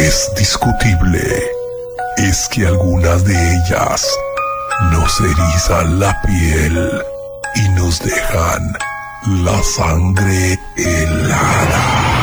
[0.00, 1.20] es discutible
[2.16, 4.06] es que algunas de ellas
[4.92, 7.02] nos erizan la piel
[7.56, 8.72] y nos dejan
[9.44, 12.19] la sangre helada.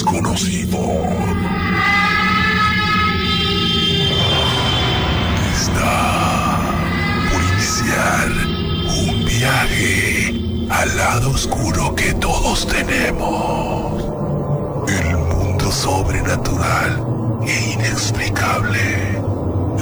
[0.00, 0.78] Desconocido.
[5.54, 6.58] Está
[7.30, 8.28] por iniciar
[9.06, 10.34] un viaje
[10.70, 14.04] al lado oscuro que todos tenemos.
[14.88, 19.20] El mundo sobrenatural e inexplicable.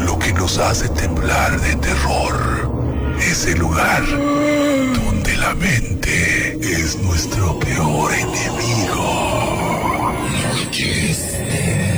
[0.05, 3.17] Lo que nos hace temblar de terror.
[3.21, 9.28] Es el lugar donde la mente es nuestro peor enemigo.
[10.71, 11.98] No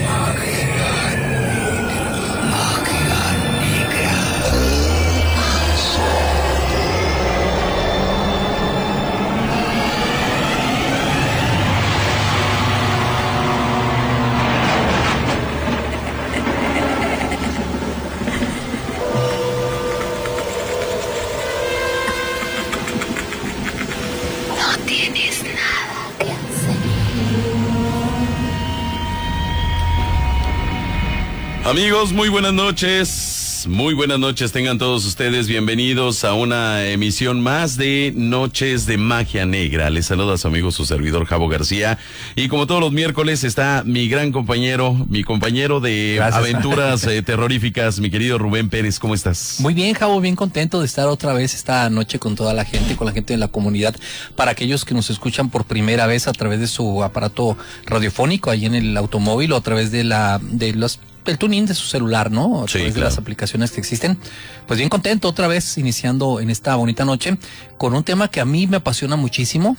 [31.70, 33.64] Amigos, muy buenas noches.
[33.68, 39.46] Muy buenas noches, tengan todos ustedes bienvenidos a una emisión más de Noches de Magia
[39.46, 39.88] Negra.
[39.88, 41.96] Les saluda a su amigo, su servidor Javo García.
[42.34, 46.42] Y como todos los miércoles está mi gran compañero, mi compañero de Gracias.
[46.42, 48.98] aventuras eh, terroríficas, mi querido Rubén Pérez.
[48.98, 49.58] ¿Cómo estás?
[49.60, 52.96] Muy bien, Javo, bien contento de estar otra vez esta noche con toda la gente,
[52.96, 53.94] con la gente de la comunidad.
[54.34, 58.66] Para aquellos que nos escuchan por primera vez a través de su aparato radiofónico ahí
[58.66, 62.30] en el automóvil o a través de la de los el tuning de su celular,
[62.30, 62.62] ¿no?
[62.62, 64.18] A Sí, través de las aplicaciones que existen.
[64.66, 67.36] Pues bien contento otra vez iniciando en esta bonita noche
[67.78, 69.76] con un tema que a mí me apasiona muchísimo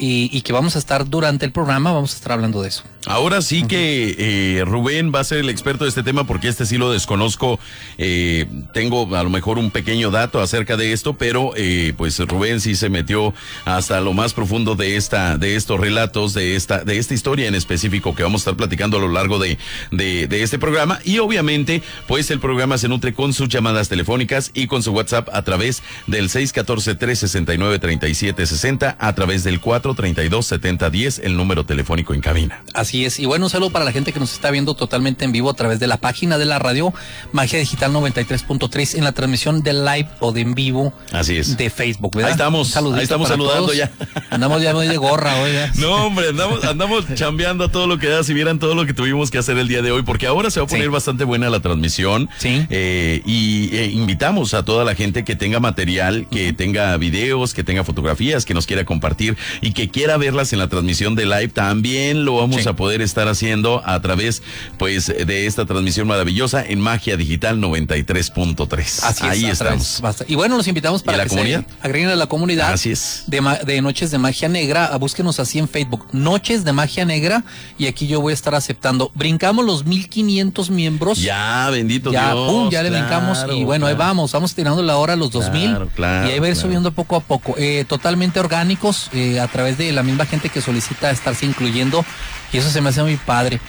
[0.00, 2.82] y, y que vamos a estar durante el programa, vamos a estar hablando de eso.
[3.06, 6.66] Ahora sí que eh, Rubén va a ser el experto de este tema porque este
[6.66, 7.58] sí lo desconozco.
[7.96, 8.44] Eh,
[8.74, 12.74] tengo a lo mejor un pequeño dato acerca de esto, pero eh, pues Rubén sí
[12.74, 13.32] se metió
[13.64, 17.54] hasta lo más profundo de esta, de estos relatos, de esta, de esta historia en
[17.54, 19.56] específico que vamos a estar platicando a lo largo de,
[19.90, 21.00] de, de este programa.
[21.02, 25.30] Y obviamente, pues el programa se nutre con sus llamadas telefónicas y con su WhatsApp
[25.32, 29.58] a través del 614-369-3760, a través del
[29.94, 32.62] 432-7010, el número telefónico en cabina.
[32.74, 33.18] Así es.
[33.18, 35.54] Y bueno, un saludo para la gente que nos está viendo totalmente en vivo a
[35.54, 36.92] través de la página de la radio
[37.32, 41.56] Magia Digital 93.3 en la transmisión de live o de en vivo Así es.
[41.56, 42.14] de Facebook.
[42.14, 42.28] ¿verdad?
[42.30, 43.76] Ahí estamos, ahí estamos saludando todos.
[43.76, 43.90] ya.
[44.30, 45.52] Andamos ya muy de gorra hoy.
[45.52, 45.74] ¿verdad?
[45.76, 48.24] No, hombre, andamos, andamos chambeando a todo lo que da.
[48.24, 50.60] Si vieran todo lo que tuvimos que hacer el día de hoy, porque ahora se
[50.60, 50.88] va a poner Sí.
[50.88, 52.28] bastante buena la transmisión.
[52.38, 52.66] Sí.
[52.70, 57.62] Eh, y eh, invitamos a toda la gente que tenga material, que tenga videos, que
[57.64, 61.48] tenga fotografías, que nos quiera compartir y que quiera verlas en la transmisión de live.
[61.48, 62.68] También lo vamos Sí.
[62.68, 64.42] a poder estar haciendo a través,
[64.78, 69.02] pues, de esta transmisión maravillosa en Magia Digital 93.3.
[69.04, 69.30] Así es.
[69.30, 70.24] Ahí a través- estamos.
[70.28, 71.64] Y bueno, los invitamos para la que comunidad?
[71.66, 72.72] se agreguen a la comunidad.
[72.72, 73.24] Así es.
[73.26, 77.44] De, Noches de Magia Negra, a búsquenos así en Facebook, Noches de Magia Negra,
[77.78, 79.10] y aquí yo voy a estar aceptando.
[79.14, 81.20] Brincamos los 1500 miembros.
[81.22, 82.50] Ya, bendito ya, Dios.
[82.50, 85.70] pum, ya le brincamos y bueno, ahí vamos, vamos tirando la hora a los 2000
[85.70, 89.40] Claro, claro, y ahí va a ir subiendo poco a poco, eh, totalmente orgánicos eh,
[89.40, 92.04] a través de la misma gente que solicita estarse incluyendo
[92.52, 93.60] y eso se me hace muy padre.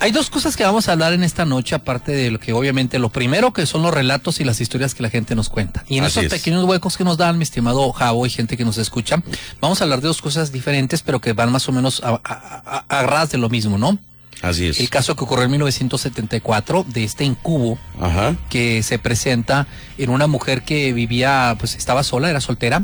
[0.00, 2.98] Hay dos cosas que vamos a hablar en esta noche, aparte de lo que obviamente
[2.98, 5.84] lo primero que son los relatos y las historias que la gente nos cuenta.
[5.88, 6.38] Y en Así esos es.
[6.40, 9.22] pequeños huecos que nos dan, mi estimado Javo y gente que nos escucha,
[9.60, 12.20] vamos a hablar de dos cosas diferentes, pero que van más o menos a, a,
[12.24, 13.96] a- a ras de lo mismo, ¿no?
[14.42, 14.78] Así es.
[14.80, 18.36] El caso que ocurrió en 1974 de este incubo Ajá.
[18.50, 19.66] que se presenta
[19.96, 22.82] en una mujer que vivía, pues estaba sola, era soltera.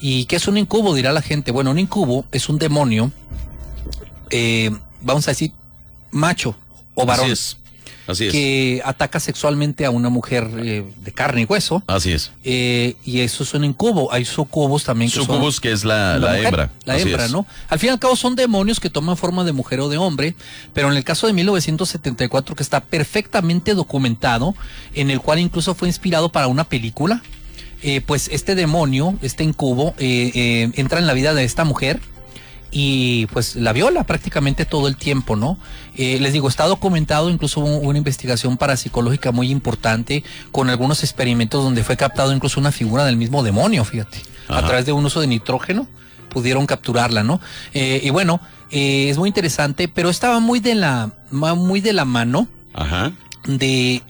[0.00, 0.94] ¿Y qué es un incubo?
[0.94, 1.50] Dirá la gente.
[1.50, 3.10] Bueno, un incubo es un demonio,
[4.30, 5.52] eh, vamos a decir,
[6.10, 6.54] macho
[6.94, 7.56] o varón, Así es.
[8.06, 8.32] Así es.
[8.32, 11.82] que ataca sexualmente a una mujer eh, de carne y hueso.
[11.86, 12.30] Así es.
[12.42, 14.10] eh, y eso es un incubo.
[14.10, 16.70] Hay sucubos también que son Sucubus, que es la, la, hembra.
[16.86, 17.32] La Así hembra, es.
[17.32, 17.44] ¿no?
[17.68, 20.34] Al fin y al cabo son demonios que toman forma de mujer o de hombre,
[20.72, 24.54] pero en el caso de 1974 que está perfectamente documentado,
[24.94, 27.22] en el cual incluso fue inspirado para una película,
[27.82, 32.00] eh, pues este demonio, este incubo, eh, eh, entra en la vida de esta mujer
[32.70, 35.58] y pues la viola prácticamente todo el tiempo, ¿no?
[35.96, 40.22] Eh, les digo, está documentado, incluso una investigación parapsicológica muy importante
[40.52, 44.86] con algunos experimentos donde fue captado incluso una figura del mismo demonio, fíjate, a través
[44.86, 45.86] de un uso de nitrógeno
[46.28, 47.40] pudieron capturarla, ¿no?
[47.72, 48.40] Eh, y bueno,
[48.70, 53.12] eh, es muy interesante, pero estaba muy de la, muy de la mano Ajá.
[53.46, 54.02] de,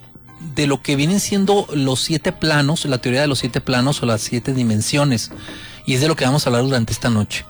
[0.55, 4.05] de lo que vienen siendo los siete planos, la teoría de los siete planos o
[4.05, 5.31] las siete dimensiones.
[5.85, 7.45] Y es de lo que vamos a hablar durante esta noche.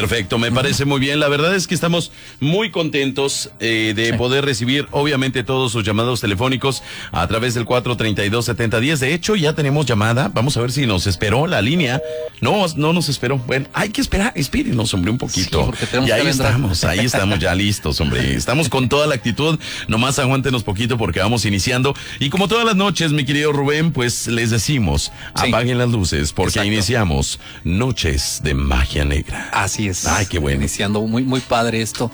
[0.00, 1.20] Perfecto, me parece muy bien.
[1.20, 2.10] La verdad es que estamos
[2.40, 4.12] muy contentos eh, de Sí.
[4.16, 8.98] poder recibir, obviamente, todos sus llamados telefónicos a través del 432-7010.
[8.98, 10.30] De hecho, ya tenemos llamada.
[10.32, 12.00] Vamos a ver si nos esperó la línea.
[12.40, 13.38] No, no nos esperó.
[13.38, 14.32] Bueno, hay que esperar.
[14.34, 15.60] Espírinos, hombre, un poquito.
[15.60, 18.34] Sí, porque tenemos y ahí estamos, ahí estamos ya listos, hombre.
[18.34, 19.58] Estamos con toda la actitud.
[19.88, 21.94] Nomás aguántenos poquito porque vamos iniciando.
[22.18, 25.48] Y como todas las noches, mi querido Rubén, pues les decimos, Sí.
[25.48, 26.72] apaguen las luces porque Exacto.
[26.72, 29.48] iniciamos Noches de Magia Negra.
[29.52, 30.06] Así es.
[30.06, 30.60] Ay, qué bueno.
[30.60, 32.10] Iniciando muy, muy padre esto.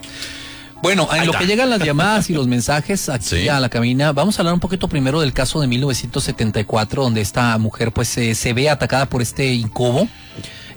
[0.81, 1.41] Bueno, en Ahí lo está.
[1.41, 3.49] que llegan las llamadas y los mensajes aquí Sí.
[3.49, 7.57] a la cabina, vamos a hablar un poquito primero del caso de 1974, donde esta
[7.59, 10.09] mujer pues se- se ve atacada por este incubo.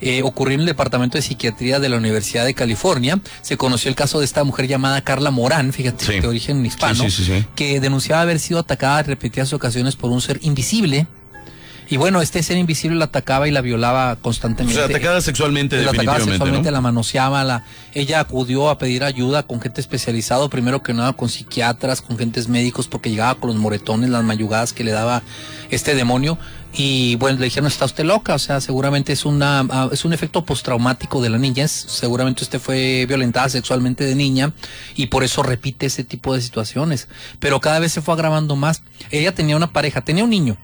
[0.04, 3.20] Eh, ocurrió en el Departamento de Psiquiatría de la Universidad de California.
[3.44, 6.20] Se conoció el caso de esta mujer llamada Carla Morán, fíjate, Sí.
[6.20, 7.46] de origen hispano, Sí, sí, sí, sí.
[7.56, 11.06] que denunciaba haber sido atacada en repetidas ocasiones por un ser invisible.
[11.92, 14.76] Y bueno, este ser invisible la atacaba y la violaba O constantemente.
[14.76, 16.72] sea, atacada sexualmente, la atacaba sexualmente, ¿no?
[16.72, 21.28] la manoseaba, la, ella acudió a pedir ayuda con gente especializada, primero que nada con
[21.28, 25.22] psiquiatras, con gentes médicos, porque llegaba con los moretones, las mayugadas que le daba
[25.70, 26.38] este demonio.
[26.74, 30.14] Y bueno, le dijeron, está usted loca, o sea, seguramente es una ah, es un
[30.14, 34.54] efecto postraumático de la niñez, seguramente usted fue violentada sexualmente de niña
[34.96, 37.10] y por eso repite ese tipo de situaciones.
[37.42, 38.82] Pero cada vez se fue agravando más.
[39.10, 40.56] Ella tenía una pareja, tenía un niño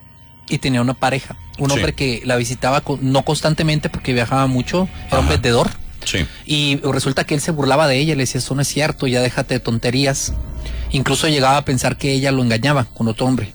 [0.49, 1.75] y tenía una pareja, un Sí.
[1.75, 5.69] hombre que la visitaba con- no constantemente porque viajaba mucho, era un vendedor.
[6.05, 6.25] Sí.
[6.45, 9.21] Y resulta que él se burlaba de ella, le decía, eso no es cierto, ya
[9.21, 10.33] déjate de tonterías.
[10.91, 13.51] Incluso llegaba a pensar que ella lo engañaba con otro hombre.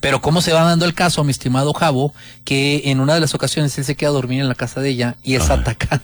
[0.00, 2.14] Pero cómo se va dando el caso, mi estimado Javo,
[2.44, 4.90] que en una de las ocasiones él se queda a dormir en la casa de
[4.90, 5.54] ella y es Ajá.
[5.54, 6.00] atacada.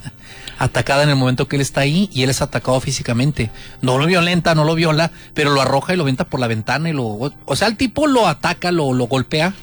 [0.59, 3.51] Atacada en el momento que él está ahí y él es atacado físicamente.
[3.83, 6.89] No lo violenta, no lo viola, pero lo arroja y lo venta por la ventana
[6.89, 7.05] y lo...
[7.45, 9.55] O sea, el tipo lo ataca, lo, lo golpea,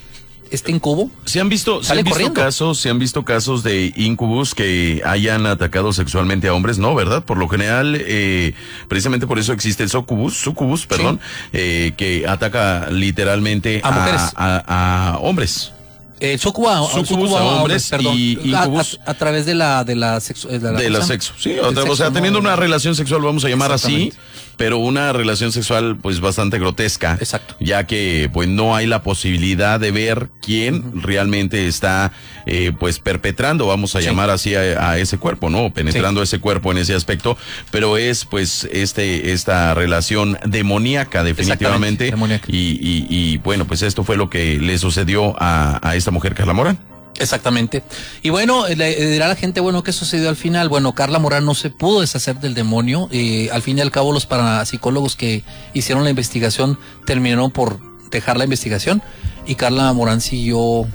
[0.51, 1.09] este incubo.
[1.25, 2.39] ¿Se han visto, se han visto corriendo.
[2.41, 6.77] casos, se han visto casos de incubus que hayan atacado sexualmente a hombres?
[6.77, 7.23] No, ¿verdad?
[7.23, 8.53] Por lo general, eh,
[8.87, 11.19] precisamente por eso existe el sucubus, sucubus, perdón,
[11.53, 14.21] eh, que ataca literalmente A mujeres.
[14.35, 15.71] a- a hombres.
[16.19, 18.13] Eh, sucubo a, a hombres perdón.
[18.15, 21.55] y A- incubus- a, a través de la de la sexo, de la, sexo, sí,
[21.59, 24.13] o, sea, teniendo una relación sexual, vamos a llamar así.
[24.61, 27.55] Pero una relación sexual pues bastante grotesca, Exacto.
[27.59, 32.11] ya que pues no hay la posibilidad de ver quién realmente está
[32.45, 34.05] eh, pues perpetrando, vamos a Sí.
[34.05, 35.73] llamar así a, a ese cuerpo, ¿no?
[35.73, 37.37] Penetrando ese cuerpo en ese aspecto,
[37.71, 42.45] pero es pues este esta relación demoníaca definitivamente demoníaca.
[42.47, 46.35] Y, y, y, bueno pues esto fue lo que le sucedió a, a esta mujer
[46.35, 46.77] Carla Morán.
[47.21, 47.83] Exactamente.
[48.21, 50.69] Y bueno, le, le dirá a la gente, bueno, ¿qué sucedió al final?
[50.69, 53.07] Bueno, Carla Morán no se pudo deshacer del demonio.
[53.11, 57.79] eh, al fin y al cabo, los parapsicólogos que hicieron la investigación terminaron por
[58.11, 59.01] dejar la investigación
[59.45, 60.87] y Carla Morán siguió,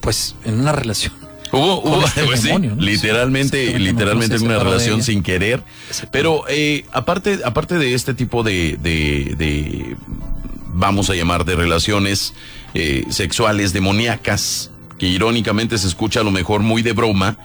[0.00, 1.12] pues, en una relación.
[1.52, 2.82] Hubo, hubo este pues sí, demonio, ¿no?
[2.82, 5.62] literalmente, literalmente se una relación sin querer.
[6.10, 9.96] Pero eh, aparte, aparte de este tipo de, de, de,
[10.74, 12.34] vamos a llamar de relaciones
[12.74, 17.36] eh, sexuales demoníacas, que irónicamente se escucha a lo mejor muy de broma,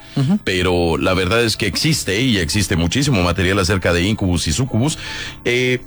[0.43, 4.97] pero la verdad es que existe y existe muchísimo material acerca de incubus y sucubus.
[5.45, 5.79] Eh,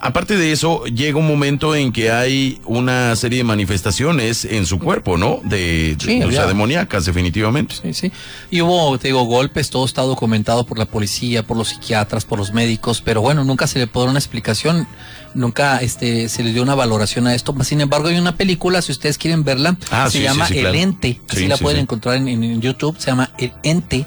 [0.00, 4.78] Aparte de eso, llega un momento en que hay una serie de manifestaciones en su
[4.78, 5.40] cuerpo, ¿no?
[5.44, 7.76] De, de- Sí, o sea, había- demoníacas, definitivamente.
[7.80, 8.12] Sí, sí.
[8.50, 12.38] Y hubo, te digo, golpes, todo está documentado por la policía, por los psiquiatras, por
[12.38, 14.86] los médicos, pero bueno, nunca se le pudo dar una explicación,
[15.34, 17.54] nunca este, se le dio una valoración a esto.
[17.64, 20.60] Sin embargo, hay una película, si ustedes quieren verla, Ah, se sí, llama sí, sí,
[20.60, 20.74] El.
[20.74, 24.06] Ente, así Sí, la pueden encontrar en, en YouTube, se llama El Ente.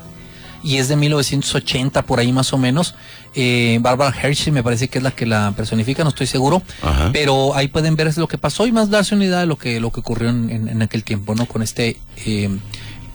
[0.63, 2.96] Y es de 1980, por ahí más o menos.
[3.36, 6.62] Eh, Barbara Hershey me parece que es la que la personifica, no estoy seguro.
[6.81, 7.12] Ajá.
[7.13, 9.79] Pero ahí pueden ver lo que pasó y más darse una idea de lo que,
[9.79, 11.46] lo que ocurrió en, en- aquel tiempo, ¿no?
[11.46, 12.50] Con este eh,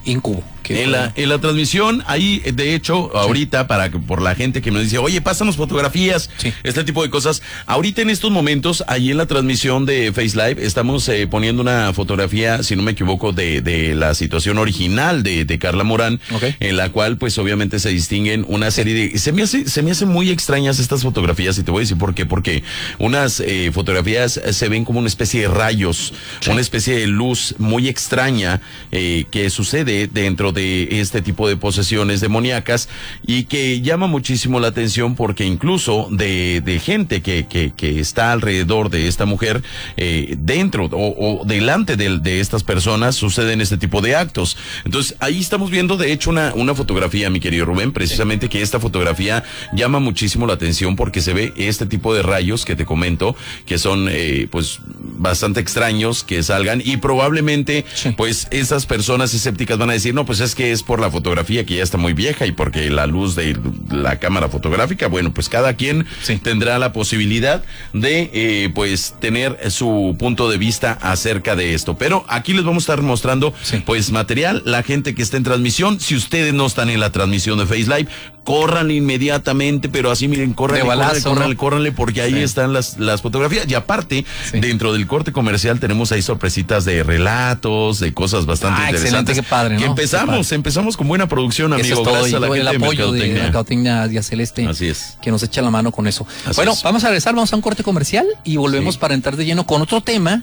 [0.04, 0.42] incubo
[0.72, 4.70] en, la, en la transmisión, ahí, de hecho, ahorita, para que, por la gente que
[4.70, 6.52] nos dice, oye, pásanos fotografías, Sí.
[6.62, 7.42] este tipo de cosas.
[7.66, 11.92] Ahorita en estos momentos, ahí en la transmisión de Face Live, estamos eh, poniendo una
[11.92, 16.44] fotografía, si no me equivoco, de, de la situación original de, de Carla Morán, Ok.
[16.60, 19.18] en la cual, pues, obviamente se distinguen una serie de.
[19.18, 21.98] Se me hace, se me hacen muy extrañas estas fotografías, y te voy a decir
[21.98, 22.26] por qué.
[22.26, 22.62] Porque
[22.98, 26.12] unas eh, fotografías eh, se ven como una especie de rayos,
[26.50, 28.60] una especie de luz muy extraña
[28.90, 30.61] eh, que sucede dentro de
[31.00, 32.88] este tipo de posesiones demoníacas
[33.26, 38.32] y que llama muchísimo la atención porque incluso de, de gente que, que, que está
[38.32, 39.62] alrededor de esta mujer,
[39.96, 44.56] eh, dentro o, o delante de, de estas personas suceden este tipo de actos.
[44.84, 48.80] Entonces ahí estamos viendo de hecho una, una fotografía, mi querido Rubén, precisamente que esta
[48.80, 53.36] fotografía llama muchísimo la atención porque se ve este tipo de rayos que te comento,
[53.66, 54.78] que son eh, pues
[55.18, 58.10] bastante extraños que salgan y probablemente Sí.
[58.16, 61.64] pues esas personas escépticas van a decir, no, pues es que es por la fotografía
[61.66, 63.56] que ya está muy vieja y porque la luz de
[63.90, 66.36] la cámara fotográfica, bueno, pues cada quien Sí.
[66.38, 71.96] tendrá la posibilidad de eh, pues tener su punto de vista acerca de esto.
[71.98, 73.82] Pero aquí les vamos a estar mostrando Sí.
[73.84, 77.58] pues material, la gente que está en transmisión, si ustedes no están en la transmisión
[77.58, 78.08] de Face Live,
[78.44, 81.56] corran inmediatamente, pero así miren, corran, De ¿no?
[81.56, 82.40] córranle, porque ahí Sí.
[82.40, 83.66] están las, las fotografías.
[83.68, 84.58] Y aparte, Sí.
[84.60, 89.36] dentro del corte comercial tenemos ahí sorpresitas de relatos, de cosas bastante Ah, excelente, interesantes.
[89.36, 91.98] qué padre, Que empezamos, empezamos con buena producción, Eso amigo.
[91.98, 94.22] es todo, gracias a la gente el de apoyo de Mercadotecnia.
[94.22, 94.66] Celeste.
[94.66, 95.16] Así es.
[95.22, 96.26] Que nos echa la mano con eso.
[96.44, 96.82] Así bueno, es.
[96.82, 99.00] vamos a regresar, vamos a un corte comercial y volvemos Sí.
[99.00, 100.42] para entrar de lleno con otro tema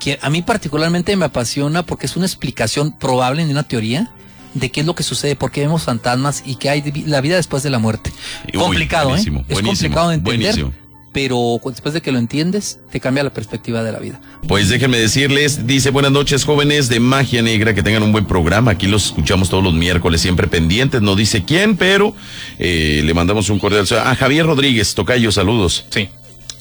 [0.00, 4.10] que a mí particularmente me apasiona porque es una explicación probable en una teoría
[4.58, 7.20] de qué es lo que sucede, por qué vemos fantasmas y qué hay de la
[7.20, 8.12] vida después de la muerte.
[8.46, 9.44] Uy, complicado, buenísimo, ¿eh?
[9.48, 10.72] Es complicado de entender, buenísimo.
[11.12, 14.20] pero después de que lo entiendes, te cambia la perspectiva de la vida.
[14.48, 18.72] Pues déjenme decirles, dice buenas noches jóvenes de Magia Negra, que tengan un buen programa.
[18.72, 21.02] Aquí los escuchamos todos los miércoles, siempre pendientes.
[21.02, 22.14] No dice quién, pero
[22.58, 24.06] eh, le mandamos un cordial saludo.
[24.06, 25.86] a Javier Rodríguez, Tocayo, saludos.
[25.90, 26.08] Sí.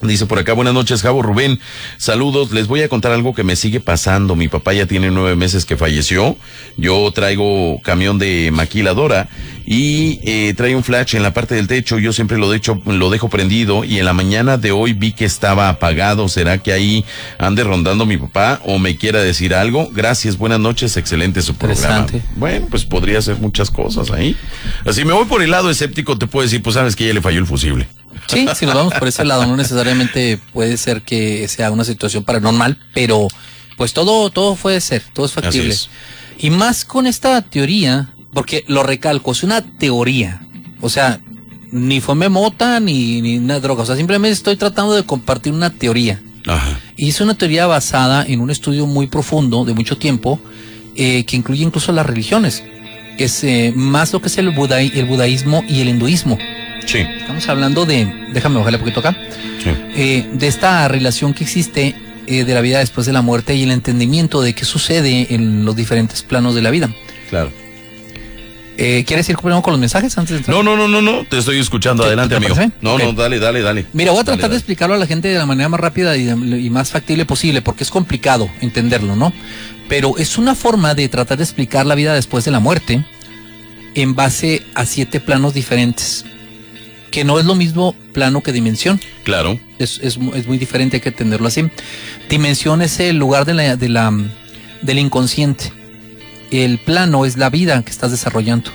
[0.02, 1.60] Dice por acá, buenas noches, Javo Rubén.
[1.98, 4.36] Saludos, les voy a contar algo que me sigue pasando.
[4.36, 6.38] Mi papá ya tiene nueve meses que falleció.
[6.78, 9.30] Yo traigo camión de maquiladora
[9.66, 11.98] y eh, trae un flash en la parte del techo.
[11.98, 15.26] Yo siempre lo dejo, lo dejo prendido y en la mañana de hoy vi que
[15.26, 16.28] estaba apagado.
[16.28, 17.06] ¿Será que ahí
[17.40, 19.90] ande rondando mi papá o me quiera decir algo?
[19.92, 22.06] Gracias, buenas noches, excelente su programa.
[22.36, 24.36] Bueno, pues podría ser muchas cosas ahí.
[24.86, 27.22] Así me voy por el lado escéptico, te puedo decir, pues sabes que ya le
[27.22, 27.88] falló el fusible.
[28.28, 32.24] Sí, si nos vamos por ese lado, no necesariamente puede ser que sea una situación
[32.24, 33.28] paranormal, pero
[33.78, 35.70] pues todo, todo puede ser, todo es factible.
[35.70, 35.90] es.
[36.40, 40.42] Y más con esta teoría, porque lo recalco, es una teoría.
[40.82, 41.20] O sea,
[41.72, 43.84] ni fue mota ni, ni una droga.
[43.84, 46.22] O sea, simplemente estoy tratando de compartir una teoría.
[46.48, 46.80] Ajá.
[46.96, 50.40] Y es una teoría basada en un estudio muy profundo de mucho tiempo
[50.96, 52.64] eh, que incluye incluso las religiones.
[53.18, 56.38] Es eh, más lo que es el, budai- el budaísmo y el hinduismo.
[56.86, 59.18] Sí, Estamos hablando de, déjame bajarle un poquito acá,
[59.64, 59.70] sí.
[59.96, 61.96] eh, de esta relación que existe
[62.28, 65.66] eh, de la vida después de la muerte y el entendimiento de qué sucede en
[65.66, 66.90] los diferentes planos de la vida.
[67.30, 67.52] Claro.
[68.78, 70.56] Eh, ¿Quieres ir con los mensajes antes de entrar?
[70.58, 72.04] No, no, no, no, no, te estoy escuchando.
[72.04, 72.56] ¿Te- Adelante, te amigo.
[72.56, 72.74] parece?
[72.82, 73.86] No, no, dale, dale, dale.
[73.94, 76.18] Mira, voy a Dale, tratar de explicarlo a la gente de la manera más rápida
[76.18, 79.32] y, y más factible posible, porque es complicado entenderlo, ¿no?
[79.88, 83.06] Pero es una forma de tratar de explicar la vida después de la muerte
[83.96, 86.26] en base a siete planos diferentes,
[87.16, 89.00] que no es lo mismo plano que dimensión.
[89.24, 89.58] Claro.
[89.80, 91.64] es, es, es muy diferente, hay que entenderlo así.
[92.28, 94.12] Dimensión es el lugar de la, de la,
[94.82, 95.72] del inconsciente.
[96.52, 98.70] El plano es la vida que estás desarrollando.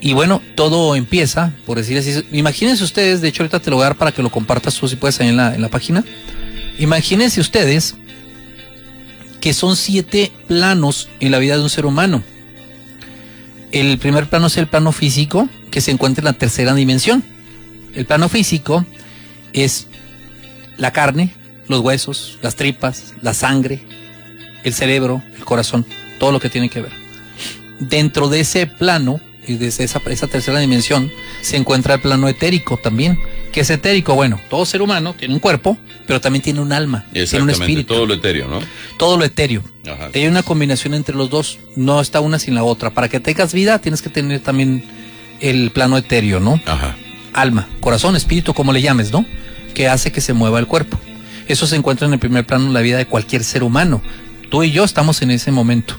[0.00, 2.24] Y bueno, todo empieza, por decir así.
[2.32, 4.88] Imagínense ustedes, de hecho ahorita te lo voy a dar para que lo compartas tú
[4.88, 6.04] si puedes ahí en la, en la página.
[6.80, 7.94] Imagínense ustedes
[9.40, 12.24] que son siete planos en la vida de un ser humano.
[13.70, 17.22] El primer plano es el plano físico, que se encuentra en la tercera dimensión.
[17.94, 18.84] El plano físico
[19.52, 19.86] es
[20.76, 21.32] la carne,
[21.68, 23.80] los huesos, las tripas, la sangre,
[24.64, 25.86] el cerebro, el corazón,
[26.18, 26.92] todo lo que tiene que ver.
[27.80, 32.76] Dentro de ese plano y desde esa, esa tercera dimensión se encuentra el plano etérico
[32.76, 33.18] también.
[33.52, 34.14] ¿Qué es etérico?
[34.14, 37.94] Bueno, todo ser humano tiene un cuerpo, pero también tiene un alma, tiene un espíritu,
[37.94, 38.60] Todo lo etéreo, ¿no?
[38.98, 39.62] todo lo etéreo.
[39.86, 40.10] Ajá.
[40.12, 42.90] Hay una combinación entre los dos, no está una sin la otra.
[42.90, 44.84] Para que tengas vida tienes que tener también
[45.40, 46.60] el plano etéreo, ¿no?
[46.66, 46.96] Ajá.
[47.32, 49.26] alma, corazón, espíritu, como le llames, ¿no?
[49.74, 50.98] Que hace que se mueva el cuerpo.
[51.48, 54.02] Eso se encuentra en el primer plano en la vida de cualquier ser humano.
[54.50, 55.96] Tú y yo estamos en ese momento,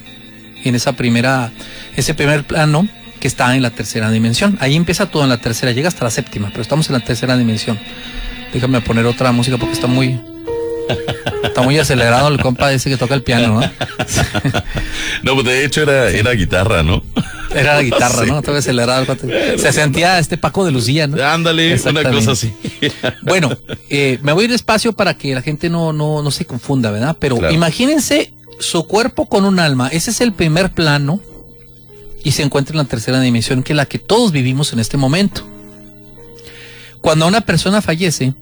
[0.64, 1.52] en esa primera,
[1.96, 2.88] ese primer plano
[3.20, 4.58] que está en la tercera dimensión.
[4.62, 7.38] Ahí empieza todo en la tercera, llega hasta la séptima, pero estamos en la tercera
[7.38, 7.80] dimensión.
[8.54, 10.20] Déjame poner otra música porque está muy,
[11.44, 13.62] Está muy acelerado el compa ese que toca el piano, ¿no?
[15.24, 17.04] no, pues de hecho era, era guitarra, ¿no?
[17.54, 18.40] Era la guitarra, ¿no?
[18.40, 19.06] Estaba acelerado.
[19.58, 21.24] Se sentía este Paco de Lucía, ¿no?
[21.24, 22.54] Ándale, una cosa así.
[23.24, 23.58] bueno,
[23.90, 26.92] eh, me voy a ir despacio para que la gente no, no, no se confunda,
[26.92, 27.18] ¿verdad?
[27.20, 29.90] Pero imagínense su cuerpo con un alma.
[29.90, 31.20] Ese es el primer plano
[32.24, 34.98] y se encuentra en la tercera dimensión, que es la que todos vivimos en este
[34.98, 35.48] momento.
[37.02, 38.34] Cuando una persona fallece,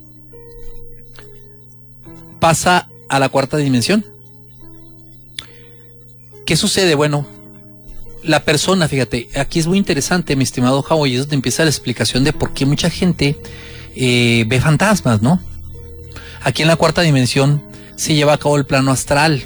[2.45, 4.05] pasa a la cuarta dimensión.
[6.45, 6.93] ¿Qué sucede?
[6.93, 7.25] Bueno,
[8.21, 11.71] la persona, fíjate, aquí es muy interesante, mi estimado Howie, y es donde empieza la
[11.71, 13.35] explicación de por qué mucha gente
[13.95, 15.39] eh, ve fantasmas, ¿no?
[16.43, 17.63] Aquí en la cuarta dimensión
[17.95, 19.41] se lleva a cabo el plano astral.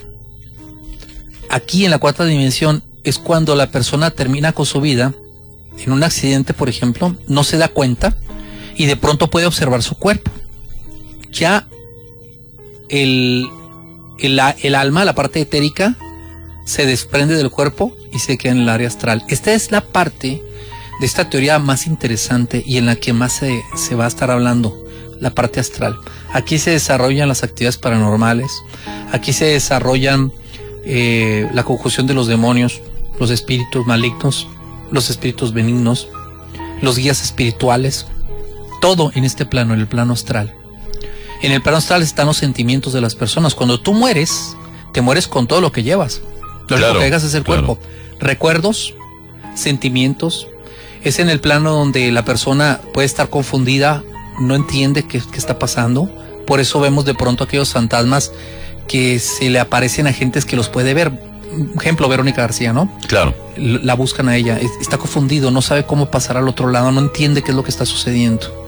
[1.50, 5.14] Aquí en la cuarta dimensión es cuando la persona termina con su vida
[5.78, 8.18] en un accidente, por ejemplo, no se da cuenta
[8.76, 10.32] y de pronto puede observar su cuerpo.
[11.32, 11.66] Ya
[12.90, 13.50] el,
[14.18, 15.96] el, alma, la parte etérica,
[16.66, 19.24] se desprende del cuerpo y se queda en el área astral.
[19.28, 20.42] Esta es la parte
[21.00, 24.30] de esta teoría más interesante y en la que más se, se va a estar
[24.30, 24.78] hablando,
[25.20, 25.98] la parte astral.
[26.34, 28.52] Aquí se desarrollan las actividades paranormales,
[29.12, 30.32] aquí se desarrollan
[30.86, 32.82] eh, la conjunción de los demonios,
[33.20, 34.48] los espíritus malignos,
[34.92, 36.08] los espíritus benignos,
[36.82, 38.06] los guías espirituales,
[38.82, 40.56] todo en este plano, en el plano astral.
[41.42, 43.56] En el plano astral están los sentimientos de las personas.
[43.56, 44.56] Cuando tú mueres,
[44.92, 46.22] te mueres con todo lo que llevas.
[46.68, 47.80] Lo que dejas es el cuerpo.
[48.20, 48.94] Recuerdos,
[49.56, 50.48] sentimientos.
[51.04, 54.04] Es en el plano donde la persona puede estar confundida,
[54.40, 56.10] no entiende qué, qué está pasando.
[56.46, 58.32] Por eso vemos de pronto aquellos fantasmas
[58.88, 61.12] que se le aparecen a gentes que los puede ver.
[61.78, 62.92] Ejemplo, Verónica García, ¿no?
[63.08, 63.34] Claro.
[63.56, 67.42] La buscan a ella, está confundido, no sabe cómo pasar al otro lado, no entiende
[67.42, 68.68] qué es lo que está sucediendo.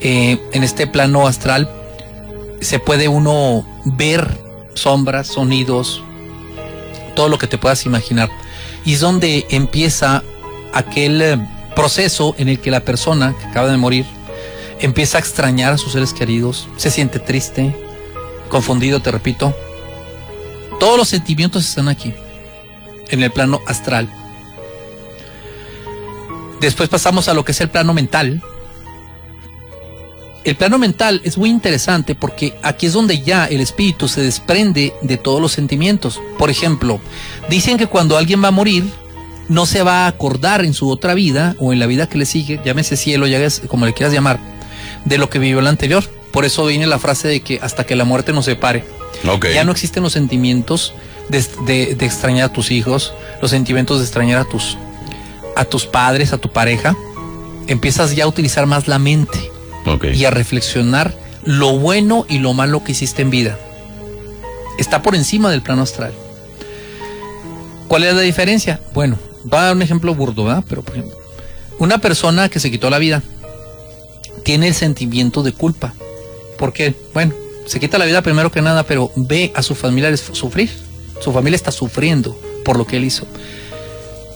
[0.00, 1.70] Eh, en este plano astral
[2.60, 4.28] se puede uno ver
[4.74, 6.02] sombras, sonidos,
[7.14, 8.30] todo lo que te puedas imaginar.
[8.84, 10.22] Y es donde empieza
[10.72, 11.38] aquel eh,
[11.74, 14.06] proceso en el que la persona que acaba de morir
[14.80, 17.74] empieza a extrañar a sus seres queridos, se siente triste,
[18.48, 19.54] confundido, te repito.
[20.78, 22.12] Todos los sentimientos están aquí,
[23.08, 24.08] en el plano astral.
[26.60, 28.42] Después pasamos a lo que es el plano mental,
[30.46, 34.94] el plano mental es muy interesante porque aquí es donde ya el espíritu se desprende
[35.02, 36.20] de todos los sentimientos.
[36.38, 37.00] Por ejemplo,
[37.50, 38.84] dicen que cuando alguien va a morir,
[39.48, 42.26] no se va a acordar en su otra vida o en la vida que le
[42.26, 44.38] sigue, llámese cielo, ya como le quieras llamar,
[45.04, 46.04] de lo que vivió la anterior.
[46.30, 48.84] Por eso viene la frase de que hasta que la muerte nos separe.
[49.52, 50.92] Ya no existen los sentimientos
[51.28, 54.78] de, extrañar a tus hijos, los sentimientos de extrañar a tus,
[55.56, 56.94] a tus padres, a tu pareja.
[57.66, 59.55] Empiezas ya a utilizar más la mente
[60.12, 63.58] y a reflexionar lo bueno y lo malo que hiciste en vida.
[64.78, 66.12] Está por encima del plano astral.
[67.88, 68.80] ¿Cuál es la diferencia?
[68.92, 69.18] Bueno,
[69.52, 70.64] va a dar un ejemplo burdo, ¿verdad?
[70.68, 71.16] Pero por ejemplo,
[71.78, 73.22] una persona que se quitó la vida
[74.42, 75.94] tiene el sentimiento de culpa.
[76.58, 76.94] ¿Por qué?
[77.14, 77.34] Bueno,
[77.66, 80.70] se quita la vida primero que nada, pero ve a sus familiares sufrir.
[81.20, 83.26] Su familia está sufriendo por lo que él hizo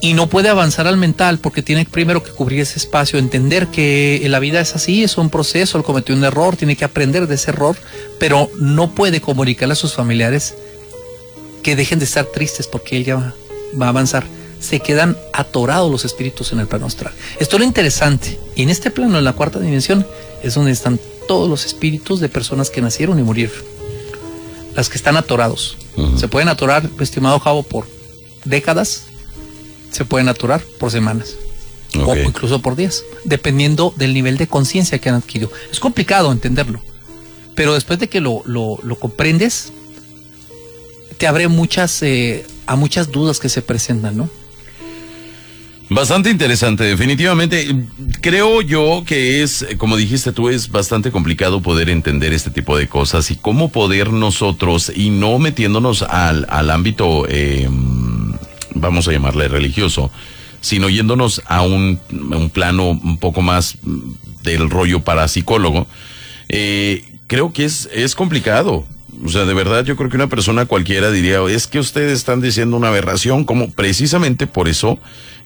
[0.01, 4.23] y no puede avanzar al mental porque tiene primero que cubrir ese espacio, entender que
[4.29, 7.35] la vida es así, es un proceso, él cometió un error, tiene que aprender de
[7.35, 7.77] ese error,
[8.19, 10.55] pero no puede comunicarle a sus familiares
[11.63, 13.35] que dejen de estar tristes porque él ya va,
[13.81, 14.25] va a avanzar.
[14.61, 17.13] Se quedan atorados los espíritus en el plano astral.
[17.39, 18.39] Esto es lo interesante.
[18.55, 20.07] Y en este plano, en la cuarta dimensión,
[20.43, 23.57] es donde están todos los espíritus de personas que nacieron y murieron.
[24.75, 25.77] Las que están atorados.
[26.17, 27.87] Se pueden atorar, estimado Javo, por
[28.45, 29.05] décadas,
[29.91, 31.37] se pueden aturar por semanas.
[32.07, 35.51] O incluso por días, dependiendo del nivel de conciencia que han adquirido.
[35.73, 36.81] Es complicado entenderlo,
[37.57, 39.73] pero después de que lo, lo, comprendes,
[41.19, 44.31] te abre muchas, eh, a muchas dudas que se presentan, ¿no?
[45.93, 47.67] Bastante interesante, definitivamente.
[48.21, 52.89] Creo yo que es, como dijiste tú, es bastante complicado poder entender este tipo de
[52.89, 57.69] cosas y cómo poder nosotros, y no metiéndonos al, al ámbito eh,
[58.81, 60.11] vamos a llamarle religioso,
[60.61, 63.79] sino yéndonos a un, un plano un poco más
[64.43, 65.87] del rollo parapsicólogo,
[66.49, 68.85] eh, creo que es, es complicado.
[69.25, 72.41] O sea, de verdad yo creo que una persona cualquiera diría, es que ustedes están
[72.41, 74.99] diciendo una aberración, como precisamente por eso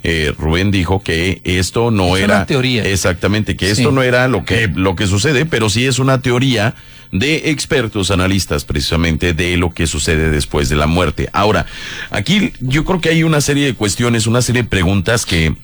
[0.03, 2.37] eh, Rubén dijo que esto no era...
[2.37, 2.85] Una teoría.
[2.85, 6.75] Exactamente, que esto no era lo que, lo que sucede, pero sí es una teoría
[7.11, 11.31] de expertos analistas precisamente de lo que sucede después de la muerte.
[11.33, 11.65] Ahora,
[12.11, 15.55] aquí yo creo que hay una serie de cuestiones, una serie de preguntas que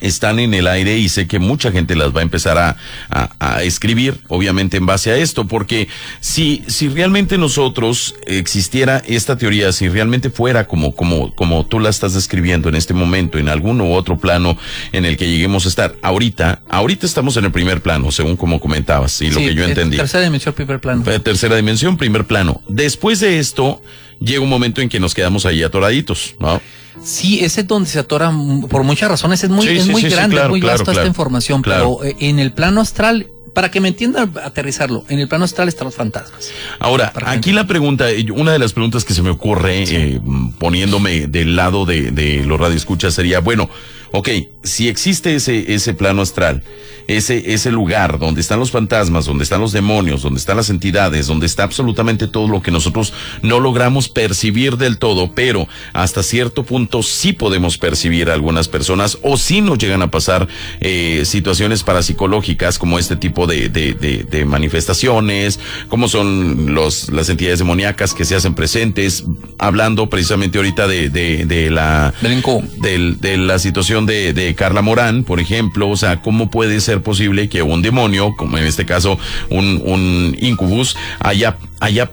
[0.00, 2.76] están en el aire y sé que mucha gente las va a empezar a,
[3.08, 5.88] a, a, escribir, obviamente en base a esto, porque
[6.20, 11.90] si, si realmente nosotros existiera esta teoría, si realmente fuera como, como, como tú la
[11.90, 14.56] estás describiendo en este momento, en algún u otro plano
[14.92, 18.60] en el que lleguemos a estar, ahorita, ahorita estamos en el primer plano, según como
[18.60, 19.96] comentabas, y lo que yo entendí.
[19.96, 21.02] Tercera dimensión, primer plano.
[21.02, 22.62] Tercera dimensión, primer plano.
[22.68, 23.82] Después de esto,
[24.20, 26.60] llega un momento en que nos quedamos ahí atoraditos, ¿no?
[27.02, 28.32] Sí, ese es donde se atora
[28.68, 29.42] por muchas razones.
[29.42, 31.00] Es muy, Sí, es sí, muy sí, grande, claro, es muy claro, vasta claro.
[31.00, 35.28] esta información, pero eh, en el plano astral, para que me entiendan, aterrizarlo, en el
[35.28, 36.50] plano astral están los fantasmas.
[36.78, 40.20] Ahora, aquí la pregunta, eh, una de las preguntas que se me ocurre eh,
[40.58, 43.70] poniéndome del lado de, de los radioescuchas sería, bueno,
[44.12, 44.28] ok,
[44.62, 46.62] si existe ese, ese plano astral,
[47.06, 51.26] ese, ese lugar donde están los fantasmas, donde están los demonios, donde están las entidades,
[51.26, 56.64] donde está absolutamente todo lo que nosotros no logramos percibir del todo, pero hasta cierto
[56.64, 60.46] punto sí podemos percibir a algunas personas o sí nos llegan a pasar
[60.80, 67.28] eh, situaciones parapsicológicas como este tipo de, de, de, de manifestaciones, como son los, las
[67.28, 69.24] entidades demoníacas que se hacen presentes,
[69.58, 72.14] hablando precisamente ahorita de, de, de la
[72.80, 77.48] Del de la situación de, Carla Morán, por ejemplo, o sea, cómo puede ser posible
[77.48, 82.10] que un demonio, como en este caso un, un incubus, haya, haya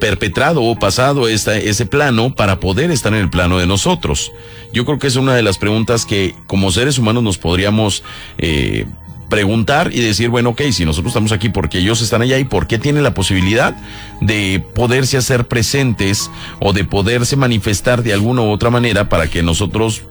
[0.00, 4.32] perpetrado o pasado esta, ese plano para poder estar en el plano de nosotros.
[4.72, 8.02] Yo creo que es una de las preguntas que como seres humanos nos podríamos
[8.38, 8.86] eh,
[9.28, 12.66] preguntar y decir, bueno, ok, si nosotros estamos aquí porque ellos están allá y por
[12.66, 13.76] qué tienen la posibilidad
[14.20, 19.42] de poderse hacer presentes o de poderse manifestar de alguna u otra manera para que
[19.42, 20.02] nosotros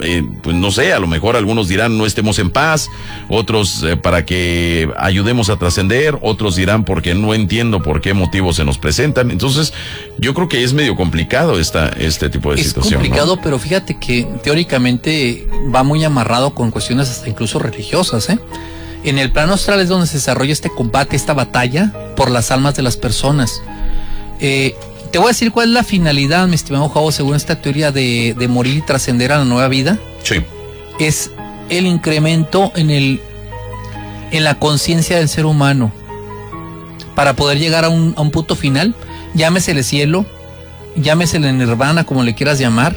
[0.00, 2.88] eh, pues no sé, a lo mejor algunos dirán no estemos en paz,
[3.28, 8.56] otros eh, para que ayudemos a trascender, otros dirán porque no entiendo por qué motivos
[8.56, 9.30] se nos presentan.
[9.30, 9.72] Entonces,
[10.18, 12.94] yo creo que es medio complicado esta, este tipo de Es situación.
[12.94, 12.98] ¿no?
[13.00, 18.38] complicado, pero fíjate que teóricamente va muy amarrado con cuestiones hasta incluso religiosas, ¿eh?
[19.04, 22.76] En el plano astral es donde se desarrolla este combate, esta batalla por las almas
[22.76, 23.60] de las personas.
[24.40, 24.76] Eh,
[25.12, 28.34] te voy a decir cuál es la finalidad, mi estimado Javo, según esta teoría de,
[28.36, 29.98] de morir y trascender a la nueva vida.
[30.24, 30.36] Sí,
[30.98, 31.30] Es
[31.68, 33.20] el incremento en el
[34.30, 35.92] en la conciencia del ser humano
[37.14, 38.94] para poder llegar a un, a un punto final.
[39.34, 40.24] Llámesele cielo,
[40.96, 42.96] llámesele nirvana, como le quieras llamar.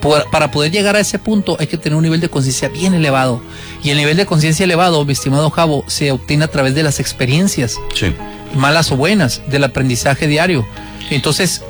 [0.00, 2.94] Por- para poder llegar a ese punto hay que tener un nivel de conciencia bien
[2.94, 3.42] elevado.
[3.82, 7.00] Y el nivel de conciencia elevado, mi estimado Javo, se obtiene a través de las
[7.00, 8.14] experiencias sí.
[8.54, 10.66] malas o buenas, del aprendizaje diario.
[11.10, 11.62] Entonces,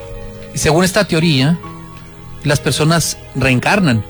[0.55, 1.59] según esta teoría,
[2.45, 4.05] las personas reencarnan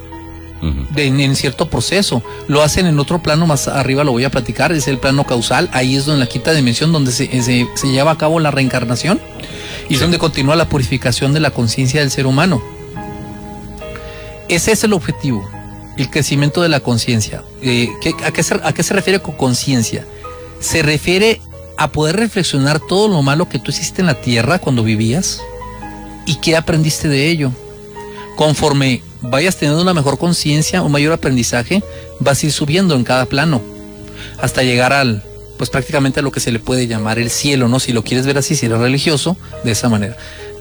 [0.94, 2.22] de- en, en cierto proceso.
[2.48, 5.68] Lo hacen en otro plano más arriba, lo voy a platicar, es el plano causal.
[5.72, 9.20] Ahí es donde la quinta dimensión, donde se, se- se lleva a cabo la reencarnación
[9.88, 12.60] y es donde continúa la purificación de la conciencia del ser humano.
[14.48, 15.48] Ese es el objetivo,
[15.96, 17.42] el crecimiento de la conciencia.
[17.62, 20.04] Eh, ¿qué- a, qué se, ¿A qué se refiere con conciencia?
[20.60, 21.40] Se refiere
[21.76, 25.40] a poder reflexionar todo lo malo que tú hiciste en la tierra cuando vivías
[26.26, 27.52] y qué aprendiste de ello.
[28.36, 31.82] Conforme vayas teniendo una mejor conciencia, un mayor aprendizaje,
[32.20, 33.62] vas a ir subiendo en cada plano
[34.40, 35.22] hasta llegar al,
[35.56, 37.80] pues prácticamente a lo que se le puede llamar el cielo, ¿no?
[37.80, 40.16] Si lo quieres ver así, si eres religioso, de esa manera.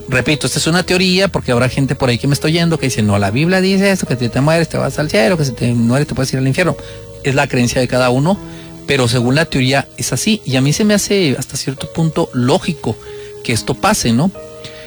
[0.08, 2.86] Repito, esta es una teoría porque habrá gente por ahí que me está oyendo que
[2.86, 5.45] dice, no, la Biblia dice esto, que si te mueres te vas al cielo, que
[5.45, 6.78] si te mueres te puedes ir al infierno.
[7.23, 8.38] Es la creencia de cada uno,
[8.87, 10.41] pero según la teoría es así.
[10.45, 12.97] Y a mí se me hace hasta cierto punto lógico
[13.43, 14.31] que esto pase, ¿no?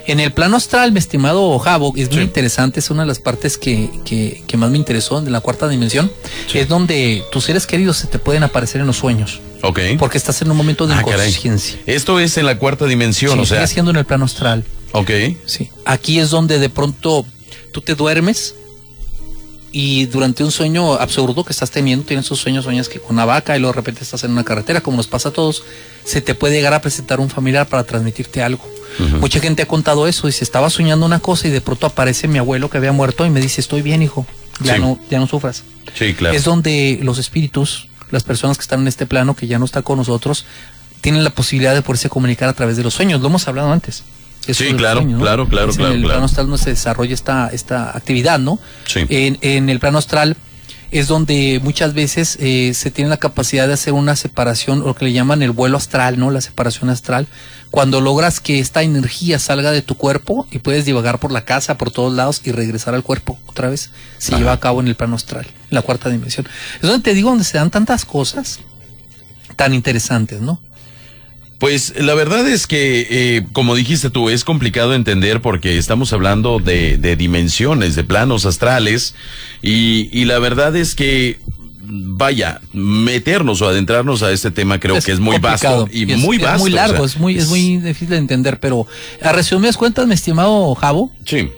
[0.07, 3.59] En el plano astral, mi estimado Javo, es muy interesante, es una de las partes
[3.59, 6.11] que, que, que más me interesó de la cuarta dimensión,
[6.51, 6.59] Sí.
[6.61, 9.81] es donde tus seres queridos se te pueden aparecer en los sueños, Ok.
[9.99, 11.29] porque estás en un momento de Ah, caray.
[11.29, 11.79] inconsciencia.
[11.85, 13.59] Esto es en la cuarta dimensión, Sí, o sea.
[13.59, 14.65] sigue siendo en el plano astral.
[14.93, 15.11] Ok.
[15.45, 15.69] Sí.
[15.85, 17.27] Aquí es donde de pronto
[17.75, 18.55] tú te duermes
[19.73, 23.25] y durante un sueño absurdo que estás teniendo, tienes esos sueños, sueñas que con una
[23.25, 25.63] vaca y luego de repente estás en una carretera, como nos pasa a todos,
[26.05, 28.65] se te puede llegar a presentar un familiar para transmitirte algo.
[29.21, 32.39] Mucha gente ha contado eso, dice, estaba soñando una cosa y de pronto aparece mi
[32.39, 34.27] abuelo que había muerto y me dice, estoy bien, hijo,
[34.61, 34.81] ya Sí.
[34.81, 35.63] no, ya no sufras.
[35.95, 36.35] Sí, claro.
[36.35, 39.83] Es donde los espíritus, las personas que están en este plano, que ya no está
[39.83, 40.47] con nosotros,
[41.03, 43.21] tienen la posibilidad de poderse comunicar a través de los sueños.
[43.21, 44.03] Lo hemos hablado antes.
[44.49, 46.15] Eso Sí, de los claro, claro, claro, claro, En el claro.
[46.15, 48.59] plano astral donde se desarrolla esta, esta actividad, ¿no?
[48.87, 49.01] Sí.
[49.09, 50.37] En, en el plano astral
[50.91, 54.95] es donde muchas veces eh, se tiene la capacidad de hacer una separación, o lo
[54.95, 56.31] que le llaman el vuelo astral, ¿no?
[56.31, 57.27] La separación astral.
[57.71, 61.77] Cuando logras que esta energía salga de tu cuerpo y puedes divagar por la casa,
[61.77, 64.39] por todos lados y regresar al cuerpo otra vez, se Ajá.
[64.39, 66.49] lleva a cabo en el plano astral, en la cuarta dimensión.
[66.77, 68.61] Es donde te digo, donde se dan tantas cosas
[69.57, 70.59] tan interesantes, ¿no?
[71.59, 76.61] Pues la verdad es que, eh, como dijiste tú, es complicado entender porque estamos hablando
[76.61, 79.15] de, de dimensiones, de planos astrales,
[79.61, 81.39] y, y la verdad es que
[81.91, 86.37] vaya, meternos o adentrarnos a este tema creo que es muy vasto y, es- muy
[86.37, 86.59] es vasto.
[86.61, 88.87] muy o largo, sea, es muy, es muy difícil de entender, pero
[89.23, 91.49] a resumidas cuentas, mi estimado Javo, Sí,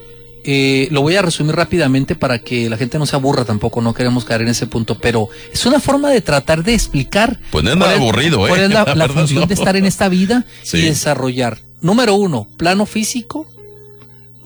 [0.45, 3.93] eh, lo voy a resumir rápidamente para que la gente no se aburra tampoco, no
[3.95, 7.71] queremos caer en ese punto, pero es una forma de tratar de explicar Pues no
[7.71, 8.49] es cuál aburrido, ¿eh?
[8.49, 9.47] cuál es la, La la verdad, función no.
[9.47, 10.79] de estar en esta vida Sí.
[10.79, 11.59] y desarrollar.
[11.83, 13.47] Número uno, plano físico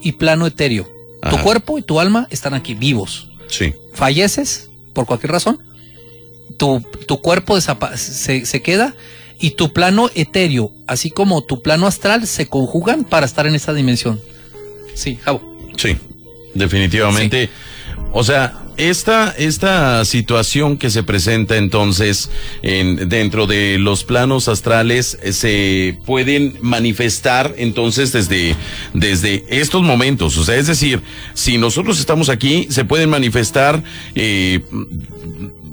[0.02, 0.88] y plano etéreo.
[1.30, 3.30] Tu cuerpo y tu alma están aquí vivos.
[3.48, 5.58] sí, Falleces por cualquier razón,
[6.58, 8.94] tu, tu cuerpo se, se queda
[9.40, 13.72] y tu plano etéreo, así como tu plano astral, se conjugan para estar en esta
[13.72, 14.20] dimensión.
[14.94, 15.53] Sí, Javo.
[15.84, 15.96] Sí,
[16.54, 17.50] definitivamente.
[18.12, 22.30] O sea, esta, esta situación que se presenta entonces
[22.62, 28.56] en, dentro de los planos astrales eh, se pueden manifestar entonces desde,
[28.94, 30.36] desde estos momentos.
[30.38, 31.02] O sea, es decir,
[31.34, 33.82] si nosotros estamos aquí, se pueden manifestar,
[34.14, 34.60] eh,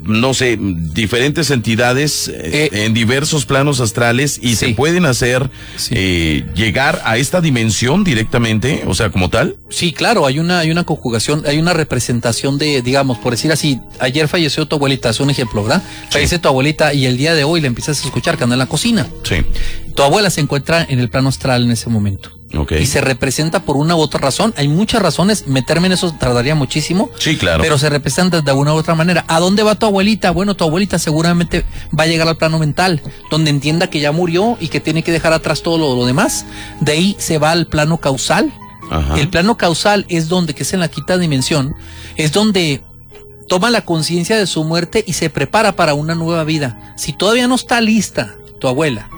[0.04, 4.74] no sé, diferentes entidades eh, Eh, en diversos planos astrales y se sí.
[4.74, 5.94] pueden hacer Sí.
[5.98, 9.56] eh, llegar a esta dimensión directamente, o sea, como tal.
[9.70, 13.80] Sí, claro, hay una, hay una conjugación, hay una representación de, digamos, por decir así,
[14.00, 15.84] ayer falleció tu abuelita, es un ejemplo, ¿verdad?
[16.10, 18.60] Fallece tu abuelita y el día de hoy la empiezas a escuchar que anda en
[18.60, 19.08] la cocina.
[19.24, 19.38] Sí.
[19.96, 22.32] Tu abuela se encuentra en el plano astral en ese momento.
[22.80, 24.54] Y se representa por una u otra razón.
[24.58, 27.10] Hay muchas razones, meterme en eso tardaría muchísimo.
[27.18, 27.64] Sí, claro.
[27.64, 29.24] Pero se representa de una u otra manera.
[29.28, 30.32] ¿A dónde va tu abuelita?
[30.32, 31.64] Bueno, tu abuelita seguramente
[31.98, 35.12] va a llegar al plano mental, donde entienda que ya murió y que tiene que
[35.12, 36.46] dejar atrás todo lo, lo demás.
[36.82, 38.52] De ahí se va al plano causal.
[38.90, 39.18] Ajá.
[39.18, 41.74] El plano causal es donde, que es en la quinta dimensión,
[42.18, 42.82] es donde
[43.48, 46.94] toma la conciencia de su muerte y se prepara para una nueva vida.
[46.98, 49.10] Si todavía no está lista tu abuela,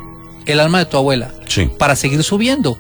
[0.46, 1.70] el alma de tu abuela, Sí.
[1.78, 2.78] para seguir subiendo,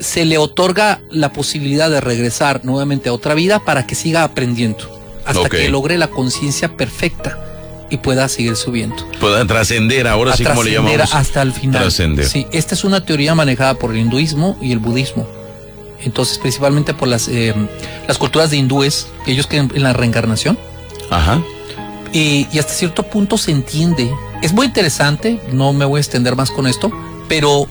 [0.00, 4.90] se le otorga la posibilidad de regresar nuevamente a otra vida para que siga aprendiendo,
[5.24, 7.38] hasta que logre la conciencia perfecta
[7.90, 8.96] y pueda seguir subiendo.
[9.20, 11.14] Pueda trascender, ahora A sí como le trascender llamamos.
[11.14, 11.82] hasta el final.
[11.82, 12.26] Trascender.
[12.26, 15.26] Sí, esta es una teoría manejada por el hinduismo y el budismo.
[16.02, 17.54] Entonces, principalmente por las, eh,
[18.06, 20.58] las culturas de hindúes, ellos creen en la reencarnación.
[21.10, 21.42] Ajá.
[22.12, 24.10] Y, y hasta cierto punto se entiende.
[24.42, 26.90] Es muy interesante, no me voy a extender más con esto,
[27.28, 27.66] pero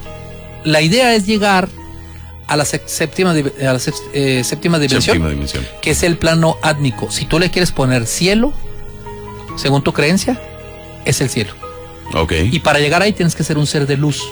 [0.63, 1.69] la idea es llegar
[2.47, 3.79] a la séptima, a la
[4.13, 5.65] eh, séptima dimensión, Séptima dimensión.
[5.81, 7.09] que es el plano átmico.
[7.11, 8.53] Si tú le quieres poner cielo,
[9.57, 10.39] según tu creencia,
[11.05, 11.53] es el cielo.
[12.13, 12.33] Ok.
[12.51, 14.23] Y para llegar ahí tienes que ser un ser de luz.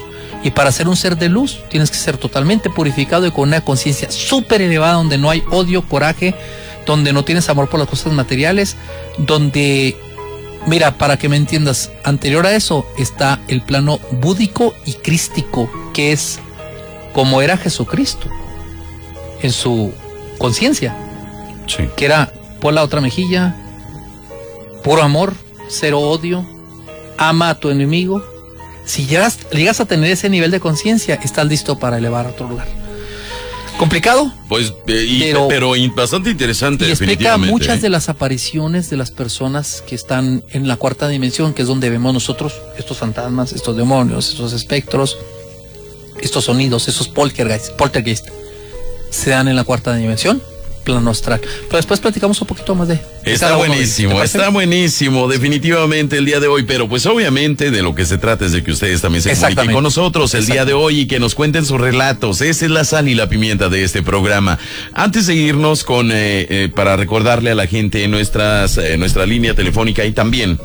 [0.42, 3.62] Y para ser un ser de luz tienes que ser totalmente purificado y con una
[3.62, 6.34] conciencia súper elevada donde no hay odio, coraje,
[6.86, 8.76] donde no tienes amor por las cosas materiales,
[9.16, 9.96] donde,
[10.66, 16.12] mira, para que me entiendas, anterior a eso está el plano búdico y crístico, que
[16.12, 16.40] es
[17.14, 18.28] como era Jesucristo
[19.40, 19.92] en su
[20.36, 20.94] conciencia,
[21.66, 21.88] Sí.
[21.96, 23.56] que era por la otra mejilla,
[24.82, 25.32] puro amor,
[25.68, 26.44] cero odio,
[27.16, 28.22] ama a tu enemigo.
[28.84, 32.48] Si llegas, llegas a tener ese nivel de conciencia, estás listo para elevar a otro
[32.48, 32.66] lugar.
[33.78, 34.32] ¿Complicado?
[34.48, 37.80] Pues, eh, y- Pero- bastante interesante, Y explica muchas ¿eh?
[37.82, 41.90] de las apariciones de las personas que están en la cuarta dimensión, que es donde
[41.90, 45.16] vemos nosotros estos fantasmas, estos demonios, estos espectros,
[46.20, 48.28] estos sonidos, esos poltergeist, poltergeist
[49.10, 50.42] se dan en la cuarta dimensión,
[50.84, 51.40] plano astral.
[51.40, 53.00] Pero después platicamos un poquito más de.
[53.24, 57.94] Está de buenísimo, está buenísimo, definitivamente el día de hoy, pero pues obviamente de lo
[57.94, 60.74] que se trata es de que ustedes también se comuniquen con nosotros el día de
[60.74, 62.40] hoy y que nos cuenten sus relatos.
[62.42, 64.58] Esa es la sal y la pimienta de este programa.
[64.92, 69.54] Antes de irnos con, eh, eh, para recordarle a la gente nuestras, eh, nuestra línea
[69.54, 70.58] telefónica y también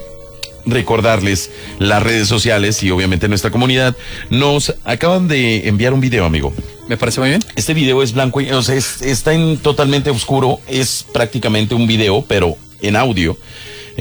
[0.66, 3.96] recordarles las redes sociales y obviamente nuestra comunidad,
[4.30, 6.54] nos acaban de enviar un video, amigo.
[6.88, 7.42] Me parece muy bien.
[7.56, 10.60] Este video es blanco y, o sea, es- está en totalmente oscuro.
[10.68, 13.38] Es prácticamente un video, pero en audio.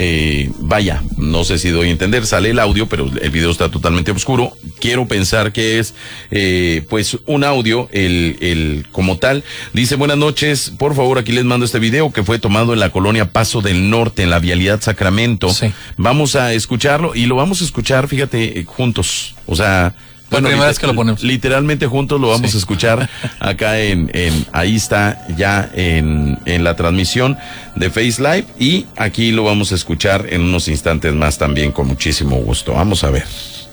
[0.00, 3.68] Eh, vaya, no sé si doy a entender, sale el audio, pero el video está
[3.68, 4.52] totalmente oscuro.
[4.78, 5.92] Quiero pensar que es,
[6.30, 9.42] eh, pues, un audio, el, el, como tal.
[9.72, 12.90] Dice, buenas noches, por favor, aquí les mando este video que fue tomado en la
[12.90, 15.52] colonia Paso del Norte, en la vialidad Sacramento.
[15.52, 15.72] Sí.
[15.96, 19.34] Vamos a escucharlo y lo vamos a escuchar, fíjate, eh, juntos.
[19.46, 19.96] O sea,
[20.28, 21.22] primera liter- vez que lo ponemos.
[21.22, 22.56] Literalmente juntos lo vamos Sí.
[22.56, 23.10] a escuchar
[23.40, 27.36] acá en, en ahí está ya en, en la transmisión
[27.76, 31.86] de Face Live y aquí lo vamos a escuchar en unos instantes más también con
[31.86, 32.74] muchísimo gusto.
[32.74, 33.24] Vamos a ver.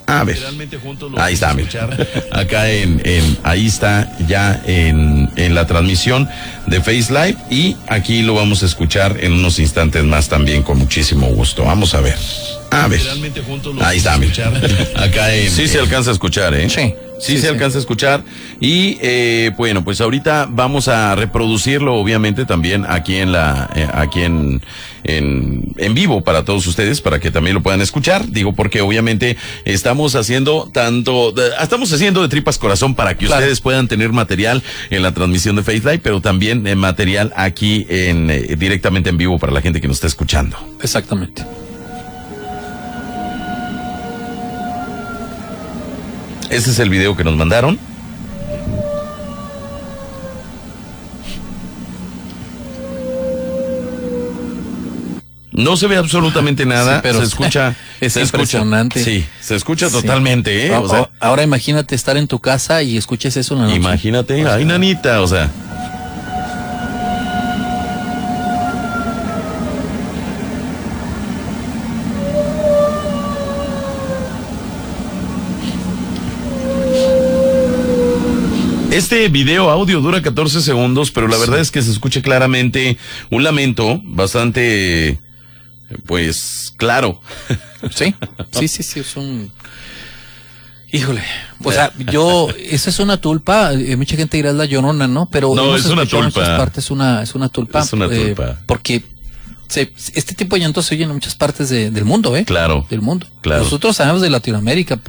[0.07, 0.37] A ver.
[1.17, 1.67] Ahí está, mira.
[2.31, 6.29] Acá en, en, ahí está ya en, en la transmisión
[6.67, 10.77] de Face Live y aquí lo vamos a escuchar en unos instantes más también con
[10.77, 11.63] muchísimo gusto.
[11.65, 12.17] Vamos a ver.
[12.71, 13.01] A ver.
[13.83, 14.31] Ahí está, mira.
[14.95, 15.49] Acá en.
[15.49, 16.69] Sí se alcanza a escuchar, ¿eh?
[16.69, 16.93] Sí.
[17.25, 18.23] Sí, se alcanza a escuchar.
[18.59, 24.21] Y eh, bueno, pues ahorita vamos a reproducirlo, obviamente, también aquí en la, eh, aquí
[24.21, 24.61] en,
[25.03, 28.27] en, en vivo para todos ustedes, para que también lo puedan escuchar.
[28.29, 33.41] Digo, porque obviamente estamos haciendo tanto, de- estamos haciendo de tripas corazón para que Claro.
[33.41, 37.85] ustedes puedan tener material en la transmisión de Face Live, pero también eh, material aquí
[37.89, 40.57] en, eh, directamente en vivo para la gente que nos está escuchando.
[40.81, 41.43] Exactamente.
[46.49, 47.79] Ese es el video que nos mandaron.
[55.51, 58.37] No se ve absolutamente nada, Sí, pero se escucha, es se escucha.
[58.57, 59.01] impresionante.
[59.03, 59.93] Sí, se escucha Sí.
[60.01, 60.75] totalmente, ¿eh?
[60.75, 63.77] O sea, ahora imagínate estar en tu casa y escuches eso en la noche.
[63.77, 65.49] imagínate, ay, nanita, o sea.
[78.95, 82.97] Este video audio dura 14 segundos, pero la verdad es que se escucha claramente
[83.29, 85.19] un lamento bastante,
[86.05, 87.19] pues, claro.
[87.93, 88.15] Sí,
[88.51, 89.51] sí, sí, sí, es un...
[90.91, 91.21] Híjole,
[91.63, 95.27] o sea, yo, esa es una tulpa, eh, mucha gente dirá es la llorona, ¿no?
[95.29, 96.39] Pero No, es una escuchado en tulpa.
[96.41, 97.81] muchas partes una, es una tulpa.
[97.81, 98.57] Es una eh, tulpa.
[98.65, 99.03] porque
[99.67, 102.45] se- este tipo de llantos se oyen en muchas partes de- del mundo, ¿eh?
[102.45, 102.87] Claro.
[102.89, 103.27] Del mundo.
[103.41, 103.63] Claro.
[103.65, 104.99] Nosotros sabemos de Latinoamérica,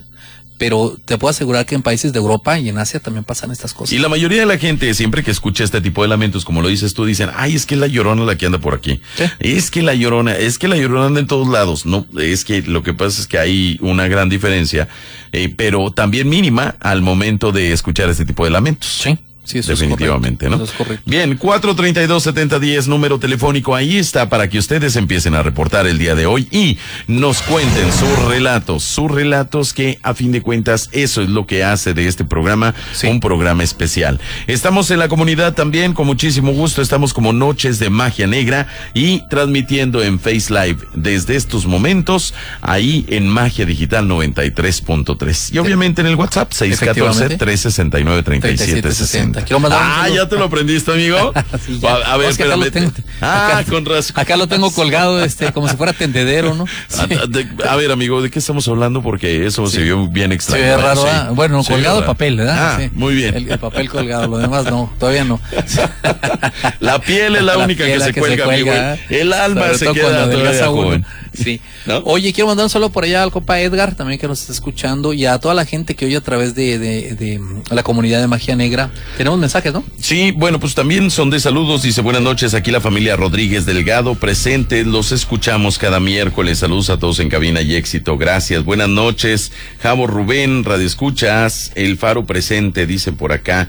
[0.59, 3.75] pero te puedo asegurar que en países de Europa y en Asia también pasan estas
[3.75, 3.92] cosas.
[3.92, 6.69] Y la mayoría de la gente, siempre que escucha este tipo de lamentos, como lo
[6.69, 9.01] dices tú, dicen, ay, es que la llorona la que anda por aquí.
[9.16, 9.25] Sí.
[9.40, 11.87] Es que la llorona, es que la llorona anda en todos lados.
[11.87, 14.88] No, es que lo que pasa es que hay una gran diferencia,
[15.33, 19.01] eh, pero también mínima al momento de escuchar este tipo de lamentos.
[19.03, 20.65] Sí, Sí, eso Definitivamente, es correcto, ¿no?
[20.65, 21.03] Eso es correcto.
[21.07, 26.27] Bien, 432-7010, número telefónico, ahí está, para que ustedes empiecen a reportar el día de
[26.27, 31.29] hoy y nos cuenten sus relatos, sus relatos que a fin de cuentas eso es
[31.29, 34.19] lo que hace de este programa un programa especial.
[34.49, 39.23] Estamos en la comunidad también, con muchísimo gusto, estamos como Noches de Magia Negra y
[39.29, 45.55] transmitiendo en Face Live desde estos momentos, ahí en Magia Digital 93.3.
[45.55, 49.36] Y obviamente en el WhatsApp, 614-369-3760
[49.70, 51.33] ah, ya te lo aprendiste, amigo.
[52.07, 52.40] a, ver, es.
[52.40, 54.18] Acá lo tengo, ah, con razón.
[54.18, 56.66] Acá lo tengo colgado, este, como si fuera tendedero, ¿no?
[56.99, 57.07] Ah,
[57.68, 59.03] a, ver, amigo, ¿de qué estamos hablando?
[59.03, 60.64] Porque eso se vio bien extraño.
[60.64, 61.35] Ah, se ve raro.
[61.35, 62.81] Bueno, colgado el papel, ¿verdad?
[62.81, 63.35] Ah, muy bien.
[63.35, 65.40] El, papel colgado, lo demás no, todavía no.
[66.81, 68.72] la piel es la, única que, se, cuelga, amigo.
[69.09, 71.07] El alma se queda todavía joven.
[71.37, 71.61] Sí.
[71.87, 71.99] ¿No?
[72.05, 75.12] Oye, quiero mandar un saludo por allá al compa Edgar, también que nos está escuchando,
[75.12, 78.20] y a toda la gente que oye a través de, de, de, mm, la comunidad
[78.20, 78.90] de Magia Negra.
[79.16, 79.85] Tenemos mensajes, ¿no?
[80.01, 81.83] Sí, bueno, pues también son de saludos.
[81.83, 84.85] Dice buenas noches, aquí la familia Rodríguez Delgado presente.
[84.85, 86.59] Los escuchamos cada miércoles.
[86.59, 88.16] Saludos a todos en cabina y éxito.
[88.16, 88.64] Gracias.
[88.64, 93.68] Buenas noches, Javo Rubén, Radio Escuchas, El Faro presente, dice por acá.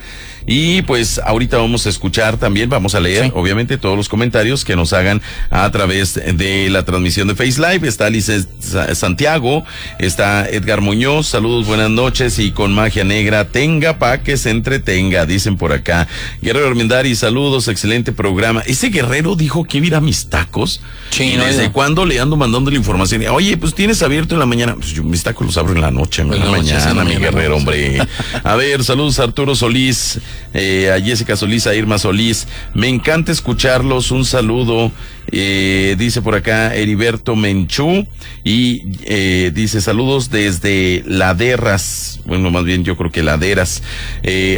[0.50, 3.32] Y pues ahorita vamos a escuchar también, vamos a leer, Sí.
[3.36, 7.86] obviamente, todos los comentarios que nos hagan a través de la transmisión de Face Live.
[7.86, 9.66] Está Alice Sa- Santiago,
[10.00, 15.26] está Edgar Muñoz, saludos, buenas noches y con magia negra, tenga pa' que se entretenga,
[15.26, 16.08] dicen por acá.
[16.42, 18.62] Guerrero Armendari, saludos, excelente programa.
[18.66, 20.80] Ese guerrero dijo que ir a mis tacos.
[21.10, 23.22] Sí, ¿Y no, desde cuándo le ando mandando la información?
[23.32, 24.76] Oye, pues tienes abierto en la mañana.
[24.76, 27.58] Pues yo mis tacos los abro en la noche, no en la mañana, mi guerrero,
[27.58, 28.00] hombre.
[28.46, 30.20] A ver, saludos Arturo Solís,
[30.54, 32.48] eh, a Jessica Solís, a Irma Solís.
[32.74, 34.12] Me encanta escucharlos.
[34.12, 34.92] Un saludo.
[35.30, 38.08] Eh, dice por acá Heriberto Menchú
[38.46, 42.22] y eh, dice saludos desde Laderas.
[42.26, 43.84] Bueno, más bien yo creo que Laderas.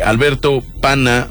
[0.03, 1.29] Alberto Pana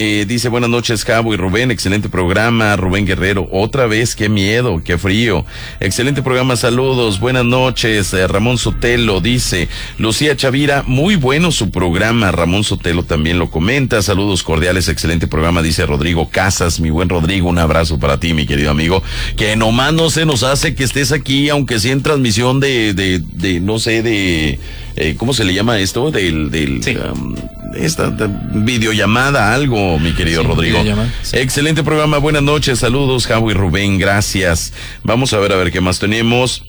[0.00, 4.80] eh, dice buenas noches, Cabo y Rubén, excelente programa, Rubén Guerrero, otra vez, qué miedo,
[4.84, 5.44] qué frío,
[5.80, 12.30] excelente programa, saludos, buenas noches, eh, Ramón Sotelo dice, Lucía Chavira, muy bueno su programa,
[12.30, 17.48] Ramón Sotelo también lo comenta, saludos cordiales, excelente programa, dice Rodrigo Casas, mi buen Rodrigo,
[17.48, 19.02] un abrazo para ti, mi querido amigo,
[19.36, 23.18] que nomás no se nos hace que estés aquí, aunque sea en transmisión de, de,
[23.18, 24.60] de no sé, de,
[24.94, 26.12] eh, ¿cómo se le llama esto?
[26.12, 26.96] Del, del, Sí.
[26.96, 27.34] um,
[27.76, 30.78] esta de- videollamada, algo, mi querido Sí, Rodrigo.
[31.22, 31.38] sí.
[31.38, 34.72] Excelente programa, buenas noches, saludos, Javo y Rubén, gracias.
[35.04, 36.62] Vamos a ver, a ver qué más tenemos.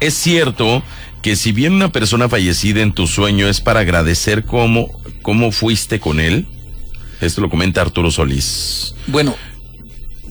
[0.00, 0.82] Es cierto
[1.22, 4.88] que si bien una persona fallecida en tu sueño es para agradecer cómo,
[5.22, 6.46] cómo fuiste con él,
[7.20, 8.94] esto lo comenta Arturo Solís.
[9.08, 9.34] Bueno,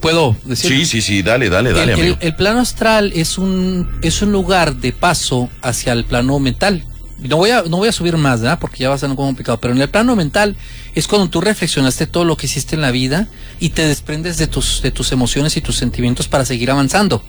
[0.01, 0.71] ¿puedo decir?
[0.71, 4.75] Sí, sí, sí, dale, dale, dale, el, el plano astral es un, es un lugar
[4.77, 6.83] de paso hacia el plano mental.
[7.19, 8.59] No voy a, no voy a subir más, ¿verdad?
[8.59, 9.59] Porque ya va a ser un poco complicado.
[9.59, 10.55] Pero en el plano mental
[10.93, 13.27] es cuando tú reflexionaste todo lo que hiciste en la vida
[13.59, 17.23] y te desprendes de tus, de tus emociones y tus sentimientos para seguir avanzando.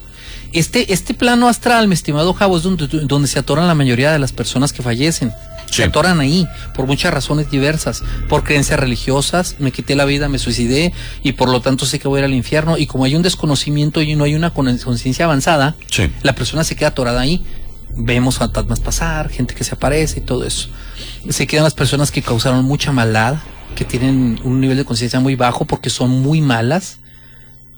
[0.52, 4.18] Este, este plano astral, mi estimado Javo, es donde, donde se atoran la mayoría de
[4.18, 5.30] las personas que fallecen.
[5.70, 5.82] Se Sí.
[5.82, 10.94] atoran ahí por muchas razones diversas, por creencias religiosas, me quité la vida, me suicidé
[11.22, 13.20] y por lo tanto sé que voy a ir al infierno y como hay un
[13.22, 16.10] desconocimiento y no hay una con- conciencia avanzada, Sí.
[16.22, 17.44] la persona se queda atorada ahí.
[18.00, 20.68] Vemos fantasmas pasar, gente que se aparece y todo eso.
[21.28, 23.36] Se quedan las personas que causaron mucha maldad,
[23.74, 26.98] que tienen un nivel de conciencia muy bajo porque son muy malas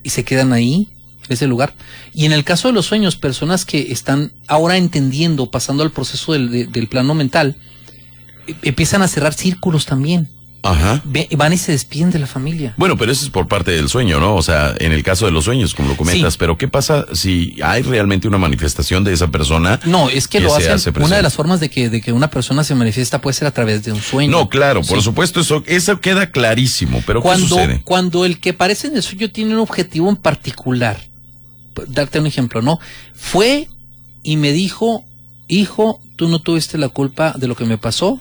[0.03, 0.89] y se quedan ahí,
[1.27, 1.73] en ese lugar.
[2.13, 6.33] Y en el caso de los sueños, personas que están ahora entendiendo, pasando al proceso
[6.35, 7.57] del, de- del plano mental,
[8.47, 10.29] e- empiezan a cerrar círculos también.
[10.63, 11.03] Ajá.
[11.37, 12.75] Van y se despiden de la familia.
[12.77, 14.35] Bueno, pero eso es por parte del sueño, ¿no?
[14.37, 16.35] O sea, en el caso de los sueños, como lo comentas.
[16.35, 16.39] Sí.
[16.39, 19.81] Pero ¿qué pasa si hay realmente una manifestación de esa persona?
[19.87, 20.73] No, es que, Que lo hacen.
[20.73, 23.49] hace Una de las formas de que, de que una persona se manifiesta puede ser
[23.49, 24.31] a través de un sueño.
[24.31, 25.05] No, claro, por Sí.
[25.05, 27.03] supuesto, eso, eso queda clarísimo.
[27.07, 27.81] Pero ¿qué cuando, sucede?
[27.85, 30.99] cuando el que aparece en el sueño tiene un objetivo en particular,
[31.89, 32.79] darte un ejemplo, ¿no?
[33.15, 33.69] Fue
[34.23, 35.05] y me dijo,
[35.49, 38.21] hijo, tú no tuviste la culpa de lo que me pasó.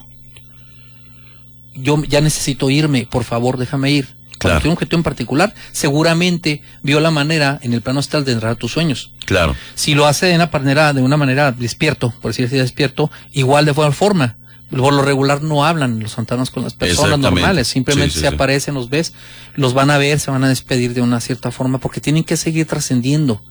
[1.81, 4.05] Yo ya necesito irme, por favor, déjame ir.
[4.05, 4.59] Cuando Claro.
[4.61, 8.53] tiene un objetivo en particular, seguramente vio la manera en el plano astral de entrar
[8.53, 9.11] a tus sueños.
[9.25, 9.53] Claro.
[9.75, 13.65] Si lo hace de una manera, de una manera despierto, por decir así despierto, igual
[13.65, 14.37] de buena forma.
[14.69, 18.29] Por lo regular no hablan los fantasmas con las personas normales, simplemente Sí, sí, se
[18.29, 18.33] sí.
[18.35, 19.13] aparecen, los ves,
[19.55, 22.37] los van a ver, se van a despedir de una cierta forma, porque tienen que
[22.37, 23.41] seguir trascendiendo.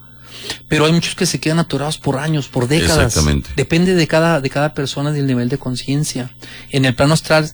[0.68, 3.06] Pero hay muchos que se quedan atorados por años, por décadas.
[3.08, 3.50] Exactamente.
[3.56, 6.30] Depende de cada, de cada persona del nivel de conciencia.
[6.70, 7.50] En el plano astral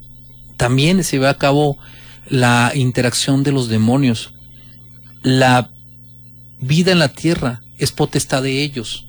[0.56, 1.78] también se ve a cabo
[2.28, 4.32] la interacción de los demonios.
[5.22, 5.70] La
[6.60, 9.06] vida en la tierra es potestad de ellos.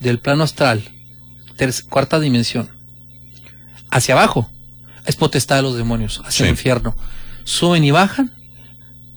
[0.00, 0.82] Del plano astral,
[1.88, 2.68] cuarta dimensión,
[3.90, 4.50] hacia abajo,
[5.06, 6.42] es potestad de los demonios, hacia Sí.
[6.44, 6.94] el infierno.
[7.44, 8.32] Suben y bajan.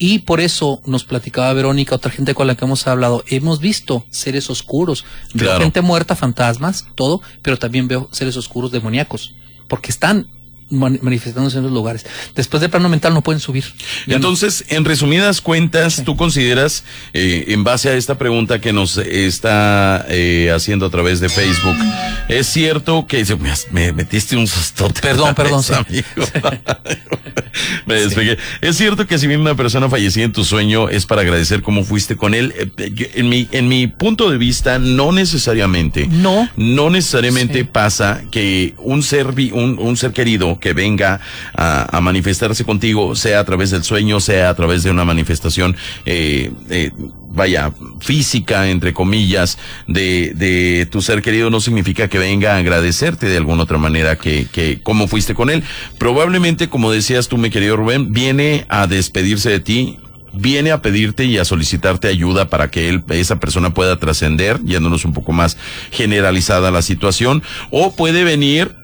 [0.01, 4.05] Y por eso nos platicaba Verónica, otra gente con la que hemos hablado, hemos visto
[4.11, 5.03] seres oscuros,
[5.33, 5.59] Claro.
[5.59, 9.35] gente muerta, fantasmas, todo, pero también veo seres oscuros demoníacos,
[9.67, 10.29] porque están
[10.69, 12.05] man- manifestándose en los lugares.
[12.35, 13.65] Después del plano mental no pueden subir.
[14.07, 14.15] No.
[14.15, 20.05] Entonces, en resumidas cuentas, tú consideras, eh, en base a esta pregunta que nos está
[20.09, 21.75] eh, haciendo a través de Facebook,
[22.27, 25.01] es cierto que me, me metiste un sustote.
[25.09, 25.73] Perdón, perdón, sí.
[25.73, 26.05] amigo.
[27.85, 28.37] me despegué.
[28.61, 31.83] Es cierto que si bien una persona fallecida en tu sueño es para agradecer cómo
[31.83, 32.53] fuiste con él.
[32.77, 36.07] Eh, en mi en mi punto de vista, no necesariamente.
[36.07, 36.49] No.
[36.55, 37.63] No necesariamente Sí.
[37.63, 41.19] pasa que un ser un, un ser querido que venga
[41.55, 45.75] a, a manifestarse contigo, sea a través del sueño, sea a través de una manifestación,
[46.05, 46.91] eh, eh,
[47.31, 49.57] vaya, física, entre comillas,
[49.87, 54.17] de, de tu ser querido, no significa que venga a agradecerte de alguna otra manera
[54.17, 55.63] que, que cómo fuiste con él.
[55.97, 59.99] Probablemente, como decías tú, mi querido Rubén, viene a despedirse de ti,
[60.33, 65.05] viene a pedirte y a solicitarte ayuda para que él, esa persona pueda trascender, yéndonos
[65.05, 65.57] un poco más
[65.91, 68.75] generalizada la situación, o puede venir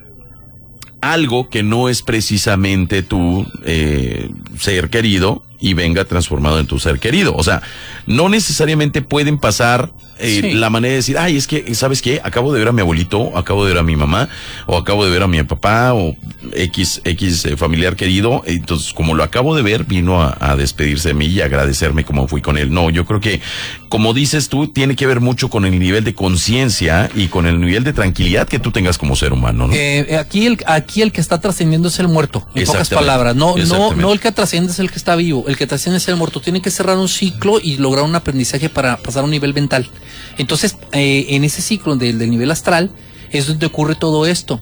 [1.12, 4.30] algo que no es precisamente tu eh,
[4.60, 7.36] ser querido y venga transformado en tu ser querido.
[7.36, 7.62] O sea,
[8.08, 10.52] no necesariamente pueden pasar eh, Sí.
[10.54, 12.22] la manera de decir, ay, es que, ¿sabes qué?
[12.24, 14.30] Acabo de ver a mi abuelito, acabo de ver a mi mamá,
[14.66, 16.16] o acabo de ver a mi papá, o
[16.54, 18.42] X, X eh, familiar querido.
[18.46, 22.28] Entonces, como lo acabo de ver, vino a, a despedirse de mí y agradecerme como
[22.30, 22.72] fui con él.
[22.72, 23.42] No, yo creo que,
[23.90, 27.60] como dices tú, tiene que ver mucho con el nivel de conciencia y con el
[27.60, 29.74] nivel de tranquilidad que tú tengas como ser humano, ¿no?
[29.74, 33.36] Eh, aquí, el, aquí el que está trascendiendo es el muerto, en pocas palabras.
[33.36, 36.08] No, no, no el que trasciende es el que está vivo, el que trasciende es
[36.08, 36.42] el muerto.
[36.42, 39.90] Tiene que cerrar un ciclo y lograr un aprendizaje para pasar a un nivel mental.
[40.38, 42.92] Entonces, eh, en ese ciclo del, del nivel astral
[43.32, 44.62] es donde ocurre todo esto.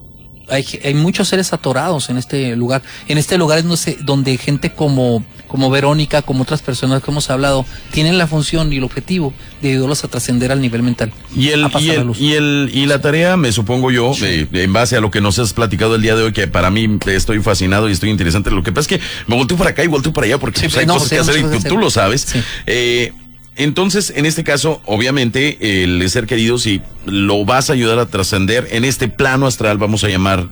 [0.50, 2.82] Hay, hay muchos seres atorados en este lugar.
[3.08, 7.12] En este lugar es no sé, donde gente como, como Verónica, como otras personas que
[7.12, 11.12] hemos hablado, tienen la función y el objetivo de ayudarlos a trascender al nivel mental.
[11.36, 12.20] Y el, y, la el, luz.
[12.20, 15.40] y el y la tarea, me supongo yo, eh, en base a lo que nos
[15.40, 18.52] has platicado el día de hoy, que para mí estoy fascinado y estoy interesante.
[18.52, 20.68] Lo que pasa es que me volteo para acá y volteo para allá porque Sí,
[20.68, 22.22] pues, hay no, cosas que hacer y tú, lo sabes.
[22.22, 22.42] Sí.
[22.66, 23.14] Eh,
[23.56, 28.68] entonces, en este caso, obviamente, el ser querido, si lo vas a ayudar a trascender
[28.72, 30.48] en este plano astral, vamos a llamar,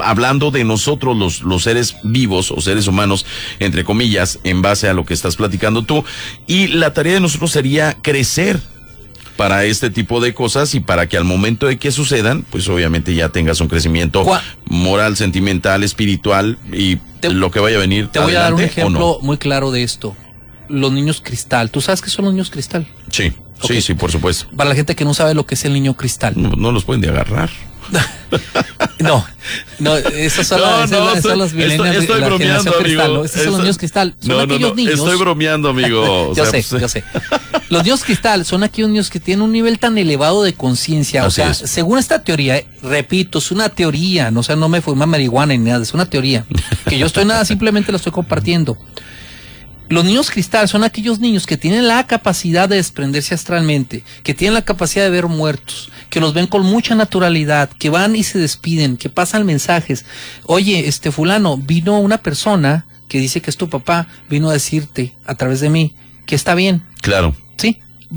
[0.00, 3.24] hablando de nosotros, los, los seres vivos o seres humanos,
[3.60, 6.04] entre comillas, en base a lo que estás platicando tú.
[6.46, 8.58] Y la tarea de nosotros sería crecer
[9.36, 13.14] para este tipo de cosas y para que al momento de que sucedan, pues obviamente
[13.14, 14.26] ya tengas un crecimiento
[14.66, 18.08] moral, sentimental, espiritual y Te- lo que vaya a venir.
[18.08, 19.26] Te voy a dar un adelante, ¿o ejemplo no?
[19.26, 20.14] muy claro de esto.
[20.70, 21.70] Los niños cristal.
[21.70, 22.86] ¿Tú sabes qué son los niños cristal?
[23.10, 23.32] Sí,
[23.66, 24.46] sí, sí, por supuesto.
[24.56, 26.34] Para la gente que no sabe lo que es el niño cristal.
[26.36, 27.50] No, no los pueden de agarrar.
[29.00, 29.24] No,
[29.78, 32.76] no, esos son, No, las- no, esas estoy- son estoy- millennials de estoy la bromeando,
[32.78, 33.02] amigo.
[33.08, 33.24] ¿no?
[33.24, 34.14] Esos son los Estoy- niños cristal.
[34.20, 34.94] Son No, aquellos niños.
[34.94, 36.02] estoy bromeando, amigo.
[36.30, 37.02] O yo sea, sé, yo sé.
[37.70, 41.24] Los niños cristal son aquellos niños que tienen un nivel tan elevado de conciencia.
[41.26, 41.58] O sea, es.
[41.58, 45.54] según esta teoría, eh, repito, es una teoría, no, o sea, no me fuma marihuana
[45.54, 46.44] ni nada, es una teoría.
[46.88, 48.76] Que yo estoy nada, simplemente la estoy compartiendo.
[49.90, 54.54] Los niños cristal son aquellos niños que tienen la capacidad de desprenderse astralmente, que tienen
[54.54, 58.38] la capacidad de ver muertos, que los ven con mucha naturalidad, que van y se
[58.38, 60.04] despiden, que pasan mensajes.
[60.44, 65.12] Oye, este fulano, vino una persona que dice que es tu papá, vino a decirte
[65.26, 67.34] a través de mí que está bien, Claro.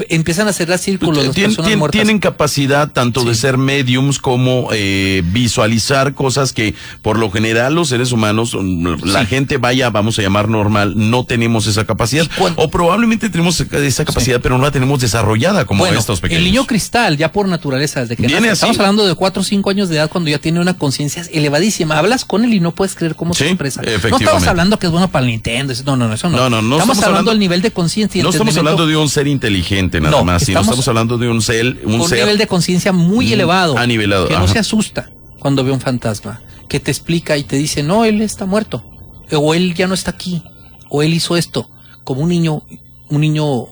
[0.09, 1.91] Empiezan a hacer las círculos las Tien- personas tien- muertas.
[2.01, 7.89] tienen capacidad tanto de ser mediums como eh, visualizar cosas que por lo general los
[7.89, 12.23] seres humanos, mm, la gente vaya, vamos a llamar normal, no tenemos esa capacidad.
[12.25, 16.19] ¿Y cuán- O probablemente tenemos esa capacidad, pero no la tenemos desarrollada como bueno, estos
[16.21, 16.39] pequeños.
[16.39, 19.45] el niño cristal, ya por naturaleza, desde que Viene nace, estamos hablando de 4 o
[19.45, 21.97] 5 años de edad cuando ya tiene una conciencia elevadísima.
[21.99, 23.81] Hablas con él y no puedes creer cómo se expresa.
[23.83, 25.73] No estamos hablando que es bueno para el Nintendo.
[25.85, 26.37] No, no, no, eso no.
[26.37, 29.09] No, no, no Estamos, estamos hablando, del nivel de conciencia no estamos hablando de un
[29.09, 32.19] ser inteligente nada No, más, sino estamos- estamos hablando de un ser, un un ser
[32.19, 33.77] nivel de conciencia muy Mm, elevado.
[33.77, 35.09] anivelado, Que no se asusta
[35.39, 36.41] cuando ve un fantasma.
[36.69, 38.83] Que te explica y te dice, no, él está muerto.
[39.31, 40.43] O él ya no está aquí.
[40.89, 41.69] O él hizo esto.
[42.03, 42.63] Como un niño,
[43.09, 43.65] un niño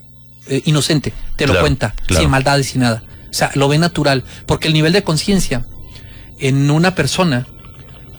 [0.48, 1.14] eh, inocente.
[1.38, 1.94] Te lo Claro, cuenta.
[2.08, 2.22] claro.
[2.24, 3.04] Sin maldad y sin nada.
[3.30, 4.24] O sea, lo ve natural.
[4.46, 5.66] Porque el nivel de conciencia
[6.40, 7.48] en una persona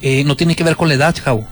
[0.01, 1.47] eh, no tiene que ver con la edad, Jau.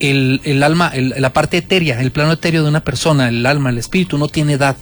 [0.00, 3.70] El, el alma, el- la parte etérea, el plano etéreo de una persona, el alma,
[3.70, 4.76] el espíritu, no tiene edad.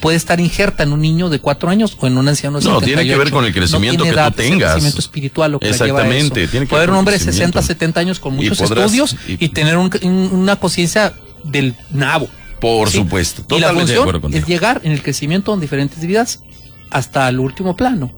[0.00, 2.78] Puede estar injerta en un niño de cuatro años o en un anciano de No,
[2.80, 3.18] tiene que 78.
[3.18, 4.70] ver con el crecimiento tiene que tú edad, es el tengas.
[4.72, 5.86] crecimiento espiritual lo que lleva.
[5.86, 7.62] Exactamente, tiene que Puede haber un hombre de 60, crecimiento.
[7.62, 11.74] 70 años con Y muchos podrás- estudios y- y, tener un- un- una conciencia del
[11.90, 12.28] nabo.
[12.60, 12.98] Por ¿sí?
[12.98, 14.42] supuesto, Y la totalmente de acuerdo función contigo.
[14.42, 16.42] es llegar en el crecimiento en diferentes vidas
[16.90, 18.10] hasta el último plano.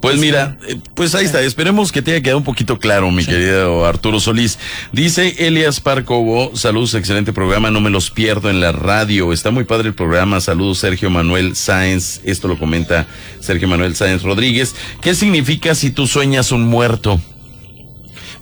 [0.00, 1.40] Pues mira, eh, pues ahí está.
[1.42, 4.58] Esperemos que te haya quedado un poquito claro, mi querido Arturo Solís.
[4.92, 9.32] Dice Elias Parcobo, saludos, excelente programa, no me los pierdo en la radio.
[9.32, 10.40] Está muy padre el programa.
[10.40, 12.20] Saludos, Sergio Manuel Sáenz.
[12.24, 13.06] Esto lo comenta
[13.40, 14.74] Sergio Manuel Sáenz Rodríguez.
[15.00, 17.20] ¿Qué significa si tú sueñas un muerto?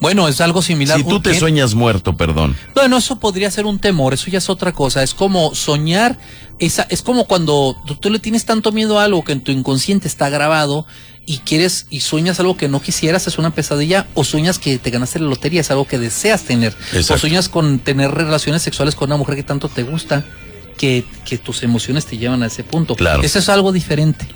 [0.01, 0.99] Bueno, es algo similar.
[0.99, 2.57] Si tú te sueñas muerto, perdón.
[2.74, 5.03] Bueno, eso podría ser un temor, eso ya es otra cosa.
[5.03, 6.18] Es como soñar,
[6.59, 9.53] esa, es como cuando tú, tú le tienes tanto miedo a algo que en tu
[9.53, 10.86] inconsciente está grabado
[11.26, 14.90] y quieres y sueñas algo que no quisieras, es una pesadilla, o sueñas que te
[14.90, 16.74] ganaste la lotería, es algo que deseas tener.
[16.92, 17.14] Exacto.
[17.14, 20.24] O sueñas con tener relaciones sexuales con una mujer que tanto te gusta,
[20.76, 22.95] que, que tus emociones te llevan a ese punto.
[22.95, 23.22] Claro.
[23.22, 24.26] Eso es algo diferente.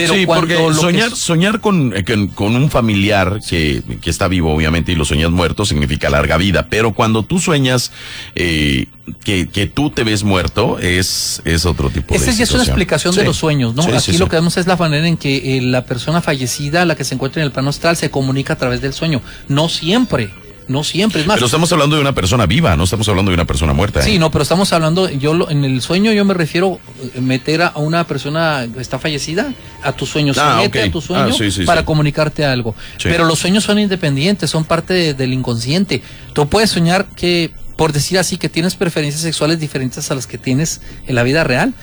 [0.00, 4.28] Pero sí, porque que soñar, soñar con, eh, con, con un familiar que, que está
[4.28, 6.68] vivo, obviamente, y lo sueñas muerto, significa larga vida.
[6.70, 7.92] Pero cuando tú sueñas
[8.34, 8.86] eh,
[9.24, 12.62] que, que tú te ves muerto, es, es otro tipo de Esa ya es una
[12.62, 13.82] explicación de los sueños, ¿no?
[13.82, 16.94] Sí, Aquí lo que vemos es la manera en que eh, la persona fallecida, la
[16.94, 19.20] que se encuentra en el plano astral, se comunica a través del sueño.
[19.48, 20.30] No siempre,
[20.70, 21.20] no siempre.
[21.20, 23.72] Es más, Pero estamos hablando de una persona viva, no estamos hablando de una persona
[23.72, 24.00] muerta.
[24.00, 24.04] ¿eh?
[24.04, 26.78] sí, no, pero estamos hablando, yo lo- en el sueño yo me refiero
[27.14, 29.52] eh, meter a una persona que está fallecida
[29.82, 31.86] a tu sueño, se Ah, a tu sueño Ah, sí, sí, para sí.
[31.86, 32.74] comunicarte algo.
[33.02, 36.02] Pero los sueños son independientes, son parte de- del inconsciente.
[36.32, 40.38] Tú puedes soñar que, por decir así, que tienes preferencias sexuales diferentes a las que
[40.38, 41.74] tienes en la vida real.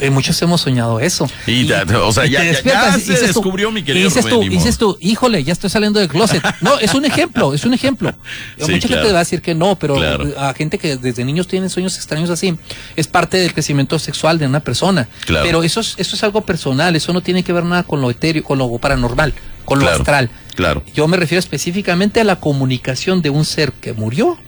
[0.00, 1.30] Eh, muchos hemos soñado eso.
[1.46, 4.36] Y o sea, y ya- y se dices tú- descubrió, mi y querido dices Rubén,
[4.40, 6.42] tú, y dices tú, híjole, ya estoy saliendo del closet.
[6.62, 8.10] No, es un ejemplo, es un ejemplo.
[8.58, 9.02] Sí, Mucha claro.
[9.02, 10.26] gente va a decir que no, pero Claro.
[10.38, 12.56] a gente que desde niños tienen sueños extraños así,
[12.96, 15.08] es parte del crecimiento sexual de una persona.
[15.26, 15.46] Claro.
[15.46, 18.10] Pero eso es, eso es algo personal, eso no tiene que ver nada con lo
[18.10, 19.32] etéreo, con lo paranormal,
[19.64, 20.28] con lo astral.
[20.56, 20.82] Claro.
[20.94, 24.38] Yo me refiero específicamente a la comunicación de un ser que murió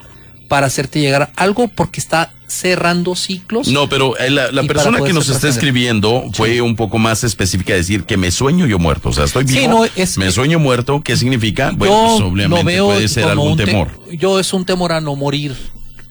[0.49, 3.69] para hacerte llegar algo porque está cerrando ciclos.
[3.69, 8.05] No, pero eh, la, persona que nos está escribiendo fue un poco más específica, decir
[8.05, 9.09] que me sueño yo muerto.
[9.09, 11.03] O sea, estoy Sí, vivo, no, es- me sueño muerto.
[11.03, 11.73] ¿Qué significa?
[11.75, 13.89] Bueno, yo pues obviamente lo veo puede ser algún te- temor.
[14.13, 15.57] yo es un temor a no morir.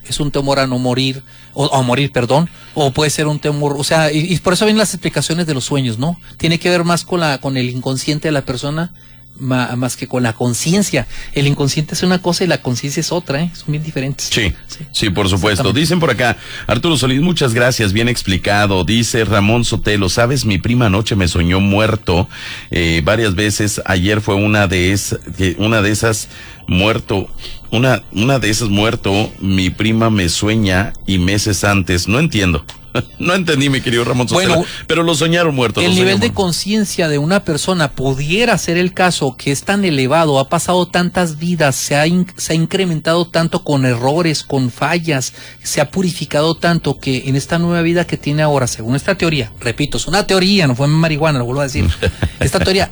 [0.08, 1.24] Es un temor a no morir,
[1.56, 4.66] o a morir, perdón, o puede ser un temor, o sea, y, y por eso
[4.66, 6.20] vienen las explicaciones de los sueños, ¿no?
[6.38, 8.94] Tiene que ver más con la, con el inconsciente de la persona,
[9.40, 11.08] más que con la conciencia.
[11.34, 13.52] El inconsciente es una cosa y la conciencia es otra, ¿eh?
[13.54, 14.28] Son bien diferentes.
[14.32, 14.80] Sí, Sí.
[14.92, 15.74] sí, por supuesto.
[15.74, 18.84] Dicen por acá, Arturo Solís, muchas gracias, bien explicado.
[18.84, 22.28] Dice Ramón Sotelo, sabes, mi prima anoche me soñó muerto
[22.72, 23.82] eh, varias veces.
[23.86, 25.20] Ayer fue una de esas,
[25.58, 26.30] una de esas
[26.68, 27.30] muerto,
[27.72, 29.32] una, una de esas muerto.
[29.40, 32.08] Mi prima me sueña y meses antes.
[32.08, 32.66] No entiendo.
[33.20, 34.56] No entendí, mi querido Ramón Sotelo.
[34.56, 35.82] Bueno, pero lo soñaron muerto.
[35.82, 40.40] El nivel de conciencia de una persona pudiera ser el caso que es tan elevado,
[40.40, 45.34] ha pasado tantas vidas, se ha, in- se ha incrementado tanto con errores, con fallas,
[45.64, 49.52] se ha purificado tanto que en esta nueva vida que tiene ahora, según esta teoría,
[49.60, 51.86] repito, es una teoría, no fue marihuana, lo vuelvo a decir,
[52.40, 52.92] esta teoría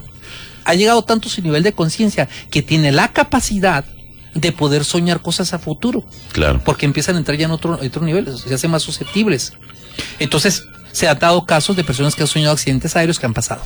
[0.65, 3.83] ha llegado tanto su nivel de conciencia que tiene la capacidad
[4.33, 6.03] de poder soñar cosas a futuro.
[6.31, 6.61] Claro.
[6.65, 9.53] Porque empiezan a entrar ya en otro, en otro nivel, se hacen más susceptibles.
[10.19, 13.63] Entonces, se han dado casos de personas que han soñado accidentes aéreos que han pasado.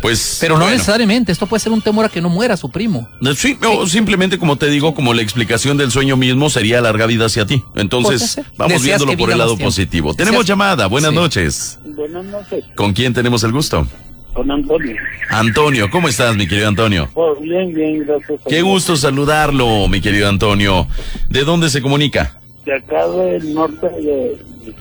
[0.00, 0.38] Pues.
[0.40, 0.72] Pero no bueno.
[0.76, 3.08] necesariamente, esto puede ser un temor a que no muera su primo.
[3.36, 7.26] Sí, o simplemente como te digo, como la explicación del sueño mismo sería larga vida
[7.26, 7.62] hacia ti.
[7.76, 9.66] Entonces, vamos Deseas viéndolo por el lado tiempo.
[9.66, 10.12] positivo.
[10.12, 11.16] Deseas- Tenemos llamada, buenas Sí.
[11.16, 11.78] noches.
[11.84, 13.86] Buenas noches, ¿Con quién tenemos el gusto?
[14.32, 14.96] con Antonio.
[15.28, 17.06] Antonio, ¿cómo estás, mi querido Antonio?
[17.12, 18.40] Pues bien, bien, gracias.
[18.40, 20.88] a Qué gusto saludarlo, mi querido Antonio.
[21.28, 22.38] ¿De dónde se comunica?
[22.64, 24.72] De acá del norte de la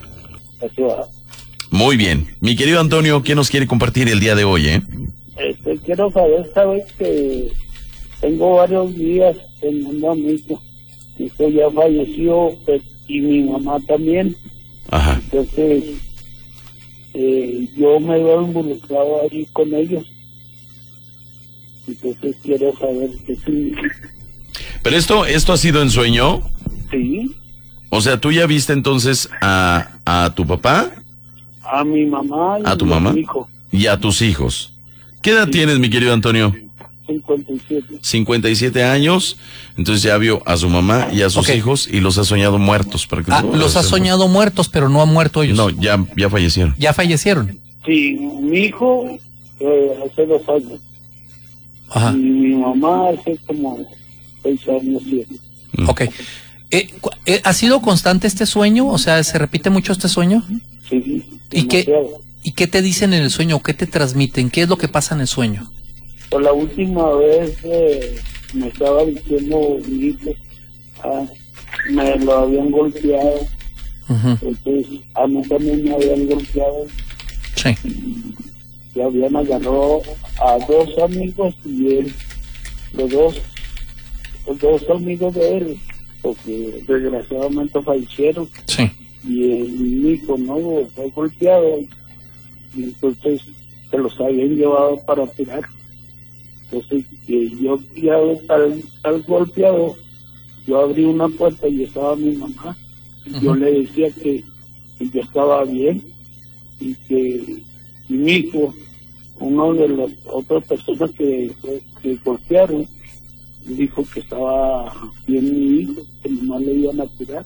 [0.69, 1.05] ciudad.
[1.69, 2.27] Muy bien.
[2.41, 4.81] Mi querido Antonio, ¿qué nos quiere compartir el día de hoy, eh?
[5.37, 7.51] Este, quiero saber, sabes que
[8.19, 10.61] tengo varios días teniendo a mi hijo.
[11.17, 14.35] Mi hijo ya falleció pues, y mi mamá también.
[14.89, 15.21] Ajá.
[15.23, 15.83] Entonces,
[17.13, 20.05] eh, yo me veo involucrado ahí con ellos.
[21.87, 23.81] Entonces quiero saber qué significa.
[24.83, 26.41] Pero esto, esto ha sido en sueño.
[26.89, 27.35] Sí,
[27.93, 30.89] O sea, tú ya viste entonces a, a tu papá
[31.63, 33.11] a mi mamá y ¿A tu a mamá?
[33.13, 33.47] mi hijo.
[33.71, 34.73] y a tus hijos.
[35.21, 36.53] ¿Qué edad tienes, mi querido Antonio?
[37.05, 37.99] 57.
[38.01, 39.37] 57 años.
[39.77, 43.05] Entonces ya vio a su mamá y a sus hijos y los ha soñado muertos.
[43.07, 45.57] para que- Ah, los ha soñado muertos, pero no han muerto ellos.
[45.57, 46.73] No, ya, ya fallecieron.
[46.77, 47.59] Ya fallecieron.
[47.85, 49.05] Sí, mi hijo
[49.59, 50.79] eh, hace dos años
[51.89, 52.11] Ajá.
[52.13, 53.77] y mi mamá hace como
[54.43, 55.01] seis años.
[55.07, 55.35] siete.
[55.77, 55.89] Mm.
[55.89, 56.01] Ok.
[56.71, 56.89] Eh,
[57.25, 58.87] eh, ¿Ha sido constante este sueño?
[58.87, 60.43] O sea, ¿se repite mucho este sueño?
[60.89, 61.85] Sí, ¿Y qué.
[62.43, 63.61] ¿Y qué te dicen en el sueño?
[63.61, 64.49] ¿Qué te transmiten?
[64.49, 65.69] ¿Qué es lo que pasa en el sueño?
[66.29, 68.15] Por la última vez eh,
[68.53, 70.31] me estaba diciendo hijo,
[71.03, 71.25] ah,
[71.91, 73.45] me lo habían golpeado,
[74.07, 76.87] entonces a mí también me habían golpeado
[77.55, 77.75] Sí.
[78.95, 80.01] y habían agarrado
[80.41, 82.13] a dos amigos y él,
[82.93, 83.35] los dos,
[84.47, 85.79] los dos amigos de él,
[86.21, 88.47] porque desgraciadamente fallecieron.
[88.65, 88.89] Sí.
[89.23, 91.79] y el hijo no fue golpeado.
[92.75, 93.41] Y entonces
[93.89, 95.63] se los habían llevado para tirar
[96.71, 99.95] entonces que yo ya al, al golpeado
[100.65, 102.77] yo abrí una puerta y estaba mi mamá.
[103.25, 104.43] Y yo le decía que,
[104.97, 106.03] que yo estaba bien
[106.79, 107.61] y que
[108.09, 108.73] mi hijo
[109.39, 111.51] uno de las otras personas que,
[112.01, 112.87] que golpearon
[113.65, 114.93] dijo que estaba
[115.27, 117.45] bien mi hijo que nomás le iban a tirar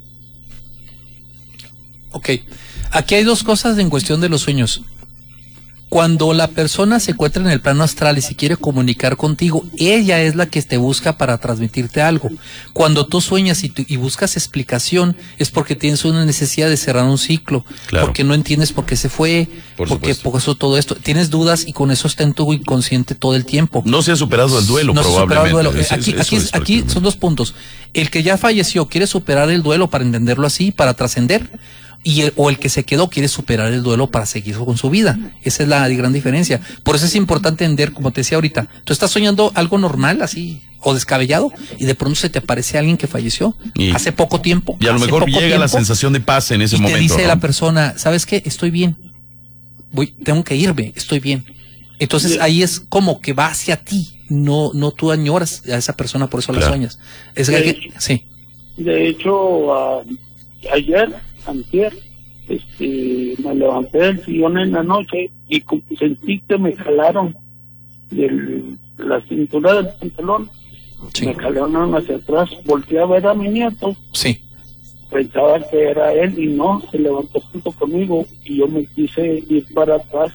[2.16, 2.30] Ok.
[2.92, 4.82] Aquí hay dos cosas en cuestión de los sueños.
[5.88, 10.22] Cuando la persona se encuentra en el plano astral y se quiere comunicar contigo, ella
[10.24, 12.30] es la que te busca para transmitirte algo.
[12.74, 17.18] Cuando tú sueñas y, y buscas explicación, es porque tienes una necesidad de cerrar un
[17.20, 18.08] ciclo, Claro.
[18.08, 20.96] porque no entiendes por qué se fue, Por porque por eso todo esto.
[20.96, 23.84] Tienes dudas y con eso está en tu inconsciente todo el tiempo.
[23.86, 25.68] No se ha superado el duelo, No se ha superado probablemente.
[25.70, 25.82] el duelo.
[25.82, 27.54] Es- Aquí, es- aquí, es aquí son dos puntos.
[27.94, 31.50] El que ya falleció quiere superar el duelo para entenderlo así, para trascender.
[32.08, 34.92] Y el, o el que se quedó quiere superar el duelo para seguir con su
[34.92, 35.18] vida.
[35.44, 36.62] Esa es la gran diferencia.
[36.84, 40.62] Por eso es importante entender, como te decía ahorita, tú estás soñando algo normal, así,
[40.82, 44.78] o descabellado, y de pronto se te aparece alguien que falleció Y- hace poco tiempo.
[44.80, 46.96] Y a lo mejor llega la sensación de paz en ese y momento.
[46.98, 47.28] te dice ¿no?
[47.28, 48.44] la persona, ¿sabes qué?
[48.46, 48.96] Estoy bien.
[49.92, 51.44] Voy, tengo que irme, estoy bien.
[51.98, 56.28] Entonces ahí es como que va hacia ti, no, no tú añoras a esa persona,
[56.30, 56.74] por eso la Claro.
[56.74, 57.00] sueñas.
[57.34, 57.90] Es De que, hecho.
[57.98, 58.26] sí,
[58.78, 60.04] De hecho, a-
[60.72, 61.10] ayer,
[61.48, 61.94] antier,
[62.48, 65.64] este, me levanté del sillón en la noche y
[65.98, 67.36] sentí que me jalaron
[68.12, 70.50] del, la cintura del pantalón,
[71.14, 74.40] sí, me jalaron hacia atrás, volteé a ver a mi nieto, sí.
[75.10, 79.66] pensaba que era él y no, se levantó junto conmigo y yo me quise ir
[79.74, 80.32] para atrás.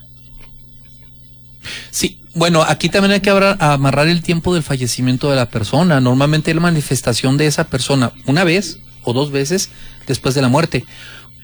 [1.91, 6.01] Sí, bueno, aquí también hay que amarrar el tiempo del fallecimiento de la persona.
[6.01, 9.71] Normalmente la manifestación de esa persona, una vez o dos veces
[10.07, 10.85] después de la muerte.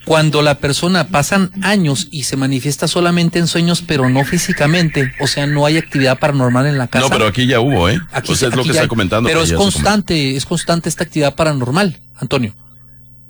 [0.05, 5.27] Cuando la persona pasan años y se manifiesta solamente en sueños, pero no físicamente, o
[5.27, 7.07] sea, no hay actividad paranormal en la casa.
[7.07, 7.99] No, pero aquí ya hubo, ¿eh?
[8.13, 8.89] Aquí, o sea, es lo que está hay.
[8.89, 9.29] comentando.
[9.29, 12.55] Pero es constante, es constante esta actividad paranormal, Antonio.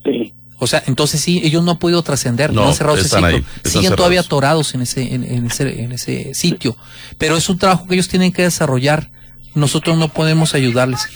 [0.04, 3.16] Sí, O sea, entonces sí, ellos no han podido trascender, no, No, han cerrado ese
[3.24, 6.76] ahí, están Siguen todavía atorados en ese, en, en ese, en ese sitio.
[7.16, 9.10] Pero es un trabajo que ellos tienen que desarrollar.
[9.54, 11.08] Nosotros no podemos ayudarles.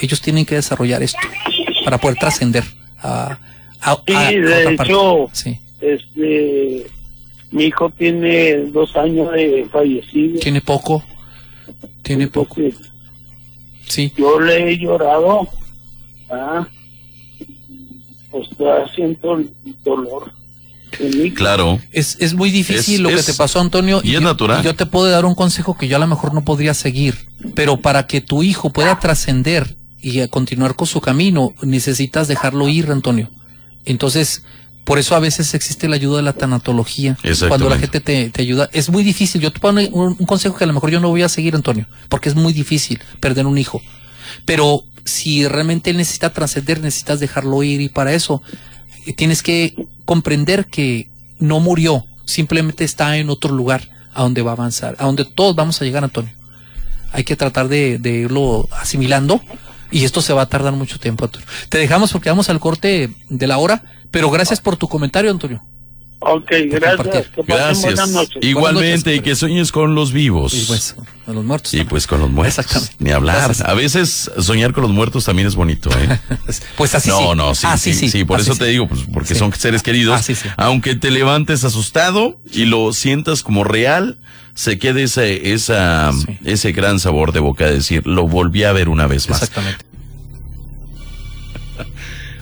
[0.00, 1.20] Ellos tienen que desarrollar esto
[1.84, 2.64] para poder trascender
[3.02, 3.38] a,
[4.06, 4.92] Sí, a de otra parte.
[4.92, 5.58] hecho- Sí.
[5.80, 6.86] este,
[7.50, 10.40] mi hijo tiene dos años de fallecido.
[10.40, 11.02] Tiene poco.
[12.02, 12.60] Tiene poco.
[12.60, 12.90] Entonces,
[13.86, 14.12] Sí.
[14.16, 15.48] yo le he llorado,
[16.30, 16.66] ah,
[18.30, 18.48] pues
[18.94, 19.52] siento el
[19.84, 20.32] dolor.
[21.34, 21.78] Claro.
[21.92, 24.00] Es, es muy difícil Es- lo que te pasó, Antonio.
[24.02, 24.60] y es yo- natural.
[24.60, 27.14] y yo te puedo dar un consejo que yo a lo mejor no podría seguir,
[27.54, 32.68] pero para que tu hijo pueda trascender y eh, continuar con su camino, necesitas dejarlo
[32.68, 33.30] ir, Antonio.
[33.84, 34.42] Entonces,
[34.84, 37.18] por eso a veces existe la ayuda de la tanatología.
[37.46, 38.70] Cuando la gente te, te ayuda.
[38.72, 39.40] Es muy difícil.
[39.40, 41.54] Yo te pongo un, un consejo que a lo mejor yo no voy a seguir,
[41.54, 43.82] Antonio, porque es muy difícil perder un hijo.
[44.44, 48.42] Pero si realmente él necesita trascender, necesitas dejarlo ir y para eso
[49.06, 49.74] eh, tienes que
[50.04, 55.04] comprender que no murió, simplemente está en otro lugar a donde va a avanzar, a
[55.04, 56.32] donde todos vamos a llegar, Antonio.
[57.12, 59.40] Hay que tratar de, de irlo asimilando
[59.90, 61.46] y esto se va a tardar mucho tiempo, Antonio.
[61.68, 65.62] Te dejamos porque vamos al corte de la hora, pero gracias por tu comentario, Antonio.
[66.30, 67.26] Ok, gracias.
[67.28, 68.08] Que buenas Gracias.
[68.10, 68.38] noches.
[68.42, 70.52] Igualmente, y que sueñes con los vivos.
[70.54, 70.94] Y pues,
[71.26, 71.72] a los muertos.
[71.74, 72.58] Y pues con los muertos.
[72.58, 72.94] Exactamente.
[72.98, 73.36] Ni hablar.
[73.44, 73.68] Gracias.
[73.68, 76.18] A veces soñar con los muertos también es bonito, ¿eh?
[76.76, 77.36] Pues así no, sí.
[77.36, 78.72] no, sí, Así sí, sí, por así eso te sí.
[78.72, 79.38] digo, pues porque Sí.
[79.40, 80.18] son seres queridos.
[80.18, 80.48] Así sí.
[80.56, 84.18] Aunque te levantes asustado y lo sientas como real,
[84.54, 86.38] se quede ese, esa, Sí.
[86.44, 89.42] ese gran sabor de boca de decir, lo volví a ver una vez más.
[89.42, 89.84] Exactamente.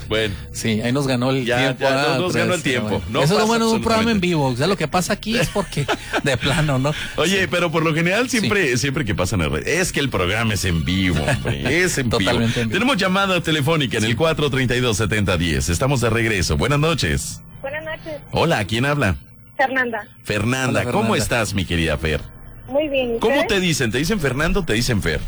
[0.08, 1.80] Bueno, Sí, ahí nos ganó el Ya, tiempo.
[1.80, 2.88] ya, ah, nos- ganó el tiempo.
[2.90, 3.04] bueno.
[3.10, 4.46] No Eso es lo pasa bueno de un programa en vivo.
[4.46, 5.86] O sea, lo que pasa aquí es porque
[6.22, 6.92] de plano, ¿no?
[7.16, 10.54] Oye, pero por lo general siempre, siempre que pasan en red, es que el programa
[10.54, 12.18] es en vivo, hombre, es en vivo.
[12.18, 12.78] Totalmente en vivo.
[12.78, 15.68] Tenemos llamada telefónica en el 432-7010.
[15.70, 16.56] Estamos de regreso.
[16.56, 17.40] Buenas noches.
[17.62, 19.16] Buenas noches, Hola, ¿quién habla?
[19.56, 20.06] Fernanda.
[20.22, 20.80] Fernanda.
[20.82, 21.22] Hola, ¿Cómo Fernanda.
[21.22, 22.20] estás, mi querida Fer?
[22.68, 23.16] Muy bien.
[23.16, 23.90] ¿y ¿Cómo te dicen?
[23.90, 25.20] ¿Te dicen Fernando o te dicen Fer?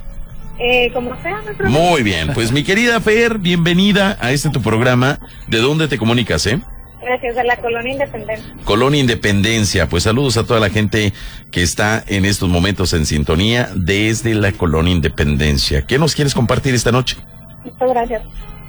[0.61, 1.71] Eh, como sea, no.
[1.71, 5.21] Muy bien, pues mi querida Fer, bienvenida a este tu programa.
[5.47, 6.61] ¿De dónde te comunicas, eh?
[7.01, 8.55] Gracias a la colonia independencia.
[8.65, 9.89] Colonia Independencia.
[9.89, 11.13] Pues saludos a toda la gente
[11.53, 15.87] que está en estos momentos en sintonía desde la Colonia Independencia.
[15.87, 17.17] ¿Qué nos quieres compartir esta noche?
[17.65, 18.23] Muchas gracias.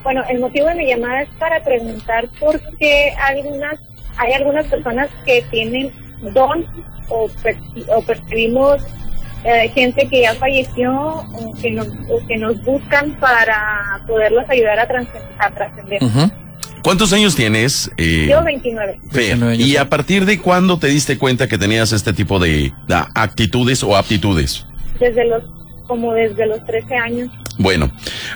[0.04, 3.80] Bueno, el motivo de mi llamada es para preguntar por qué algunas,
[4.18, 5.92] hay algunas personas que tienen
[6.34, 6.66] don
[7.10, 7.30] o,
[8.06, 8.82] percibimos
[9.44, 14.80] eh, gente que ya falleció o que, nos, o que nos buscan para poderlos ayudar
[14.80, 16.00] a, trascen- a trascender.
[16.84, 17.92] ¿Cuántos años tienes?
[17.98, 19.00] eh, Yo 29.
[19.12, 19.24] Fer?
[19.26, 19.68] 19 años.
[19.68, 22.72] ¿Y a partir de cuándo te diste cuenta que tenías este tipo de
[23.16, 24.66] actitudes o aptitudes?
[25.00, 25.44] Desde los,
[25.90, 27.30] como desde los 13 años.
[27.58, 27.92] Bueno,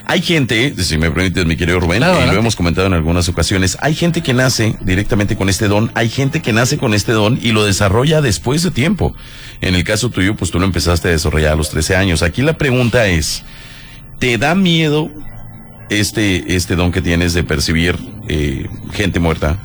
[0.06, 3.30] hay gente, si me permites, mi querido Rubén, Claro, y lo hemos comentado en algunas
[3.30, 7.14] ocasiones, hay gente que nace directamente con este don, hay gente que nace con este
[7.14, 9.16] don y lo desarrolla después de tiempo.
[9.62, 12.24] En el caso tuyo, pues tú lo empezaste a desarrollar a los 13 años.
[12.24, 13.43] Aquí la pregunta es,
[14.20, 15.10] ¿te da miedo
[15.89, 17.97] este, este don que tienes de percibir
[18.28, 19.58] eh, gente muerta?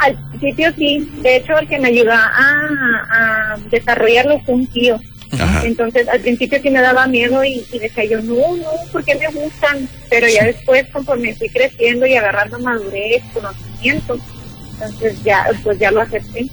[0.00, 2.30] Al principio sí, de hecho el que me ayudó a,
[3.10, 4.98] a desarrollarlo fue un tío.
[5.32, 5.62] Ajá.
[5.64, 9.14] Entonces al principio sí me daba miedo y, y decía yo, no, no, ¿por qué
[9.14, 9.88] me gustan?
[10.08, 14.18] Pero ya después conforme fui creciendo y agarrando madurez, conocimiento,
[14.72, 16.46] entonces ya, pues ya lo acepté.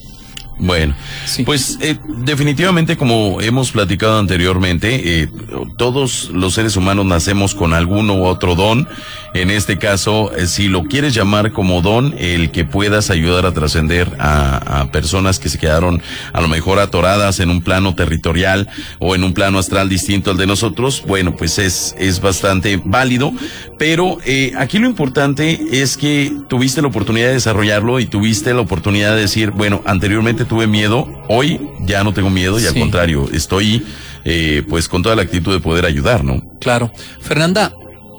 [0.59, 0.95] Bueno,
[1.25, 1.43] Sí.
[1.43, 5.29] pues eh, definitivamente como hemos platicado anteriormente, eh,
[5.77, 8.87] todos los seres humanos nacemos con alguno u otro don.
[9.35, 13.53] En este caso, eh, si lo quieres llamar como don, el que puedas ayudar a
[13.53, 16.01] trascender a, a personas que se quedaron
[16.33, 20.37] a lo mejor atoradas en un plano territorial o en un plano astral distinto al
[20.37, 23.31] de nosotros, bueno, pues es, es bastante válido.
[23.77, 28.61] Pero eh, aquí lo importante es que tuviste la oportunidad de desarrollarlo y tuviste la
[28.61, 33.29] oportunidad de decir, bueno, anteriormente tuve miedo, hoy ya no tengo miedo y al contrario,
[33.31, 33.85] estoy
[34.25, 36.41] eh, pues con toda la actitud de poder ayudar, ¿no?
[36.59, 36.91] Claro.
[37.21, 37.73] Fernanda,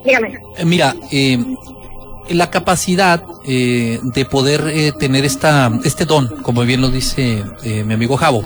[0.05, 0.39] Dígame.
[0.57, 1.39] eh, mira, eh,
[2.31, 7.85] la capacidad eh, de poder eh, tener esta, este don, como bien lo dice eh,
[7.85, 8.43] mi amigo Javo,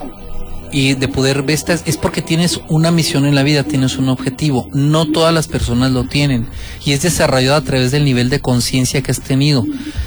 [0.71, 4.09] y de poder ver estas, es porque tienes una misión en la vida, tienes un
[4.09, 4.67] objetivo.
[4.73, 6.47] No todas las personas lo tienen
[6.83, 9.65] y es desarrollado a través del nivel de conciencia que has tenido.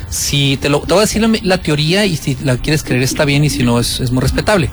[0.09, 3.03] Si te lo, te voy a decir la, la teoría y si la quieres creer
[3.03, 4.71] está bien y si no es, es muy respetable.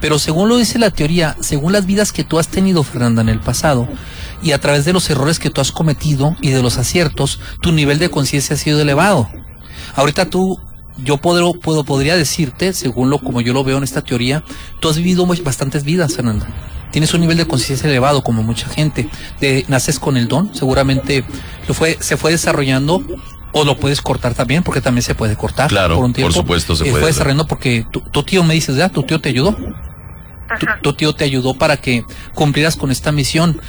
[0.00, 3.28] Pero según lo dice la teoría, según las vidas que tú has tenido, Fernanda, en
[3.28, 3.86] el pasado,
[4.42, 7.72] y a través de los errores que tú has cometido y de los aciertos, tu
[7.72, 9.28] nivel de conciencia ha sido elevado.
[9.94, 10.58] Ahorita tú,
[10.98, 14.42] yo puedo, puedo, podría decirte, según lo como yo lo veo en esta teoría,
[14.80, 16.46] tú has vivido bastantes vidas, Fernanda.
[16.90, 19.08] Tienes un nivel de conciencia elevado, como mucha gente.
[19.40, 21.24] De, naces con el don, seguramente
[21.68, 23.04] lo fue, se fue desarrollando.
[23.52, 25.68] O lo puedes cortar también, porque también se puede cortar.
[25.68, 26.32] Claro, por un por tiempo.
[26.32, 28.88] supuesto se Eh, puede Fue desarrollando porque tu, tu tío me dices, ¿ya?
[28.88, 29.56] ¿Tu tío te ayudó?
[30.82, 33.60] tu, tío te ayudó para que cumplieras con esta misión.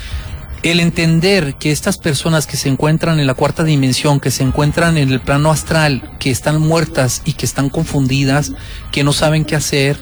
[0.64, 4.98] El entender que estas personas que se encuentran en la cuarta dimensión, que se encuentran
[4.98, 8.52] en el plano astral, que están muertas y que están confundidas,
[8.92, 9.98] que no saben qué hacer,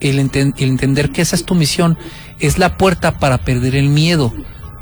[0.00, 1.98] el, enten- el entender que esa es tu misión,
[2.38, 4.32] es la puerta para perder el miedo,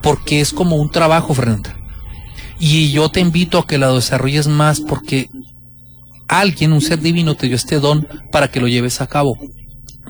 [0.03, 1.77] porque es como un trabajo, Fernanda.
[2.59, 5.29] Y yo te invito a que la desarrolles más porque
[6.29, 9.39] alguien, un ser divino, te dio este don para que lo lleves a cabo.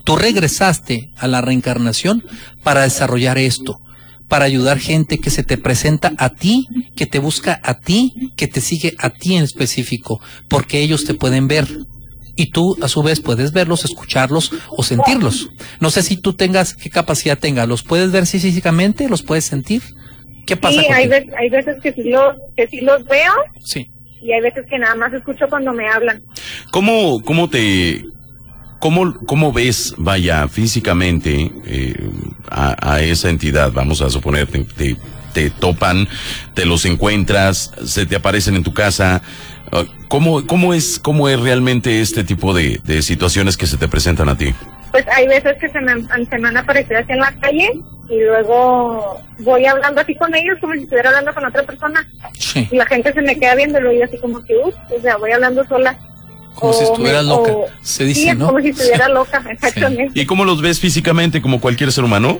[0.05, 2.23] Tú regresaste a la reencarnación
[2.63, 3.81] para desarrollar esto,
[4.29, 8.47] para ayudar gente que se te presenta a ti, que te busca a ti, que
[8.47, 11.69] te sigue a ti en específico, porque ellos te pueden ver.
[12.37, 15.49] Y tú, a su vez, puedes verlos, escucharlos o sentirlos.
[15.81, 17.67] No sé si tú tengas, qué capacidad tengas.
[17.67, 19.09] ¿Los puedes ver físicamente?
[19.09, 19.83] ¿Los puedes sentir?
[20.47, 23.33] ¿Qué pasa Sí, hay, ve- hay veces que sí, los, que sí los veo
[23.65, 23.87] Sí.
[24.23, 26.23] y hay veces que nada más escucho cuando me hablan.
[26.71, 28.05] ¿Cómo, cómo te,
[28.79, 32.11] cómo, cómo ves, vaya, físicamente eh,
[32.49, 33.73] a, a esa entidad?
[33.73, 34.97] Vamos a suponer, te, te,
[35.35, 36.09] te topan,
[36.55, 39.23] te los encuentras, se te aparecen en tu casa.
[39.73, 43.89] Ah, ¿Cómo, cómo es, cómo es realmente este tipo de, de situaciones que se te
[43.89, 44.55] presentan a ti?
[44.93, 47.71] Pues hay veces que se me, han- se me han aparecido así en la calle
[48.09, 52.07] y luego voy hablando así con ellos como si estuviera hablando con otra persona
[52.39, 52.69] Sí.
[52.71, 55.33] y la gente se me queda viendo y así como que, uff, o sea, voy
[55.33, 55.97] hablando sola.
[56.55, 57.53] Como si O estuviera me- loca.
[57.53, 60.19] o- Se dice, sí, como si estuviera loca, exactamente.
[60.19, 62.39] ¿Y cómo los ves físicamente como cualquier ser humano?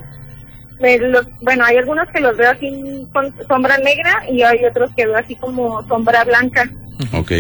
[0.81, 5.07] Los- bueno, hay algunos que los veo así con sombra negra y hay otros que
[5.07, 6.71] veo así como sombra blanca,
[7.13, 7.33] Ok.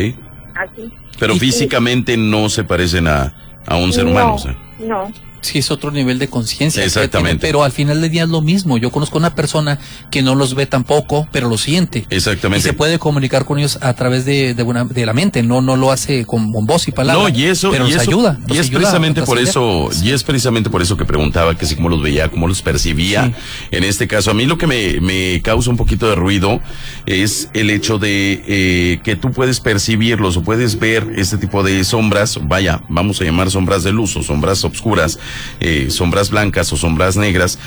[0.54, 0.92] así.
[1.18, 3.34] Pero Y- físicamente no se parecen a,
[3.66, 4.34] a un ser no, humano.
[4.34, 4.56] o sea.
[4.78, 5.12] No,
[5.46, 6.82] Sí, es otro nivel de conciencia.
[6.82, 7.38] que Exactamente.
[7.38, 8.78] tiene, Pero al final del día es lo mismo.
[8.78, 9.78] Yo conozco una persona
[10.10, 12.06] que no los ve tampoco, pero lo siente.
[12.10, 12.66] Y Exactamente.
[12.66, 15.42] se puede comunicar con ellos a través de, de, una- de la mente.
[15.42, 17.32] No, no lo hace con, con voz y palabras.
[17.32, 18.38] No, y eso, pero y nos eso- ayuda.
[18.48, 21.76] y es ayuda precisamente por eso, y es precisamente por eso que preguntaba que si
[21.76, 23.26] cómo los veía, cómo los percibía.
[23.26, 23.32] Sí.
[23.76, 26.60] En este caso, a mí lo que me, me causa un poquito de ruido
[27.06, 31.84] es el hecho de eh, que tú puedes percibirlos o puedes ver este tipo de
[31.84, 35.18] sombras, vaya, vamos a llamar sombras de luz o sombras obscuras,
[35.60, 37.58] eh, sombras blancas o sombras negras.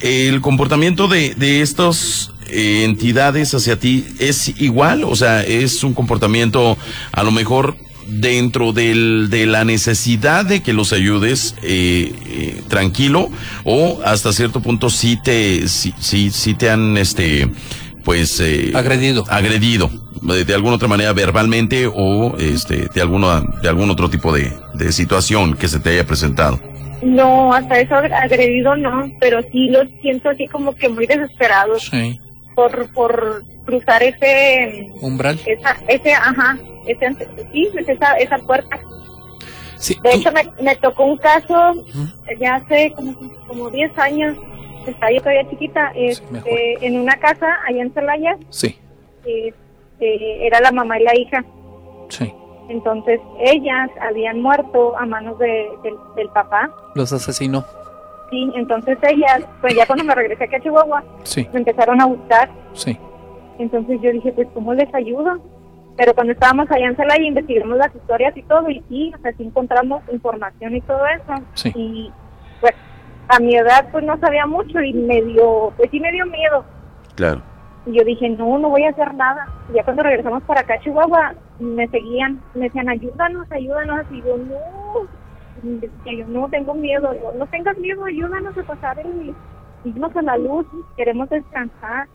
[0.00, 5.94] El comportamiento de, de estos eh, entidades hacia ti es igual, o sea, es un
[5.94, 6.76] comportamiento
[7.12, 7.76] a lo mejor
[8.10, 13.30] dentro del, de la necesidad de que los ayudes eh, eh, tranquilo
[13.64, 17.48] o hasta cierto punto sí te sí, sí, sí te han este
[18.02, 19.24] pues eh, Agredido.
[19.28, 19.90] agredido
[20.22, 24.52] de, de alguna otra manera verbalmente o este de alguna de algún otro tipo de,
[24.74, 26.60] de situación que se te haya presentado
[27.02, 31.84] no, hasta eso agre- agredido no, pero sí los siento así como que muy desesperados
[31.90, 32.18] Sí.
[32.54, 35.38] por, por cruzar ese, Umbral.
[35.46, 37.08] esa, ese, ajá, ese,
[37.52, 38.78] sí, pues esa, esa puerta.
[39.76, 41.72] Sí, De tú- hecho, me, me tocó un caso
[42.38, 43.14] ya hace como,
[43.46, 44.36] como 10 años,
[44.86, 48.76] estaba yo todavía chiquita, este, en una casa allá en Celaya, Sí,
[49.24, 51.44] este, era la mamá y la hija.
[52.08, 52.32] sí.
[52.70, 56.70] Entonces, ellas habían muerto a manos de, del, del papá.
[56.94, 57.64] Los asesinó.
[58.30, 62.06] Sí, entonces ellas, pues ya cuando me regresé aquí a Chihuahua, Sí, me empezaron a
[62.06, 62.48] buscar.
[62.72, 62.96] sí.
[63.58, 65.38] Entonces yo dije, pues, ¿cómo les ayudo?
[65.96, 69.32] Pero cuando estábamos allá en Celaya, investigamos las historias y todo, y sí, o sea,
[69.32, 71.34] sí encontramos información y todo eso.
[71.52, 71.70] Sí.
[71.74, 72.10] Y,
[72.62, 72.72] pues,
[73.28, 76.64] a mi edad, pues, no sabía mucho y me dio, pues, sí me dio miedo.
[77.16, 77.42] claro
[77.84, 79.46] Y yo dije, no, no voy a hacer nada.
[79.70, 84.06] Y ya cuando regresamos para acá a Chihuahua, me seguían, me decían, ayúdanos, ayúdanos.
[84.10, 85.06] Y yo, no,
[85.62, 87.12] decía yo, no, tengo miedo.
[87.14, 89.34] Yo, no tengas miedo, ayúdanos a pasar el,
[89.84, 92.08] irnos a la luz, queremos descansar.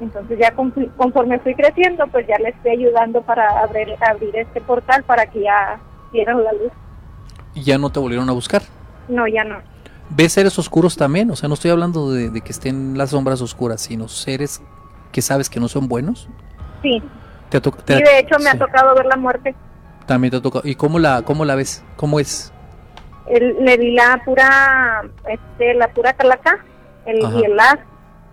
[0.00, 4.60] Entonces ya conf- conforme fui creciendo, pues ya les estoy ayudando para abrir, abrir este
[4.60, 5.80] portal para que ya
[6.12, 6.70] vieran la luz.
[7.54, 8.62] Y ya no te volvieron a buscar.
[9.08, 9.56] No, ya no.
[10.10, 11.30] ¿Ves seres oscuros también?
[11.30, 14.62] O sea, no estoy hablando de, de que estén las sombras oscuras, sino seres
[15.12, 16.28] que sabes que no son buenos.
[16.82, 17.02] Sí,
[17.50, 19.54] Te ha ha- de hecho me ha sí, tocado ver la muerte.
[20.06, 20.66] También te ha tocado.
[20.68, 21.82] ¿Y cómo la, cómo la ves?
[21.96, 22.52] ¿Cómo es?
[23.28, 26.64] El- le di la pura, este, la pura calaca,
[27.06, 27.38] el, Ajá.
[27.38, 27.78] y el as,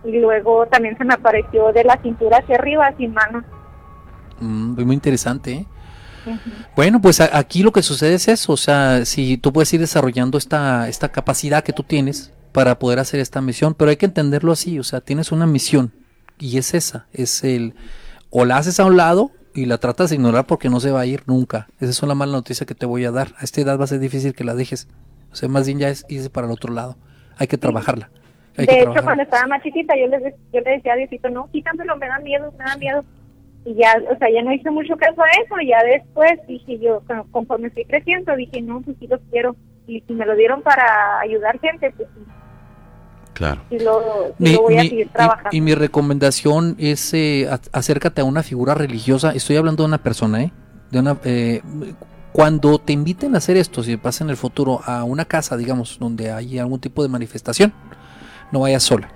[0.05, 3.43] y luego también se me apareció de la cintura hacia arriba sin manos.
[4.39, 5.65] Mm, muy interesante, ¿eh?
[6.75, 9.79] Bueno, pues a- aquí lo que sucede es eso, o sea, si tú puedes ir
[9.79, 14.07] desarrollando esta, esta capacidad que tú tienes para poder hacer esta misión, pero hay que
[14.07, 15.91] entenderlo así, o sea, tienes una misión
[16.39, 17.75] y es esa, es el,
[18.37, 20.99] o la haces a un lado y la tratas de ignorar porque no se va
[21.01, 23.61] a ir nunca, esa es una mala noticia que te voy a dar, a esta
[23.61, 24.89] edad va a ser difícil que la dejes,
[25.31, 26.97] o sea, más bien ya es irse para el otro lado,
[27.37, 28.09] hay que trabajarla.
[28.57, 29.03] Hay de que hecho, trabajarla.
[29.03, 32.19] cuando estaba más chiquita, yo le, yo le decía a Diosito, no, quítamelo, me da
[32.19, 33.03] miedo, me da miedo.
[33.65, 37.01] Y ya, o sea, ya no hice mucho caso a eso, ya después dije yo,
[37.07, 39.55] con- conforme fui creciendo, dije, no, pues sí lo quiero.
[39.87, 42.21] Y si me lo dieron para ayudar gente, pues sí,
[43.35, 43.77] claro lo,
[44.37, 45.49] sí Mi- lo voy a mi- seguir y- trabajando.
[45.51, 49.31] Y, mi recomendación es eh, a- acércate a una figura religiosa.
[49.31, 50.51] Estoy hablando de una persona, ¿eh?
[50.91, 51.61] De una, eh,
[52.31, 55.97] cuando te inviten a hacer esto, si pasa en el futuro a una casa, digamos,
[55.99, 57.73] donde hay algún tipo de manifestación,
[58.51, 59.09] no vayas sola.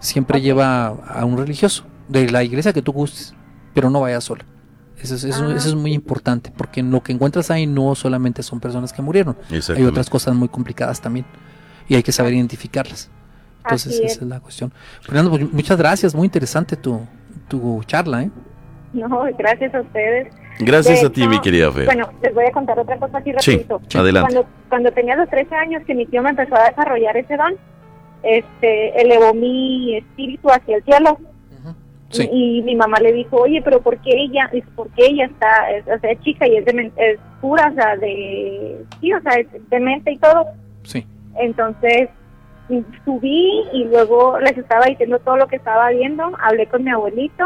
[0.00, 3.34] Siempre lleva a un religioso de la iglesia que tú gustes,
[3.74, 4.44] pero no vayas sola.
[5.00, 5.54] Eso es, eso, Ah.
[5.56, 9.02] eso es muy importante, porque en lo que encuentras ahí no solamente son personas que
[9.02, 11.26] murieron, hay otras cosas muy complicadas también
[11.88, 13.10] y hay que saber identificarlas.
[13.64, 14.22] Entonces, Así esa es.
[14.22, 14.72] es la cuestión.
[15.00, 17.00] Fernando, pues, muchas gracias, muy interesante tu,
[17.48, 18.30] tu charla, ¿eh?
[18.92, 19.08] No,
[19.38, 20.32] gracias a ustedes.
[20.58, 21.86] Gracias De a ti, hecho, mi querida Fer.
[21.86, 23.80] Bueno, les voy a contar otra cosa Sí, rapidito.
[23.98, 24.32] adelante.
[24.34, 27.54] Cuando, cuando tenía los 13 años que mi tío me empezó a desarrollar ese don,
[28.22, 31.18] este, elevó mi espíritu hacia el cielo.
[32.10, 32.28] Sí.
[32.30, 34.50] Y, y mi mamá le dijo, oye, pero ¿por qué ella?
[34.52, 37.74] Es porque ella está, es, o sea, es chica y es, demen- es pura, o
[37.74, 40.44] sea, de, sí, o sea, es demente y todo.
[40.82, 41.06] Sí.
[41.38, 42.10] Entonces
[43.04, 46.32] subí y luego les estaba diciendo todo lo que estaba viendo.
[46.40, 47.44] Hablé con mi abuelito,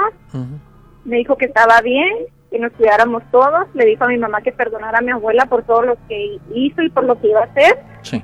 [1.05, 2.11] me dijo que estaba bien,
[2.51, 3.67] que nos cuidáramos todos.
[3.75, 6.83] Le dijo a mi mamá que perdonara a mi abuela por todo lo que hizo
[6.83, 7.79] y por lo que iba a hacer.
[8.03, 8.23] Sí.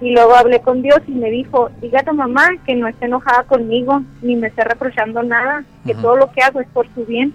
[0.00, 3.06] Y luego hablé con Dios y me dijo, diga a tu mamá que no esté
[3.06, 7.04] enojada conmigo, ni me esté reprochando nada, que todo lo que hago es por su
[7.04, 7.32] bien.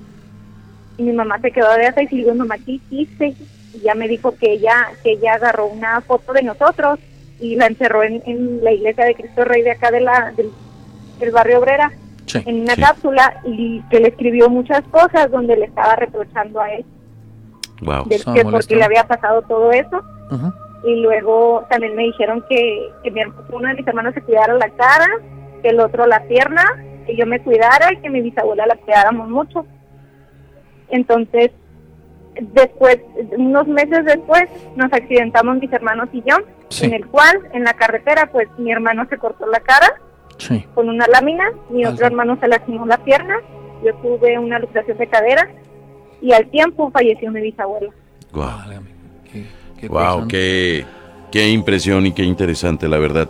[0.98, 3.34] Y mi mamá se quedó de esa y le digo, mamá, ¿qué hiciste?
[3.74, 7.00] Y ya me dijo que ella, que ella agarró una foto de nosotros
[7.40, 10.50] y la encerró en, en la iglesia de Cristo Rey de acá de la, del,
[11.20, 11.92] del barrio obrera,
[12.26, 12.44] Sí.
[12.46, 12.82] en una Sí.
[12.82, 16.86] cápsula, y que le escribió muchas cosas donde le estaba reprochando a él,
[17.82, 18.06] Wow.
[18.08, 20.04] de que porque le había pasado todo eso
[20.86, 23.22] y luego también me dijeron que, que mi,
[23.52, 25.08] uno de mis hermanos se cuidara la cara,
[25.64, 26.64] que el otro la pierna,
[27.08, 29.66] que yo me cuidara y que mi bisabuela la cuidáramos mucho.
[30.90, 31.52] Entonces,
[32.40, 33.00] después,
[33.38, 34.44] unos meses después,
[34.76, 36.38] nos accidentamos mis hermanos y yo,
[36.70, 36.86] Sí.
[36.86, 39.92] en el cual, en la carretera, pues mi hermano se cortó la cara
[40.38, 40.66] Sí.
[40.76, 43.36] con una lámina, mi otro hermano se lastimó la pierna,
[43.84, 45.50] yo tuve una luxación de cadera
[46.22, 47.92] y al tiempo falleció mi bisabuela.
[48.32, 48.48] Wow.
[49.32, 49.46] Qué-
[49.80, 50.86] qué Wow, qué,
[51.32, 53.28] qué impresión y qué interesante, la verdad.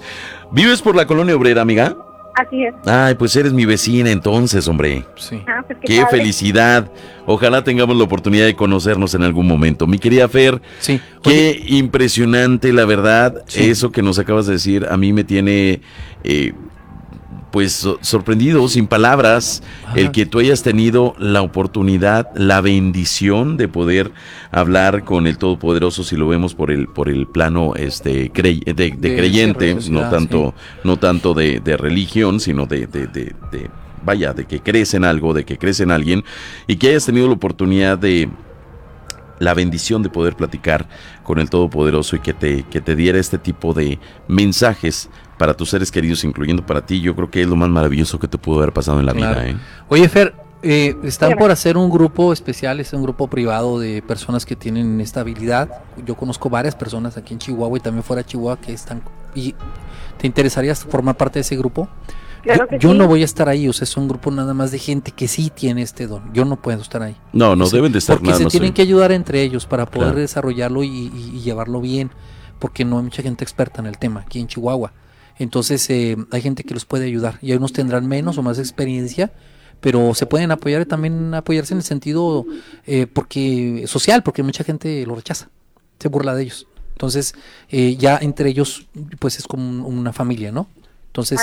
[0.51, 1.95] ¿Vives por la colonia obrera, amiga?
[2.39, 2.73] Así es.
[2.85, 5.05] Ay, pues eres mi vecina entonces, hombre.
[5.17, 5.41] Sí.
[5.45, 6.89] Ah, pues, Qué felicidad.
[7.25, 9.87] Ojalá tengamos la oportunidad de conocernos en algún momento.
[9.87, 11.01] Mi querida Fer, Sí.
[11.21, 13.43] qué impresionante, la verdad.
[13.47, 13.69] Sí.
[13.69, 15.81] Eso que nos acabas de decir a mí me tiene,
[16.23, 16.53] eh,
[17.51, 19.63] pues, so- sorprendido, sin palabras,
[19.95, 24.11] el que tú hayas tenido la oportunidad, la bendición de poder
[24.51, 28.73] hablar con el Todopoderoso, si lo vemos por el, por el plano este, crey- de,
[28.73, 33.69] de De creyente, no tanto, no tanto de, de religión, sino de, de- de- de-
[34.05, 36.23] vaya, de que crees en algo, de que crees en alguien,
[36.67, 38.29] y que hayas tenido la oportunidad de
[39.39, 40.87] la bendición de poder platicar
[41.23, 45.69] con el Todopoderoso y que te, que te diera este tipo de mensajes para tus
[45.69, 48.57] seres queridos, incluyendo para ti, yo creo que es lo más maravilloso que te pudo
[48.59, 49.39] haber pasado en la Claro.
[49.41, 49.49] vida.
[49.51, 49.57] ¿eh?
[49.87, 54.45] Oye, Fer, eh, están por hacer un grupo especial, es un grupo privado de personas
[54.45, 55.69] que tienen esta habilidad.
[56.05, 59.01] Yo conozco varias personas aquí en Chihuahua y también fuera de Chihuahua que están...
[59.33, 59.55] ¿Y
[60.17, 61.87] te interesaría formar parte de ese grupo?
[62.43, 62.97] Claro yo que yo sí.
[62.97, 65.27] no voy a estar ahí, o sea, es un grupo nada más de gente que
[65.27, 66.33] sí tiene este don.
[66.33, 67.15] Yo no puedo estar ahí.
[67.33, 68.73] No, no deben de estar Porque nada se más tienen ahí.
[68.73, 70.19] que ayudar entre ellos para poder Claro.
[70.21, 72.11] desarrollarlo y, y- y llevarlo bien,
[72.59, 74.93] porque no hay mucha gente experta en el tema aquí en Chihuahua.
[75.37, 79.31] Entonces eh, hay gente que los puede ayudar y unos tendrán menos o más experiencia,
[79.79, 82.45] pero se pueden apoyar y también apoyarse en el sentido
[82.85, 85.49] eh, porque social, porque mucha gente lo rechaza,
[85.99, 86.67] se burla de ellos.
[86.91, 87.33] Entonces
[87.69, 88.87] eh, ya entre ellos
[89.19, 90.67] pues es como un- una familia, ¿no?
[91.09, 91.39] Entonces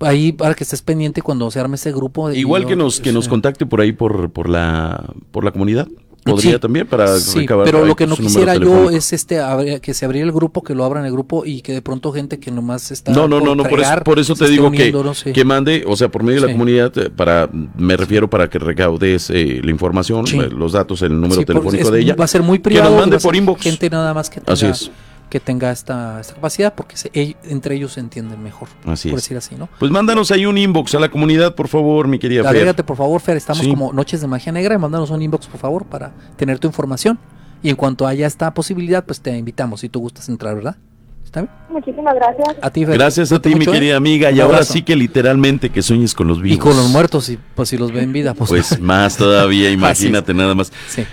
[0.00, 2.30] ahí para que estés pendiente cuando se arme ese grupo.
[2.30, 3.30] Igual yo- que nos que nos sí.
[3.30, 5.88] contacte por ahí por por la por la comunidad.
[6.24, 6.58] Podría Sí.
[6.58, 9.40] también para Sí, recabar pero lo que no quisiera yo es este
[9.80, 12.38] que se abriera el grupo, que lo abran el grupo y que de pronto gente
[12.38, 15.04] que nomás está No, no, no, no, por eso, por eso te digo uniendo, que,
[15.08, 15.32] no sé.
[15.32, 16.52] que mande, o sea, por medio de la Sí.
[16.52, 20.38] comunidad, eh, para, me refiero para que recaudes eh, la información, Sí.
[20.38, 22.14] eh, los datos, el número por- telefónico es- de ella.
[22.14, 22.90] Va a ser muy que privado.
[22.90, 23.62] nos mande por inbox.
[23.62, 24.90] Gente nada más que tenga, Así es.
[25.28, 27.10] Que tenga esta, esta capacidad porque se-
[27.44, 28.68] entre ellos se entienden mejor.
[28.86, 29.24] Así por es.
[29.24, 29.68] decir así, ¿no?
[29.78, 32.50] Pues mándanos ahí un inbox a la comunidad, por favor, mi querida Fer.
[32.50, 33.36] Agrégate, por favor, Fer.
[33.36, 33.70] Estamos Sí.
[33.70, 37.18] como Noches de Magia Negra y mándanos un inbox, por favor, para tener tu información.
[37.62, 40.76] Y en cuanto haya esta posibilidad, pues te invitamos si tú gustas entrar, ¿verdad?
[41.24, 41.52] ¿Está bien?
[41.68, 42.56] Muchísimas gracias.
[42.62, 42.94] A ti, Fer.
[42.94, 43.68] Gracias a ti, mi ¿eh?
[43.70, 44.30] querida amiga.
[44.30, 46.56] Y ahora sí que literalmente que sueñes con los vivos.
[46.56, 48.48] Y con los muertos, y, pues si los ve en vida, pues.
[48.48, 50.72] Pues más todavía, imagínate nada más.
[50.88, 51.04] sí.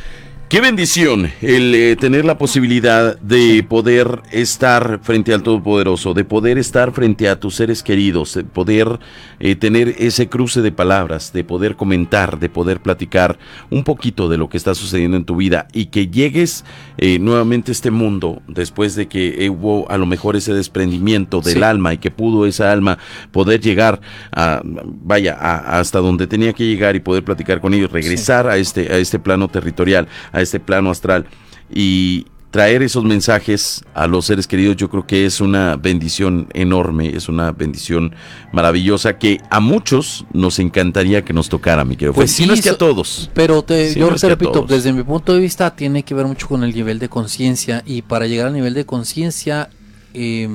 [0.48, 6.60] Qué bendición el eh, tener la posibilidad de poder estar frente al Todopoderoso, de poder
[6.60, 9.00] estar frente a tus seres queridos, de poder
[9.40, 13.40] eh, tener ese cruce de palabras, de poder comentar, de poder platicar
[13.72, 16.64] un poquito de lo que está sucediendo en tu vida y que llegues
[17.00, 21.56] eh, nuevamente a este mundo después de que hubo a lo mejor ese desprendimiento del
[21.56, 21.64] Sí.
[21.64, 23.00] alma y que pudo esa alma
[23.32, 24.00] poder llegar
[24.32, 28.58] a, vaya, a- hasta donde tenía que llegar y poder platicar con ellos, regresar a
[28.58, 31.26] este, a este plano territorial, a este plano astral
[31.74, 37.10] y traer esos mensajes a los seres queridos yo creo que es una bendición enorme,
[37.14, 38.16] es una bendición
[38.54, 42.14] maravillosa que a muchos nos encantaría que nos tocara, mi querido.
[42.14, 42.32] Pues.
[42.32, 43.30] Si no es que a todos.
[43.34, 46.48] Pero te, yo no te repito, desde mi punto de vista tiene que ver mucho
[46.48, 49.70] con el nivel de conciencia y para llegar al nivel de conciencia
[50.14, 50.48] eh,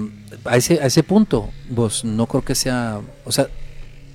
[0.47, 3.47] a ese a ese punto, pues no creo que sea, o sea,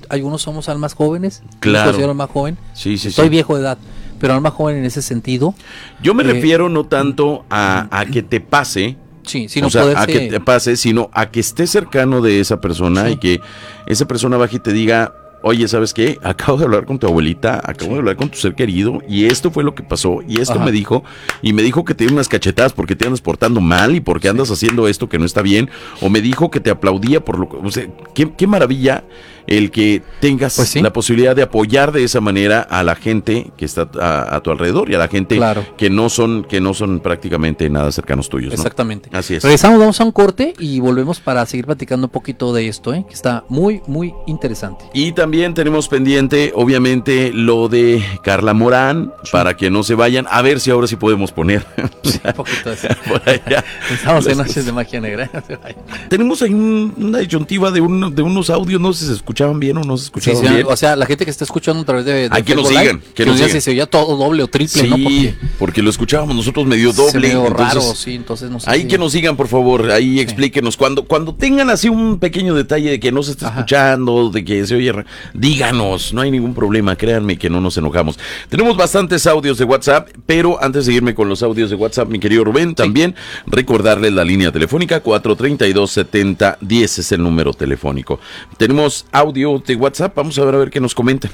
[0.10, 1.92] algunos somos almas jóvenes, yo Claro.
[1.92, 3.30] considero alma joven, Sí, sí, estoy sí.
[3.30, 3.78] viejo de edad,
[4.26, 5.54] pero alma joven en ese sentido,
[6.02, 10.02] Yo me Eh, refiero no tanto a, a que te pase, sí, sino o sea,
[10.02, 13.12] a que te pase, sino a que estés cercano de esa persona Sí.
[13.14, 13.42] y que
[13.86, 15.14] esa persona baje y te diga,
[15.44, 16.18] oye, ¿sabes qué?
[16.24, 19.52] Acabo de hablar con tu abuelita, acabo de hablar con tu ser querido y esto
[19.52, 20.66] fue lo que pasó y esto Ajá.
[20.66, 21.04] me dijo
[21.44, 24.28] y me dijo que te dio unas cachetadas porque te andas portando mal y porque
[24.28, 25.70] andas haciendo esto que no está bien
[26.02, 29.04] o me dijo que te aplaudía por lo que, o sea, qué, qué maravilla
[29.48, 30.82] el que tengas Pues sí.
[30.82, 34.52] la posibilidad de apoyar de esa manera a la gente que está a, a tu
[34.52, 35.66] alrededor y a la gente Claro.
[35.78, 38.56] que no son que no son prácticamente nada cercanos tuyos, ¿no?
[38.56, 39.10] Exactamente.
[39.14, 39.44] Así es.
[39.44, 43.06] Regresamos, vamos a un corte y volvemos para seguir platicando un poquito de esto, ¿eh?
[43.08, 44.86] que está muy, muy interesante.
[44.94, 50.26] Y también tenemos pendiente, obviamente, lo de Carla Morán, para que no se vayan.
[50.30, 51.66] A ver si ahora sí podemos poner.
[52.26, 52.88] Un poquito de eso.
[53.08, 53.64] por allá.
[53.92, 55.30] Estamos en Noches de Magia Negra.
[56.10, 59.60] Tenemos ahí un- una disyuntiva de, un- de unos audios, no sé si se escuchaban
[59.60, 60.68] bien o no se Sí, escuchaban sí, bien.
[60.70, 63.26] o sea, la gente que está escuchando a través de, de que digan, Live, que
[63.26, 64.96] nos si se oía todo doble o triple, Sí, ¿no?
[64.98, 67.20] Porque porque lo escuchábamos nosotros medio doble.
[67.20, 68.70] medio entonces, raro, sí, entonces no sé.
[68.70, 70.78] Ahí si- que nos sigan, por favor, ahí explíquenos.
[70.78, 73.60] Cuando, cuando tengan así un pequeño detalle de que no se está Ajá.
[73.60, 74.94] escuchando, de que se oye,
[75.34, 78.18] díganos, no hay ningún problema, créanme que no nos enojamos.
[78.48, 82.20] Tenemos bastantes audios de WhatsApp, pero antes de irme con los audios de WhatsApp, mi
[82.20, 83.16] querido Rubén, también
[83.48, 88.20] recordarles la línea telefónica 432-7010 es el número telefónico.
[88.58, 91.32] Tenemos audio de WhatsApp, vamos a ver a ver qué nos comentan.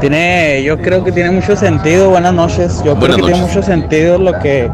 [0.00, 2.10] Tiene, yo creo que tiene mucho sentido.
[2.10, 2.82] Buenas noches.
[2.84, 4.70] Yo Buenas creo que tiene mucho sentido lo que,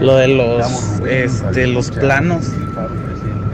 [0.00, 2.46] lo de los, este, los planos.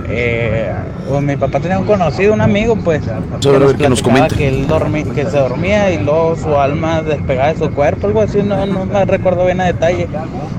[0.08, 0.72] Eh,
[1.08, 4.02] pues mi papá tenía un conocido, un amigo, pues, a ver, a ver qué nos
[4.02, 4.36] platicaba comenta.
[4.36, 8.20] que él dormí, que se dormía y luego su alma despegaba de su cuerpo, algo
[8.20, 10.08] así, no, no me recuerdo bien a detalle,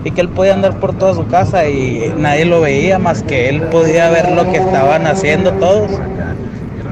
[0.03, 3.49] y que él podía andar por toda su casa y nadie lo veía más que
[3.49, 5.91] él podía ver lo que estaban haciendo todos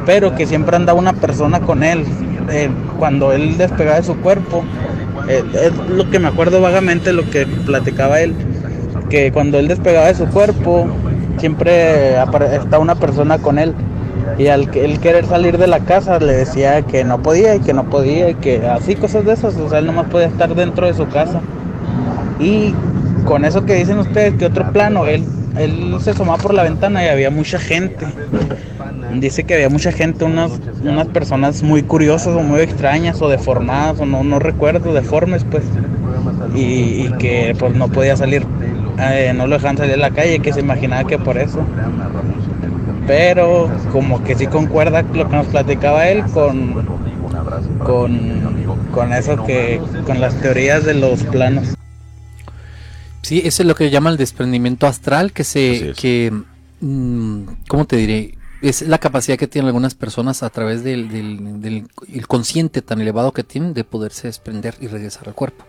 [0.06, 2.06] pero que siempre andaba una persona con él.
[2.50, 4.64] eh, cuando él despegaba de su cuerpo,
[5.30, 8.36] eh, es lo que me acuerdo vagamente, lo que platicaba él,
[9.10, 10.88] que cuando él despegaba de su cuerpo,
[11.38, 13.74] siempre estaba una persona con él.
[14.38, 17.74] Y al él querer salir de la casa le decía que no podía y que
[17.74, 20.88] no podía y que así cosas de esas, o sea, él nomás podía estar dentro
[20.88, 21.42] de su casa.
[22.40, 22.74] Y
[23.26, 25.24] con eso que dicen ustedes, que otro plano, él,
[25.58, 28.06] él se asomaba por la ventana y había mucha gente.
[29.16, 34.00] Dice que había mucha gente, unas, unas personas muy curiosas o muy extrañas o deformadas
[34.00, 35.64] o no, no recuerdo, deformes pues.
[36.56, 38.46] Y, y que pues no podía salir,
[39.00, 41.60] eh, no lo dejaban salir a la calle, que se imaginaba que por eso.
[43.06, 46.86] Pero como que sí concuerda lo que nos platicaba él con,
[47.80, 48.20] con,
[48.92, 51.76] con eso que, con las teorías de los planos.
[53.24, 55.98] Sí, eso es lo que llaman el desprendimiento astral, que se, es.
[55.98, 56.32] que,
[56.82, 58.38] mm, ¿cómo te diré?
[58.62, 63.02] Es la capacidad que tienen algunas personas a través del, del, del- el consciente tan
[63.02, 65.66] elevado que tienen de poderse desprender y regresar al cuerpo.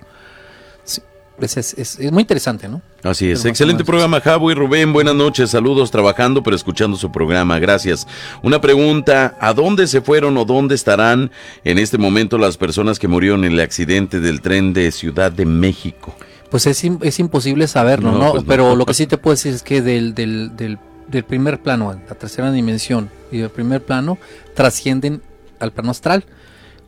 [0.84, 1.00] Sí,
[1.40, 2.82] es, es- es- muy interesante, ¿no?
[3.02, 4.92] Así es, Pero excelente programa, Javo y Rubén.
[4.92, 7.58] Buenas noches, saludos trabajando, pero escuchando su programa.
[7.60, 8.06] Gracias.
[8.42, 11.30] Una pregunta: ¿a dónde se fueron o dónde estarán
[11.64, 15.46] en este momento las personas que murieron en el accidente del tren de Ciudad de
[15.46, 16.16] México?
[16.50, 18.30] Pues es, es imposible saberlo, No, ¿no?
[18.32, 18.48] pues no.
[18.48, 20.78] Pero lo que sí te puedo decir es que del, del, del,
[21.08, 24.18] del primer plano, la tercera dimensión y del primer plano,
[24.54, 25.22] trascienden
[25.58, 26.24] al plano astral.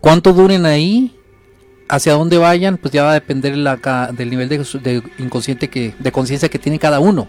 [0.01, 1.13] ¿Cuánto duren ahí?
[1.89, 3.77] Hacia dónde vayan, pues ya va a depender la
[4.13, 7.29] del nivel de, de inconsciente que, de conciencia que tiene cada uno.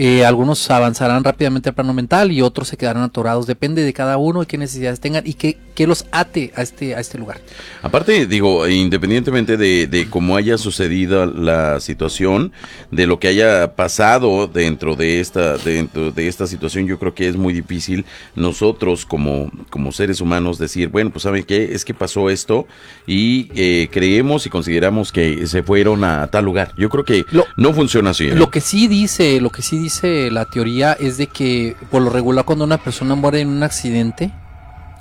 [0.00, 3.48] Eh, algunos avanzarán rápidamente al plano mental y otros se quedarán atorados.
[3.48, 6.94] Depende de cada uno y qué necesidades tengan y qué, qué los ate a este,
[6.94, 7.40] a este lugar.
[7.82, 12.52] Aparte, digo, independientemente de, de cómo haya sucedido la situación,
[12.92, 17.26] de lo que haya pasado dentro de esta, dentro de esta situación, yo creo que
[17.28, 18.04] es muy difícil
[18.36, 22.68] nosotros como, como seres humanos decir, bueno, pues saben qué, es que pasó esto
[23.04, 26.72] y eh, creemos y consideramos que se fueron a tal lugar.
[26.78, 28.28] Yo creo que Lo- no funciona así.
[28.28, 28.34] ¿eh?
[28.36, 29.87] Lo que sí dice, lo que sí dice
[30.30, 34.30] la teoría es de que por lo regular cuando una persona muere en un accidente,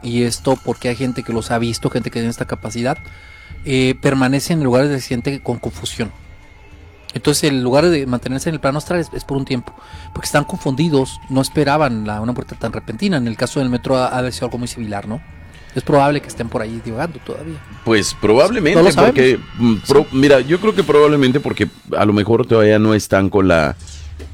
[0.04, 2.98] y esto porque hay gente que los ha visto, gente que tiene esta capacidad,
[3.66, 6.12] eh, permanece en lugares de accidente con confusión.
[7.14, 9.74] Entonces el lugar de mantenerse en el plano astral es, es por un tiempo,
[10.14, 13.18] porque están confundidos, no esperaban la, una muerte tan repentina.
[13.18, 15.20] En el caso del metro ha, ha ser algo muy similar, ¿no?
[15.74, 17.58] Es probable que estén por ahí divagando todavía.
[17.86, 22.80] Pues probablemente, porque, mm, pro- mira, yo creo que probablemente porque a lo mejor todavía
[22.80, 23.76] no están con la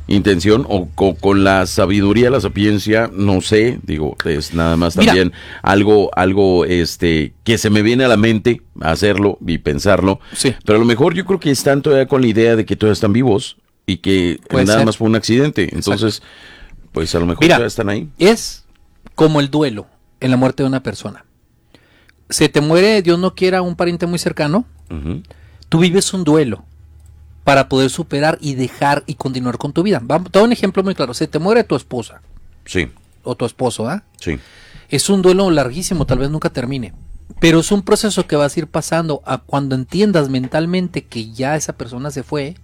[0.08, 5.08] intención o co- con, la sabiduría, la sapiencia, no sé, digo, es nada más Mira.
[5.14, 10.54] también algo, algo, este, que se me viene a la mente hacerlo y pensarlo, Sí.
[10.66, 12.94] pero a lo mejor yo creo que están todavía con la idea de que todavía
[12.94, 14.86] están vivos y que nada ser.
[14.86, 16.22] más fue un accidente, entonces,
[16.92, 17.56] pues a lo mejor Mira.
[17.56, 18.10] todavía están ahí.
[18.20, 18.66] Es
[19.16, 19.88] como el duelo
[20.20, 21.26] en la muerte de una persona.
[22.30, 24.66] Se te muere, Dios no quiera, un pariente muy cercano,
[25.70, 26.66] tú vives un duelo
[27.44, 30.00] para poder superar y dejar y continuar con tu vida.
[30.02, 31.14] Vamos, te doy un ejemplo muy claro.
[31.14, 32.22] Se te muere tu esposa
[32.66, 32.90] Sí,
[33.24, 34.04] o tu esposo, ¿ah?
[34.20, 34.40] sí.
[34.90, 36.94] Es un duelo larguísimo, tal vez nunca termine.
[37.40, 41.56] Pero es un proceso que vas a ir pasando a cuando entiendas mentalmente que ya
[41.56, 42.56] esa persona se fue,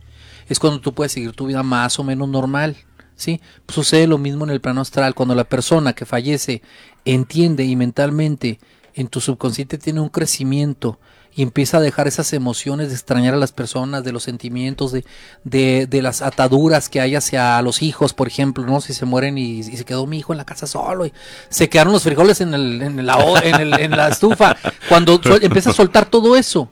[0.47, 2.77] es cuando tú puedes seguir tu vida más o menos normal.
[3.15, 3.41] ¿sí?
[3.67, 6.61] Sucede lo mismo en el plano astral, cuando la persona que fallece
[7.03, 8.59] entiende y mentalmente
[8.93, 10.99] en tu subconsciente tiene un crecimiento
[11.33, 15.05] y empieza a dejar esas emociones de extrañar a las personas, de los sentimientos, de,
[15.43, 18.81] de, de las ataduras que hay hacia los hijos, por ejemplo, ¿no?
[18.81, 21.13] Si se mueren y, se quedó mi hijo en la casa solo y
[21.49, 24.57] se quedaron los frijoles en, el, en, la, en, el- en la estufa.
[24.89, 26.69] Cuando empieza a soltar todo eso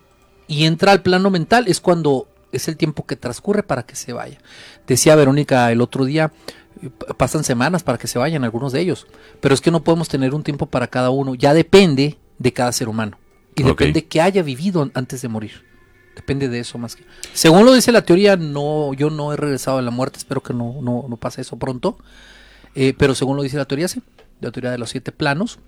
[0.48, 4.12] y entra al plano mental, es cuando es el tiempo que transcurre para que se
[4.14, 4.40] vaya.
[4.88, 6.32] Decía Verónica el otro día,
[6.82, 9.06] eh, pasan semanas para que se vayan algunos de ellos,
[9.40, 12.72] pero es que no podemos tener un tiempo para cada uno, ya depende de cada
[12.72, 13.18] ser humano
[13.58, 13.80] y Ok.
[13.80, 15.66] depende que haya vivido antes de morir.
[16.16, 17.04] Depende de eso más que.
[17.34, 20.54] Según lo dice la teoría, no, yo no he regresado a la muerte, espero que
[20.54, 21.98] no, no, no pase eso pronto.
[22.76, 24.02] Eh, pero según lo dice la teoría, sí.
[24.42, 25.60] La teoría de los siete planos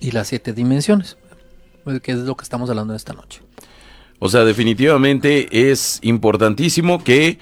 [0.00, 1.16] y las siete dimensiones.
[1.86, 3.42] eh, Que es lo que estamos hablando en esta noche.
[4.18, 7.38] O sea, definitivamente es importantísimo que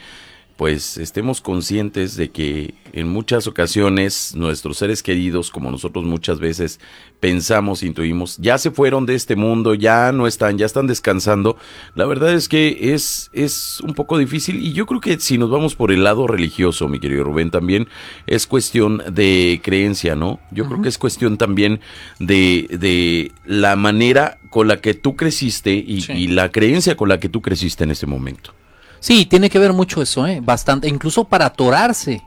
[0.59, 6.81] pues estemos conscientes de que en muchas ocasiones nuestros seres queridos, como nosotros muchas veces
[7.21, 11.57] pensamos, intuimos, ya se fueron de este mundo, ya no están, ya están descansando.
[11.95, 15.49] La verdad es que es, es un poco difícil y yo creo que si nos
[15.49, 17.87] vamos por el lado religioso, mi querido Rubén, también
[18.27, 20.41] es cuestión de creencia, ¿no?
[20.51, 21.79] Yo creo que es cuestión también
[22.19, 26.15] de, de la manera con la que tú creciste y, Sí.
[26.15, 28.53] y la creencia con la que tú creciste en este momento.
[29.01, 30.41] Sí, tiene que ver mucho eso, ¿eh?
[30.43, 30.89] Bastante.
[30.89, 32.23] Incluso para atorarse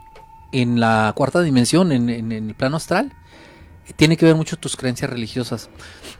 [0.51, 3.11] en la cuarta dimensión, en, en- en el plano astral,
[3.95, 5.69] tiene que ver mucho tus creencias religiosas.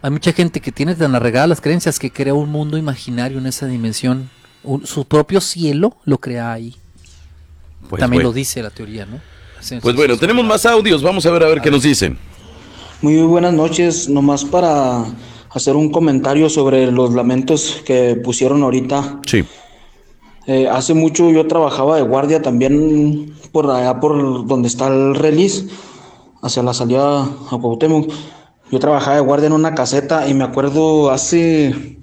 [0.02, 3.46] Hay mucha gente que tiene tan arraigadas las creencias que crea un mundo imaginario en
[3.46, 4.30] esa dimensión.
[4.64, 6.76] Un- su propio cielo lo crea ahí.
[7.90, 8.30] Pues También bueno.
[8.30, 9.18] lo dice la teoría, ¿no?
[9.60, 11.84] Sí, Pues sí, bueno, sí, tenemos más audios, vamos a ver a ver qué nos
[11.84, 12.18] dicen.
[13.02, 15.06] Muy buenas noches, nomás para
[15.50, 19.20] hacer un comentario sobre los lamentos que pusieron ahorita.
[19.26, 19.44] Sí.
[20.48, 25.68] Eh, hace mucho yo trabajaba de guardia también por allá por donde está el release,
[26.42, 28.12] hacia la salida a Cuauhtémoc.
[28.72, 31.98] Yo trabajaba de guardia en una caseta y me acuerdo hace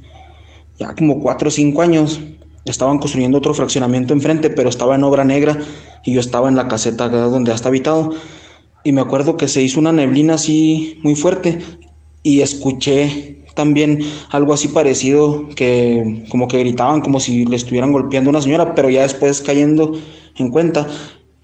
[0.78, 2.20] ya como cuatro o cinco años
[2.65, 5.59] estaban construyendo otro fraccionamiento enfrente, pero estaba en obra negra
[6.05, 8.10] y yo estaba en la caseta donde está habitado.
[8.85, 11.59] Y me acuerdo que se hizo una neblina así muy fuerte
[12.23, 13.98] y escuché también
[14.30, 18.72] algo así parecido que como que gritaban como si le estuvieran golpeando a una señora,
[18.76, 20.01] pero ya después cayendo
[20.36, 20.86] en cuenta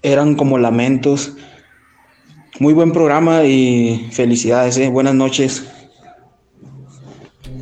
[0.01, 1.33] eran como lamentos.
[2.57, 4.87] Muy buen programa y felicidades, ¿eh?
[4.87, 5.65] buenas noches.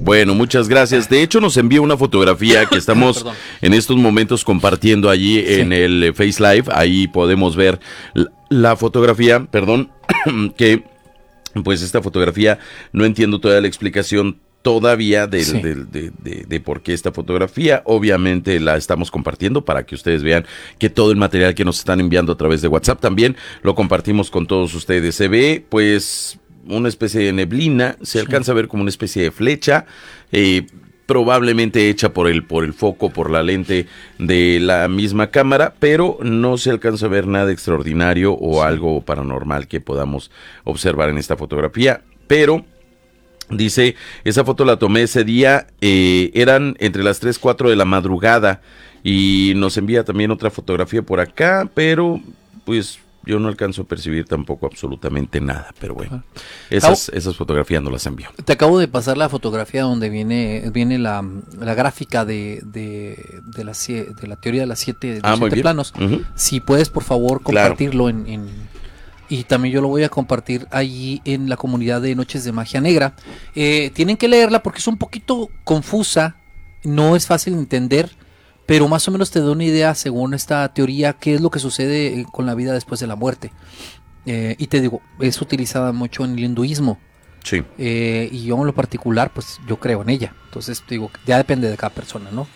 [0.02, 1.10] Bueno, muchas gracias.
[1.10, 3.26] De hecho, nos envió una fotografía que estamos
[3.62, 6.66] en estos momentos compartiendo allí en el Face Live.
[6.72, 7.80] Ahí podemos ver
[8.14, 9.90] la, la fotografía, perdón,
[10.58, 10.93] que
[11.64, 12.60] pues esta fotografía
[12.92, 15.62] no entiendo toda la explicación todavía Sí.
[15.62, 17.82] de, de- de por qué esta fotografía.
[17.86, 20.46] Obviamente la estamos compartiendo para que ustedes vean
[20.80, 24.32] que todo el material que nos están enviando a través de WhatsApp también lo compartimos
[24.32, 25.16] con todos ustedes.
[25.16, 29.32] Se ve pues una especie de neblina, se alcanza a ver como una especie de
[29.32, 29.86] flecha.
[30.32, 30.66] eh,
[31.06, 33.88] probablemente hecha por el por el foco por la lente
[34.20, 39.68] de la misma cámara pero no se alcanza a ver nada extraordinario o algo paranormal
[39.68, 40.32] que podamos
[40.64, 42.02] observar en esta fotografía.
[42.28, 42.66] Pero
[43.50, 47.86] Dice, esa foto la tomé ese día, eh, eran entre las 3, 4 de la
[47.86, 48.62] madrugada
[49.04, 52.22] y nos envía también otra fotografía por acá, pero
[52.66, 56.24] pues yo no alcanzo a percibir tampoco absolutamente nada, pero bueno,
[56.70, 58.30] esas, esas fotografías no las envió.
[58.44, 61.24] Te acabo de pasar la fotografía donde viene, viene la,
[61.60, 65.62] la gráfica de, de, de, la, de la teoría de las siete, de Ah, siete
[65.62, 65.94] planos.
[66.36, 67.70] Si puedes, por favor, Claro.
[67.70, 68.74] compartirlo en, en-
[69.30, 72.82] Y también yo lo voy a compartir allí en la comunidad de Noches de Magia
[72.82, 73.16] Negra.
[73.56, 76.36] Eh, tienen que leerla porque es un poquito confusa,
[76.84, 78.12] no es fácil de entender,
[78.65, 81.60] pero más o menos te da una idea, según esta teoría, qué es lo que
[81.60, 83.52] sucede eh, con la vida después de la muerte.
[84.26, 86.99] Eh, y te digo, es utilizada mucho en el hinduismo.
[87.44, 87.61] Sí.
[87.77, 90.34] Eh, y yo en lo particular, pues yo creo en ella.
[90.45, 92.48] Entonces, digo, ya depende de cada persona, ¿no?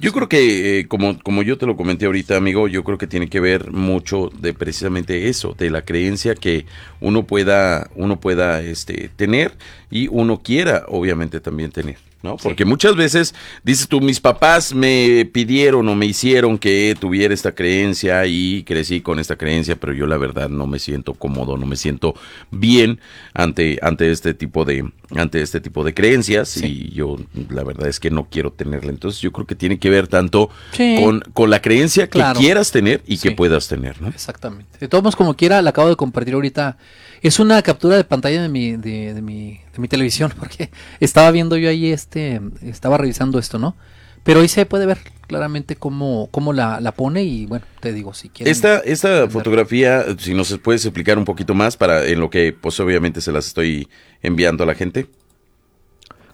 [0.00, 3.06] Yo creo que, eh, como, como yo te lo comenté ahorita, amigo, yo creo que
[3.06, 6.64] tiene que ver mucho de precisamente eso, de la creencia que
[7.00, 9.52] uno pueda, uno pueda este, tener
[9.90, 11.98] y uno quiera, obviamente, también tener.
[12.22, 12.36] ¿No?
[12.36, 13.34] Porque muchas veces
[13.64, 19.00] dices tú, mis papás me pidieron o me hicieron que tuviera esta creencia y crecí
[19.00, 22.14] con esta creencia, pero yo la verdad no me siento cómodo, no me siento
[22.50, 23.00] bien
[23.34, 27.16] ante, ante este tipo de, ante este tipo de creencias y yo
[27.50, 28.90] la verdad es que no quiero tenerla.
[28.90, 30.96] Entonces yo creo que tiene que ver tanto Sí.
[31.02, 32.38] con, con la creencia que Claro.
[32.38, 34.08] quieras tener y que puedas tener, ¿no?
[34.08, 34.78] Exactamente.
[34.78, 36.76] De todos modos, como quiera, la acabo de compartir ahorita.
[37.22, 40.70] Es una captura de pantalla de mi, de, de mi, de mi televisión, porque
[41.00, 43.76] estaba viendo yo ahí este, estaba revisando esto, ¿no?
[44.24, 48.14] Pero ahí se puede ver claramente cómo, cómo la, la pone y bueno, te digo,
[48.14, 48.56] si quieres.
[48.56, 52.78] Esta, esta fotografía, si nos puedes explicar un poquito más para en lo que pues
[52.78, 53.88] obviamente se las estoy
[54.22, 55.06] enviando a la gente.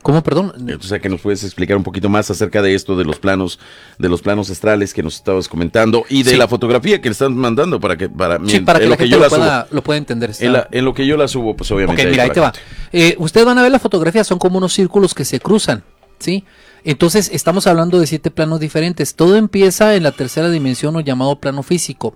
[0.03, 0.53] ¿Cómo, perdón?
[0.79, 3.59] O sea, que nos puedes explicar un poquito más acerca de esto, de los planos,
[3.99, 6.37] de los planos astrales que nos estabas comentando y de Sí.
[6.37, 8.99] la fotografía que le están mandando para que, para, Sí, para que en la lo
[8.99, 9.75] que gente yo lo pueda, subo.
[9.75, 10.33] lo pueda entender.
[10.39, 12.03] En, la- en lo que yo la subo, pues obviamente.
[12.03, 12.53] Ok, mira, ahí te va.
[12.93, 15.83] Eh, ustedes van a ver la fotografía, son como unos círculos que se cruzan,
[16.21, 16.45] ¿sí?
[16.85, 19.15] Entonces, estamos hablando de siete planos diferentes.
[19.17, 22.15] Todo empieza en la tercera dimensión o llamado plano físico.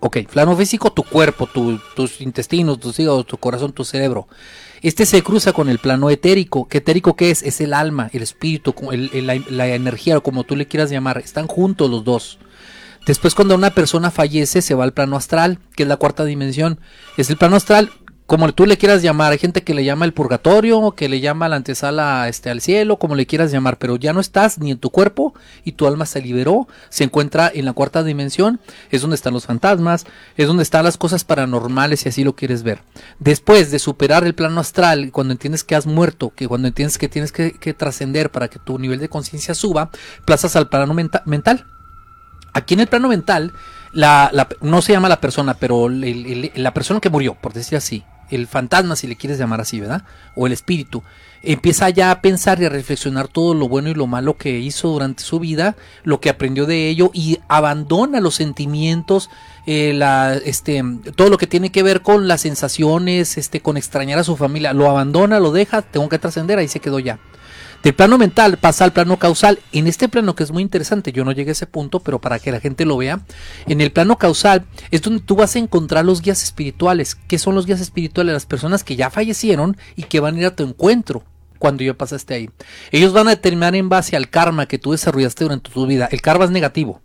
[0.00, 4.28] Ok, plano físico, tu cuerpo, tu- tus intestinos, tus hígados, tu corazón, tu cerebro.
[4.80, 6.66] Este se cruza con el plano etérico.
[6.68, 7.42] ¿Qué etérico qué es?
[7.42, 11.18] Es el alma, el espíritu, el- la, la energía, o como tú le quieras llamar.
[11.18, 12.38] Están juntos los dos.
[13.06, 16.80] Después cuando una persona fallece se va al plano astral, que es la cuarta dimensión.
[17.18, 17.90] Es el plano astral,
[18.30, 19.32] como tú le quieras llamar.
[19.32, 22.96] Hay gente que le llama el purgatorio, que le llama la antesala este, al cielo,
[22.96, 23.76] como le quieras llamar.
[23.78, 25.34] Pero ya no estás ni en tu cuerpo
[25.64, 26.68] y tu alma se liberó.
[26.90, 28.60] Se encuentra en la cuarta dimensión.
[28.92, 32.62] Es donde están los fantasmas, es donde están las cosas paranormales si así lo quieres
[32.62, 32.82] ver.
[33.18, 37.08] Después de superar el plano astral, cuando entiendes que has muerto, que cuando entiendes que
[37.08, 39.90] tienes que, trascender para que tu nivel de conciencia suba,
[40.24, 41.66] plazas al plano menta- mental.
[42.52, 43.54] Aquí en el plano mental,
[43.90, 44.30] la,
[44.60, 48.96] no se llama la persona, pero la persona que murió, por decir así, el fantasma,
[48.96, 50.04] si le quieres llamar así, ¿verdad?
[50.34, 51.02] O el espíritu,
[51.42, 54.88] empieza ya a pensar y a reflexionar todo lo bueno y lo malo que hizo
[54.88, 59.30] durante su vida, lo que aprendió de ello y abandona los sentimientos,
[59.66, 59.98] eh,
[60.44, 60.82] este,
[61.16, 64.72] todo lo que tiene que ver con las sensaciones, este, con extrañar a su familia,
[64.72, 67.18] lo abandona, lo deja, tengo que trascender, ahí se quedó ya.
[67.82, 69.58] Del plano mental pasa al plano causal.
[69.72, 72.38] En este plano que es muy interesante, yo no llegué a ese punto, pero para
[72.38, 73.20] que la gente lo vea,
[73.66, 77.14] en el plano causal es donde tú vas a encontrar los guías espirituales.
[77.14, 78.34] ¿Qué son los guías espirituales?
[78.34, 81.22] Las personas que ya fallecieron y que van a ir a tu encuentro
[81.58, 82.50] cuando ya pasaste ahí.
[82.90, 86.08] Ellos van a determinar en base al karma que tú desarrollaste durante tu vida.
[86.10, 87.00] El karma es negativo.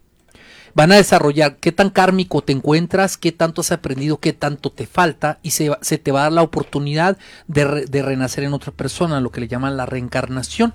[0.76, 4.86] Van a desarrollar qué tan kármico te encuentras, qué tanto has aprendido, qué tanto te
[4.86, 8.54] falta y se, se te va a dar la oportunidad de, re- de renacer en
[8.54, 10.74] otra persona, lo que le llaman la reencarnación.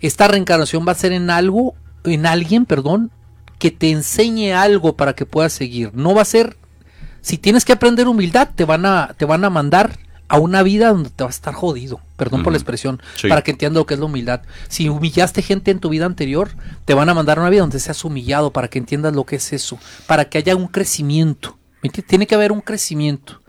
[0.00, 1.74] Esta reencarnación va a ser en algo,
[2.04, 3.10] en alguien, perdón,
[3.58, 5.90] que te enseñe algo para que puedas seguir.
[5.92, 6.56] No va a ser,
[7.20, 9.98] si tienes que aprender humildad, te van a, te van a mandar
[10.30, 12.00] a una vida donde te vas a estar jodido.
[12.16, 13.28] Perdón por la expresión, Sí.
[13.28, 14.42] para que entiendas lo que es la humildad.
[14.68, 16.50] Si humillaste gente en tu vida anterior,
[16.84, 19.36] te van a mandar a una vida donde seas humillado para que entiendas lo que
[19.36, 21.58] es eso, para que haya un crecimiento.
[22.06, 23.42] Tiene que haber un crecimiento.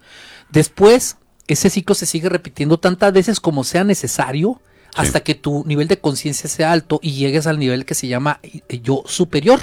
[0.49, 1.17] Después,
[1.47, 4.59] ese ciclo se sigue repitiendo tantas veces como sea necesario
[4.95, 8.39] hasta que tu nivel de conciencia sea alto y llegues al nivel que se llama
[8.41, 9.59] eh, yo superior.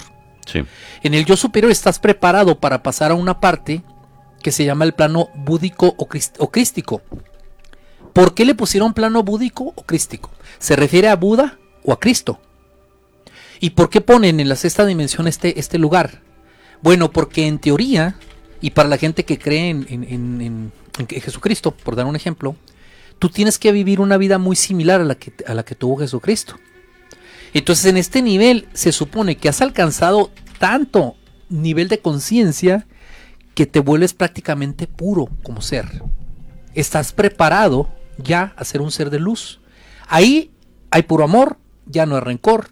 [0.46, 0.62] Sí.
[1.02, 3.82] En el yo superior estás preparado para pasar a una parte
[4.42, 7.02] que se llama el plano búdico o, crístico.
[8.12, 10.30] ¿Por qué le pusieron plano búdico o crístico?
[10.58, 12.40] ¿Se refiere a Buda o a Cristo?
[13.60, 16.22] ¿Y por qué ponen en la sexta dimensión este, este lugar?
[16.82, 18.16] Bueno, porque en teoría,
[18.60, 20.72] y para la gente que cree en, en- en- en-
[21.20, 22.56] Jesucristo, por dar un ejemplo,
[23.20, 25.96] tú tienes que vivir una vida muy similar a la que, a la que tuvo
[25.98, 26.56] Jesucristo.
[27.54, 31.14] Entonces en este nivel se supone que has alcanzado tanto
[31.48, 32.86] nivel de conciencia
[33.58, 36.04] que te vuelves prácticamente puro como ser.
[36.74, 39.58] Estás preparado ya a ser un ser de luz.
[40.06, 40.52] Ahí
[40.92, 42.68] hay puro amor, ya no hay rencor,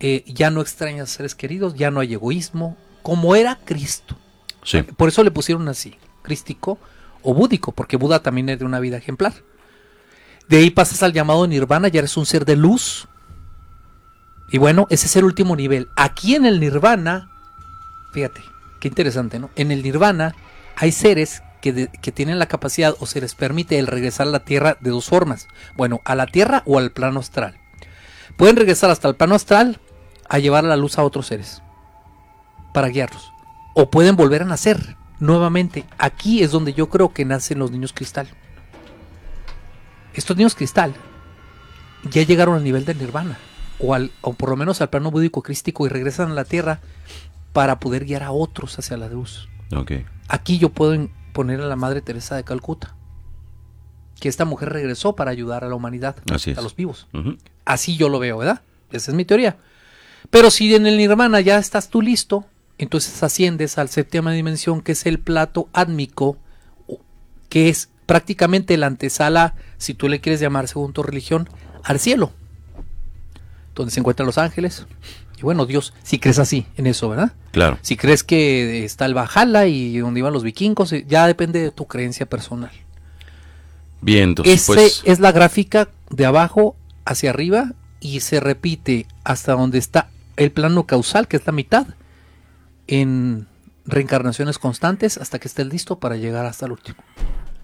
[0.00, 4.16] eh, ya no extrañas a seres queridos, ya no hay egoísmo, como era Cristo.
[4.64, 4.84] Sí.
[4.84, 6.78] Por eso le pusieron así, crístico
[7.22, 9.34] o búdico, porque Buda también es de una vida ejemplar.
[10.48, 13.06] De ahí pasas al llamado nirvana, ya eres un ser de luz.
[14.50, 15.90] Y bueno, ese es el último nivel.
[15.94, 17.30] Aquí en el nirvana,
[18.14, 18.40] fíjate,
[18.80, 19.50] qué interesante, ¿no?
[19.56, 20.34] En el nirvana
[20.76, 24.44] hay seres que, que tienen la capacidad o se les permite el regresar a la
[24.44, 25.48] tierra de dos formas.
[25.76, 27.58] Bueno, a la tierra o al plano astral.
[28.36, 29.80] Pueden regresar hasta el plano astral
[30.28, 31.62] a llevar la luz a otros seres
[32.72, 33.32] para guiarlos.
[33.74, 35.84] O pueden volver a nacer nuevamente.
[35.98, 38.28] Aquí es donde yo creo que nacen los niños cristal.
[40.14, 40.94] estos niños cristal
[42.10, 43.38] ya llegaron al nivel de nirvana,
[43.78, 46.80] o, al, o por lo menos al plano búdico crístico y regresan a la tierra
[47.56, 49.48] para poder guiar a otros hacia la luz.
[50.28, 52.94] Aquí yo puedo poner a la Madre Teresa de Calcuta,
[54.20, 56.58] que esta mujer regresó para ayudar a la humanidad, Así es.
[56.58, 57.06] a los vivos.
[57.64, 58.60] Así yo lo veo, ¿verdad?
[58.92, 59.56] Esa es mi teoría.
[60.28, 62.44] Pero si en el nirvana ya estás tú listo,
[62.76, 66.36] entonces asciendes al séptima dimensión, que es el plato átmico,
[67.48, 71.48] que es prácticamente la antesala, si tú le quieres llamar según tu religión,
[71.82, 72.32] al cielo,
[73.74, 74.86] donde se encuentran los ángeles.
[75.38, 77.32] Y bueno, Dios, si crees así en eso, ¿verdad?
[77.52, 77.78] Claro.
[77.82, 81.70] Si crees que está el Valhalla y donde iban los vikingos, eh, ya depende de
[81.70, 82.70] tu creencia personal.
[84.00, 85.02] Bien, entonces, Ese pues.
[85.04, 90.86] es la gráfica de abajo hacia arriba y se repite hasta donde está el plano
[90.86, 91.86] causal, que es la mitad,
[92.86, 93.46] en
[93.84, 96.98] reencarnaciones constantes hasta que estés listo para llegar hasta el último.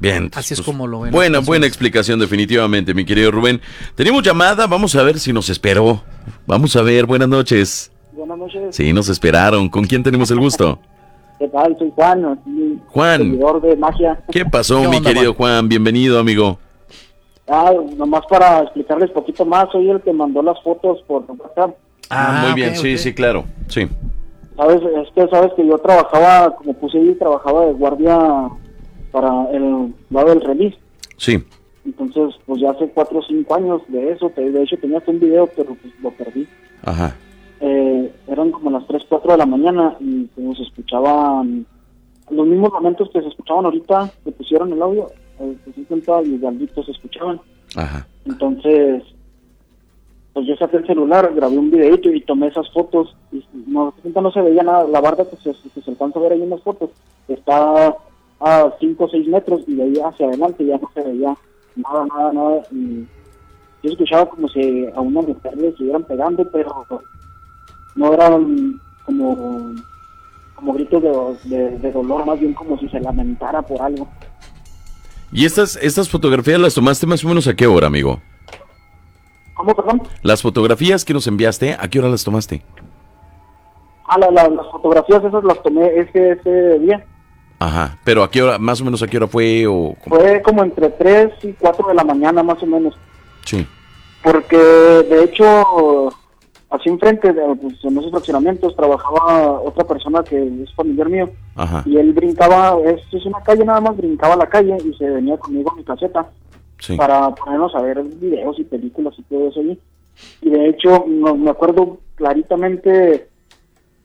[0.03, 0.33] Bien.
[0.35, 1.13] Así es pues, como lo ven.
[1.13, 3.61] Buena, buena explicación, definitivamente, mi querido Rubén.
[3.95, 6.03] Tenemos llamada, vamos a ver si nos esperó.
[6.45, 7.93] Vamos a ver, buenas noches.
[8.11, 8.75] Buenas noches.
[8.75, 9.69] Sí, nos esperaron.
[9.69, 10.81] ¿Con quién tenemos el gusto?
[11.39, 11.77] ¿Qué tal?
[11.79, 13.19] Soy Juan, aquí, Juan.
[13.21, 14.21] seguidor de magia.
[14.33, 15.69] ¿Qué pasó, ¿Qué mi onda, querido Juan?
[15.69, 16.59] Bienvenido, amigo.
[17.47, 21.77] Ah, nomás para explicarles poquito más, soy el que mandó las fotos por WhatsApp.
[22.11, 23.45] Ah, muy ok, bien, sí, sí, claro.
[23.69, 23.87] Sí.
[24.57, 28.51] Sabes, es que sabes que yo trabajaba, como puse ahí, trabajaba de guardia
[29.13, 30.77] para el lado del release.
[31.19, 31.45] Sí.
[31.85, 35.49] Entonces, pues ya hace cuatro o cinco años de eso, de hecho tenía un video,
[35.55, 36.49] pero pues lo perdí.
[36.83, 37.17] Ajá.
[37.61, 41.65] Eh, eran como las 3, 4 de la mañana y se escuchaban
[42.31, 45.09] los mismos momentos que se escuchaban ahorita, que pusieron el audio,
[45.39, 47.41] eh, pues 50 y Galdito se escuchaban.
[47.77, 48.07] Ajá.
[48.25, 49.03] Entonces,
[50.33, 53.15] pues yo saqué el celular, grabé un videito y tomé esas fotos.
[53.31, 54.85] Y no, no se veía nada.
[54.89, 56.91] La barda que se, que se alcanza a ver ahí en las fotos
[57.29, 57.95] está
[58.45, 61.37] a 5 o 6 metros y de ahí hacia adelante ya no se veía
[61.77, 62.63] nada, nada, nada.
[62.73, 63.07] Y
[63.83, 66.87] yo escuchaba como si a una mujer le estuvieran pegando, pero
[67.95, 69.75] no eran como,
[70.55, 71.03] como gritos
[71.45, 74.09] de, de- de dolor, más bien como si se lamentara por algo.
[75.33, 78.21] ¿Y estas, estas fotografías las tomaste más o menos a qué hora, amigo?
[79.55, 80.03] ¿Cómo, perdón?
[80.23, 82.63] Las fotografías que nos enviaste, ¿a qué hora las tomaste?
[84.09, 87.07] Ah, la- la- las fotografías esas las tomé ese, ese día.
[87.65, 87.99] Ajá.
[88.05, 90.17] Pero ¿a qué hora, más o menos a qué hora fue o cómo?
[90.17, 92.95] Fue como entre 3 y 4 de la mañana más o menos.
[93.45, 93.67] Sí.
[94.23, 96.09] Porque de hecho,
[96.71, 101.31] así enfrente, de, pues, en esos fraccionamientos, trabajaba otra persona que es familiar mío.
[101.57, 101.83] Ajá.
[101.87, 105.09] Y él brincaba, es, es una calle nada más, brincaba a la calle y se
[105.09, 106.29] venía conmigo a mi caseta
[106.79, 106.97] Sí.
[106.97, 109.79] para ponernos a ver videos y películas y todo eso allí.
[110.41, 113.29] Y de hecho, no, me acuerdo claritamente,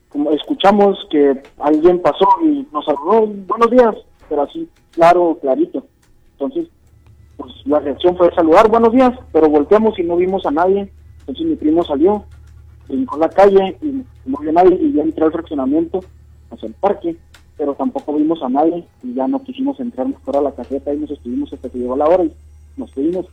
[0.09, 3.95] como escuchamos que alguien pasó y nos saludó, buenos días,
[4.29, 5.85] pero así, claro, clarito.
[6.34, 6.67] Entonces,
[7.38, 10.91] pues la reacción fue saludar, buenos días, pero volteamos y no vimos a nadie.
[11.19, 12.23] Entonces mi primo salió,
[12.88, 15.99] brincó a la calle y no vio a nadie y ya entró al fraccionamiento
[16.51, 17.17] hacia el parque,
[17.57, 20.97] pero tampoco vimos a nadie y ya no quisimos entrar mejor a la caseta y
[20.97, 22.34] nos estuvimos hasta que llegó la hora y
[22.77, 23.25] nos fuimos.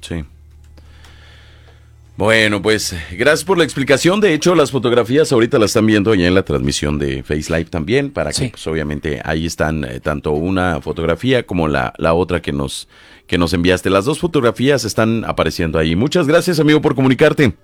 [0.00, 0.24] Sí.
[2.20, 4.20] Bueno, pues gracias por la explicación.
[4.20, 7.70] De hecho, las fotografías ahorita las están viendo ya en la transmisión de Face Live
[7.70, 8.48] también, para que Sí.
[8.50, 12.88] pues obviamente ahí están eh, tanto una fotografía como la, la otra que nos,
[13.26, 13.88] que nos enviaste.
[13.88, 15.96] Las dos fotografías están apareciendo ahí.
[15.96, 17.54] Muchas gracias, amigo, por comunicarte.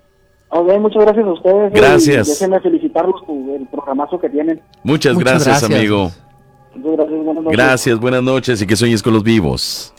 [0.49, 1.73] Ok, muchas gracias a ustedes.
[1.73, 2.27] Gracias.
[2.27, 4.59] Y déjenme felicitarlos por el programazo que tienen.
[4.81, 5.79] Muchas, Muchas gracias, gracias.
[5.79, 6.11] amigo.
[6.73, 7.57] Muchas gracias, buenas noches.
[7.57, 9.93] Gracias, buenas noches y que sueñes con los vivos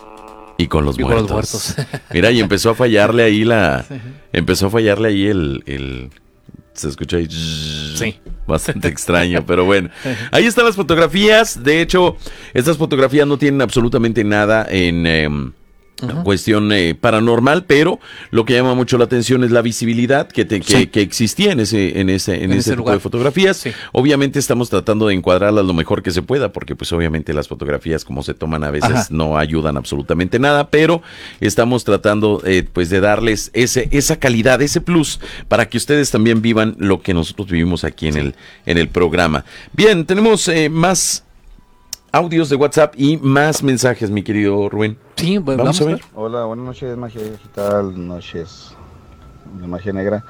[0.58, 1.76] y con los Y con los muertos.
[2.12, 3.86] Mira, y empezó a fallarle ahí la,
[4.32, 6.10] empezó a fallarle ahí el, el
[6.74, 8.18] se escucha ahí Sí.
[8.46, 9.88] bastante extraño, pero bueno.
[10.30, 11.64] Ahí están las fotografías.
[11.64, 12.16] De hecho,
[12.54, 15.54] estas fotografías no tienen absolutamente nada en
[16.24, 17.98] cuestión eh, paranormal, pero
[18.30, 20.86] lo que llama mucho la atención es la visibilidad que, te- que, Sí.
[20.86, 22.94] que existía en ese, en ese, en En ese ese tipo lugar.
[22.96, 23.56] de fotografías.
[23.56, 23.70] Sí.
[23.92, 28.04] Obviamente estamos tratando de encuadrarlas lo mejor que se pueda, porque pues obviamente las fotografías
[28.04, 29.06] como se toman a veces Ajá.
[29.10, 31.02] no ayudan absolutamente nada, pero
[31.40, 36.42] estamos tratando eh, pues de darles ese, esa calidad, ese plus, para que ustedes también
[36.42, 38.34] vivan lo que nosotros vivimos aquí en el,
[38.66, 39.44] en el programa.
[39.72, 41.24] Bien, tenemos eh, más
[42.12, 44.98] audios de WhatsApp y más mensajes, mi querido Rubén.
[45.16, 46.04] Sí, pues, Vamos vamos, a a ver.
[46.14, 48.72] Hola, buenas noches, magia digital, noches
[49.60, 50.24] de magia negra.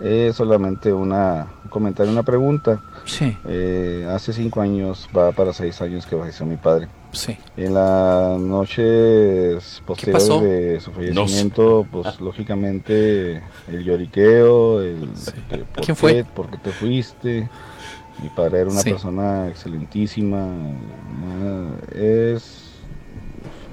[0.00, 2.80] Es solamente una, un comentario, una pregunta.
[3.04, 6.88] Sí, Eh, hace cinco años, va para seis años que falleció mi padre.
[7.10, 7.36] sí.
[7.56, 15.08] En las noches posteriores de su fallecimiento, pues lógicamente el lloriqueo, el
[15.74, 16.14] ¿por ¿Quién fue?
[16.14, 16.24] qué?
[16.24, 17.48] ¿Por qué te fuiste?
[18.22, 18.90] Mi padre era una Sí.
[18.90, 20.46] persona excelentísima,
[21.94, 22.64] es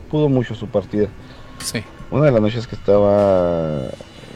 [0.10, 1.08] pudo mucho su partida.
[1.60, 1.80] Sí.
[2.12, 3.88] Una de las noches que estaba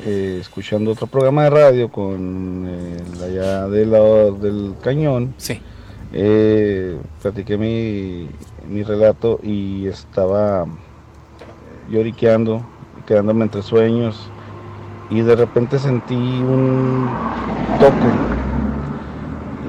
[0.06, 5.62] eh, escuchando otro programa de radio con el allá del lado del cañón, Sí.
[6.14, 8.28] eh, platiqué mi,
[8.68, 10.66] mi relato y estaba
[11.90, 12.64] lloriqueando,
[13.06, 14.30] quedándome entre sueños
[15.10, 17.10] y de repente sentí un
[17.80, 18.29] toque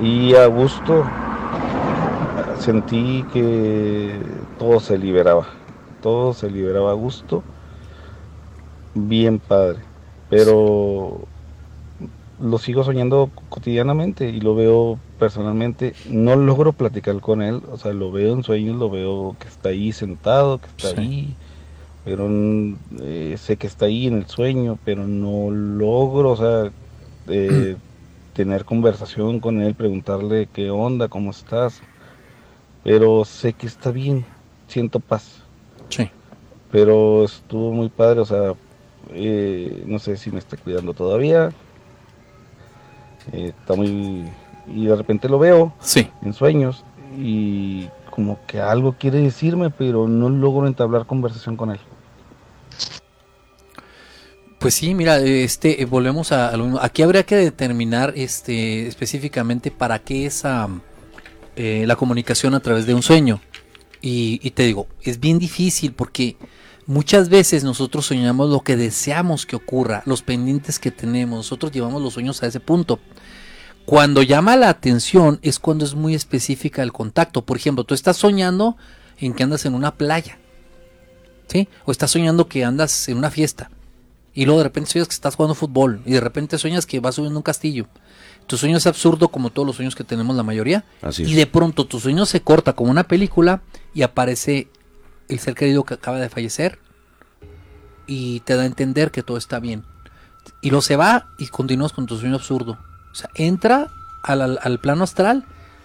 [0.02, 1.04] y a gusto
[2.58, 4.20] sentí que
[4.58, 5.46] todo se liberaba,
[6.02, 7.42] todo se liberaba a gusto,
[8.94, 9.78] bien padre,
[10.28, 11.18] pero
[12.42, 17.92] lo sigo soñando cotidianamente y lo veo personalmente, no logro platicar con él, o sea,
[17.92, 21.00] lo veo en sueños, lo veo que está ahí sentado, que está Sí.
[21.00, 21.34] ahí,
[22.04, 22.28] pero
[23.02, 26.70] eh, sé que está ahí en el sueño, pero no logro, o sea,
[27.28, 27.76] eh,
[28.32, 31.80] tener conversación con él, preguntarle qué onda, cómo estás,
[32.84, 34.24] pero sé que está bien,
[34.68, 35.42] siento paz,
[35.88, 36.08] Sí.
[36.70, 38.54] pero estuvo muy padre, o sea,
[39.10, 41.50] eh, no sé si me está cuidando todavía,
[43.32, 44.28] eh, está muy...
[44.68, 46.08] y de repente lo veo Sí.
[46.22, 46.84] en sueños
[47.18, 51.80] y como que algo quiere decirme, pero no logro entablar conversación con él.
[54.60, 56.80] Pues sí, mira, este, eh, volvemos a, lo mismo.
[56.82, 60.42] Aquí habría que determinar, este, específicamente para qué es
[61.56, 63.40] eh, la comunicación a través de un sueño.
[64.02, 66.36] Y, y te digo, es bien difícil porque
[66.84, 71.38] muchas veces nosotros soñamos lo que deseamos que ocurra, los pendientes que tenemos.
[71.38, 73.00] Nosotros llevamos los sueños a ese punto.
[73.86, 77.46] Cuando llama la atención es cuando es muy específica el contacto.
[77.46, 78.76] Por ejemplo, tú estás soñando
[79.16, 80.38] en que andas en una playa.
[81.48, 81.66] ¿Sí?
[81.86, 83.70] O estás soñando que andas en una fiesta.
[84.34, 86.00] Y luego de repente sueñas que estás jugando fútbol.
[86.06, 87.86] Y de repente sueñas que vas subiendo un castillo.
[88.46, 90.84] Tu sueño es absurdo como todos los sueños que tenemos la mayoría.
[91.02, 91.24] Así.
[91.24, 93.62] Y de pronto tu sueño se corta como una película
[93.94, 94.68] y aparece
[95.28, 96.78] el ser querido que acaba de fallecer.
[98.06, 99.84] Y te da a entender que todo está bien.
[100.62, 102.78] Y luego se va y continúas con tu sueño absurdo.
[103.12, 103.88] O sea, entra
[104.22, 105.44] al, al- al plano astral,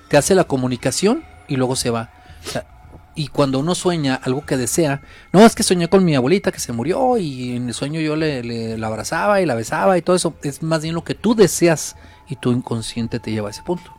[0.09, 2.11] te hace la comunicación y luego se va.
[2.45, 2.67] O sea,
[3.15, 5.01] y cuando uno sueña algo que desea,
[5.31, 8.15] no es que soñé con mi abuelita que se murió y en el sueño yo
[8.15, 11.15] le, le- la abrazaba y la besaba y todo eso, es más bien lo que
[11.15, 11.95] tú deseas
[12.27, 13.91] y tu inconsciente te lleva a ese punto.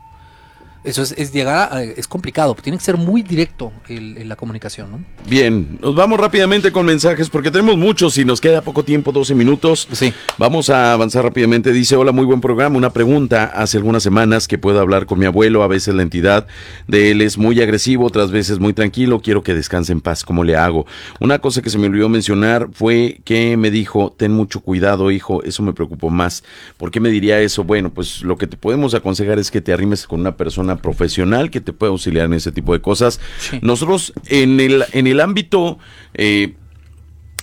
[0.87, 4.35] Eso es, es llegar a- es complicado, tiene que ser muy directo el- el- la
[4.37, 4.99] comunicación, ¿no?
[5.29, 9.35] Bien, nos vamos rápidamente con mensajes porque tenemos muchos y nos queda poco tiempo, 12
[9.35, 9.87] minutos.
[9.91, 10.13] Sí.
[10.37, 11.73] Vamos a avanzar rápidamente.
[11.73, 12.77] Dice, hola, muy buen programa.
[12.77, 13.43] Una pregunta.
[13.53, 15.61] Hace algunas semanas que puedo hablar con mi abuelo.
[15.63, 16.47] A veces la entidad
[16.87, 19.19] de él es muy agresivo, otras veces muy tranquilo.
[19.19, 20.23] Quiero que descanse en paz.
[20.23, 20.85] ¿Cómo le hago?
[21.19, 25.43] Una cosa que se me olvidó mencionar fue que me dijo, ten mucho cuidado, hijo.
[25.43, 26.43] Eso me preocupó más.
[26.77, 27.63] ¿Por qué me diría eso?
[27.65, 31.49] Bueno, pues lo que te podemos aconsejar es que te arrimes con una persona profesional
[31.49, 33.19] que te pueda auxiliar en ese tipo de cosas.
[33.39, 33.59] Sí.
[33.61, 35.79] Nosotros en el, en el ámbito...
[36.13, 36.55] eh,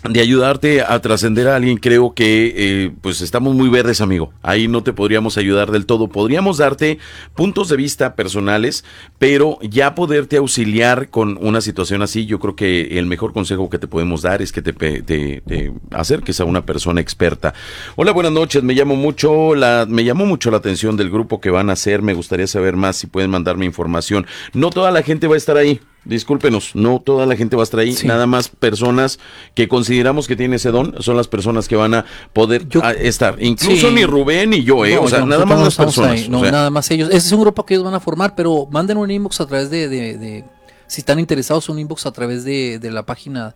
[0.08, 4.32] de ayudarte a trascender a alguien, creo que eh, pues estamos muy verdes, amigo.
[4.42, 6.08] Ahí no te podríamos ayudar del todo.
[6.08, 6.98] Podríamos darte
[7.34, 8.84] puntos de vista personales,
[9.18, 13.78] pero ya poderte auxiliar con una situación así, yo creo que el mejor consejo que
[13.78, 17.54] te podemos dar es que te, te acerques a una persona experta.
[17.96, 18.62] Hola, buenas noches.
[18.62, 22.02] Me llamo mucho la, me llamó mucho la atención del grupo que van a hacer.
[22.02, 24.26] Me gustaría saber más si pueden mandarme información.
[24.52, 25.80] No toda la gente va a estar ahí.
[26.04, 28.06] Discúlpenos, no toda la gente va a estar ahí, Sí.
[28.06, 29.18] nada más personas
[29.54, 32.92] que consideramos que tienen ese don son las personas que van a poder Yo- a-
[32.92, 33.36] estar.
[33.40, 33.94] Incluso Sí.
[33.94, 34.96] ni Rubén ni yo, ¿eh?
[34.96, 36.10] No, o sea, nada más no las personas.
[36.12, 37.08] ahí, no, o sea, nada más ellos.
[37.08, 39.70] Ese es un grupo que ellos van a formar, pero manden un inbox a través
[39.70, 40.44] de, de- de-
[40.86, 43.54] si están interesados, un inbox a través de, de la página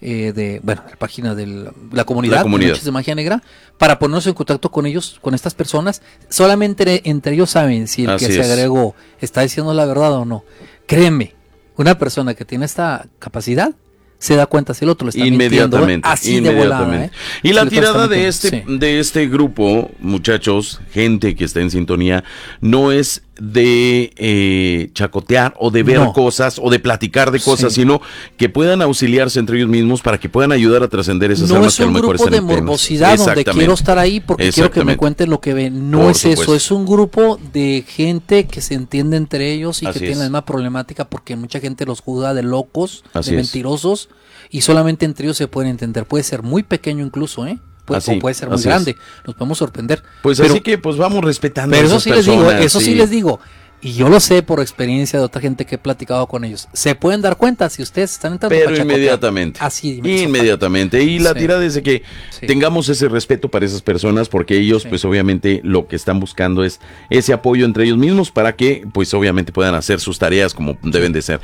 [0.00, 1.46] eh, de, bueno, la página de
[1.92, 2.70] la comunidad, La comunidad.
[2.70, 3.42] Noches de Magia Negra,
[3.78, 6.02] para ponernos en contacto con ellos, con estas personas.
[6.28, 8.50] Solamente entre, entre ellos saben si el Así que se es.
[8.50, 10.44] agregó está diciendo la verdad o no.
[10.86, 11.34] Créeme,
[11.76, 13.74] una persona que tiene esta capacidad
[14.18, 16.84] se da cuenta si el otro le está Inmediatamente, así de volada.
[16.84, 17.16] inmediatamente.
[17.16, 17.40] ¿eh?
[17.42, 18.62] Y la tirada de este, sí.
[18.66, 22.24] de este grupo, muchachos, gente que está en sintonía,
[22.62, 26.12] no es de eh, chacotear o de ver No.
[26.12, 27.80] cosas o de platicar de cosas, Sí.
[27.82, 28.00] sino
[28.36, 31.72] que puedan auxiliarse entre ellos mismos para que puedan ayudar a trascender esas no almas
[31.72, 34.70] es que a lo un mejor grupo de morbosidad donde quiero estar ahí porque quiero
[34.70, 35.90] que me cuenten lo que ven.
[35.90, 36.42] No Por es supuesto.
[36.42, 40.20] eso, es un grupo de gente que se entiende entre ellos y Así que tiene
[40.20, 43.46] la misma problemática porque mucha gente los juzga de locos, Así de es.
[43.46, 44.08] mentirosos
[44.50, 46.06] y solamente entre ellos se pueden entender.
[46.06, 47.58] Puede ser muy pequeño incluso, ¿eh?
[47.84, 48.64] Puede, Así, o puede ser muy es.
[48.64, 48.96] grande.
[49.26, 50.02] Nos podemos sorprender.
[50.22, 52.64] Pues pero, así que pues vamos respetando pero a eso esas sí les digo, personas,
[52.64, 52.94] eso sí sí.
[52.94, 53.40] les digo.
[53.82, 56.94] y yo lo sé por experiencia de otra gente que he platicado con ellos, se
[56.94, 59.60] pueden dar cuenta si ustedes están entrando Pero inmediatamente.
[59.62, 61.02] Así, Inmediatamente.
[61.02, 61.40] Y la Sí.
[61.40, 62.02] tirada es de que
[62.46, 66.80] tengamos ese respeto para esas personas, porque ellos, pues obviamente, lo que están buscando es
[67.10, 71.12] ese apoyo entre ellos mismos para que, pues obviamente, puedan hacer sus tareas como deben
[71.12, 71.40] de ser.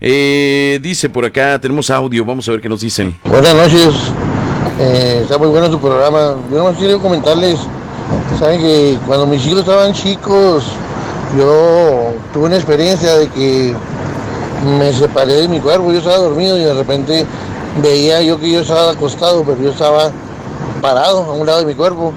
[0.00, 3.14] Eh, dice por acá, tenemos audio, vamos a ver qué nos dicen.
[3.22, 3.94] Buenas noches,
[4.78, 6.34] Eh, está muy bueno tu programa.
[6.50, 7.60] Yo nomás quiero comentarles,
[8.38, 10.64] saben que cuando mis hijos estaban chicos,
[11.38, 13.74] yo tuve una experiencia de que
[14.78, 17.24] me separé de mi cuerpo, yo estaba dormido y de repente
[17.82, 20.10] veía yo que yo estaba acostado, pero yo estaba
[20.80, 22.12] parado a un lado de mi cuerpo.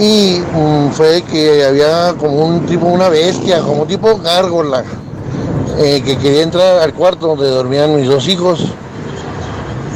[0.00, 4.82] Y mm, fue que había como un tipo, una bestia, como tipo gárgola,
[5.78, 8.64] eh, que quería entrar al cuarto donde dormían mis dos hijos.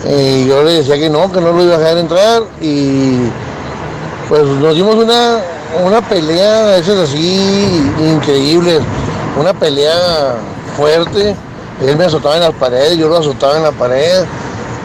[0.05, 3.19] Eh, yo le decía que no, que no lo iba a dejar entrar y
[4.29, 5.39] pues nos dimos una,
[5.85, 8.81] una pelea, esas así increíbles,
[9.39, 10.37] una pelea
[10.77, 11.37] fuerte.
[11.87, 14.25] Él me azotaba en las paredes, yo lo azotaba en la pared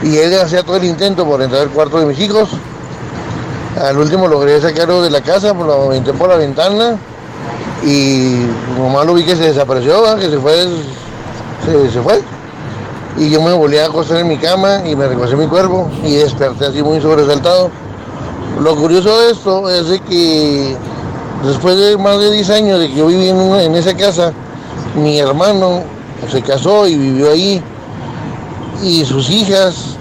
[0.03, 2.49] y él hacía todo el intento por entrar al cuarto de mis hijos.
[3.81, 6.97] Al último logré sacarlo de la casa, lo aventé por la ventana
[7.83, 8.45] y
[8.77, 10.67] nomás lo vi que se desapareció, que se fue,
[11.65, 12.21] se, se fue.
[13.17, 16.15] Y yo me volví a acostar en mi cama y me recosté mi cuerpo y
[16.15, 17.71] desperté así muy sobresaltado.
[18.61, 20.77] Lo curioso de esto es de que
[21.43, 24.33] después de más de 10 años de que yo viví en, en esa casa,
[24.95, 25.83] mi hermano
[26.31, 27.61] se casó y vivió ahí
[28.83, 29.97] y sus hijas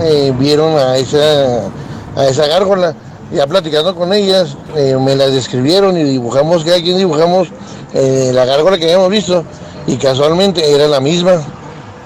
[0.00, 1.68] eh, vieron a esa,
[2.16, 2.94] a esa gárgola.
[3.32, 7.48] Ya platicando con ellas, eh, me la describieron y dibujamos, cada quien dibujamos
[7.94, 9.44] eh, la gárgola que habíamos visto
[9.86, 11.40] y casualmente era la misma.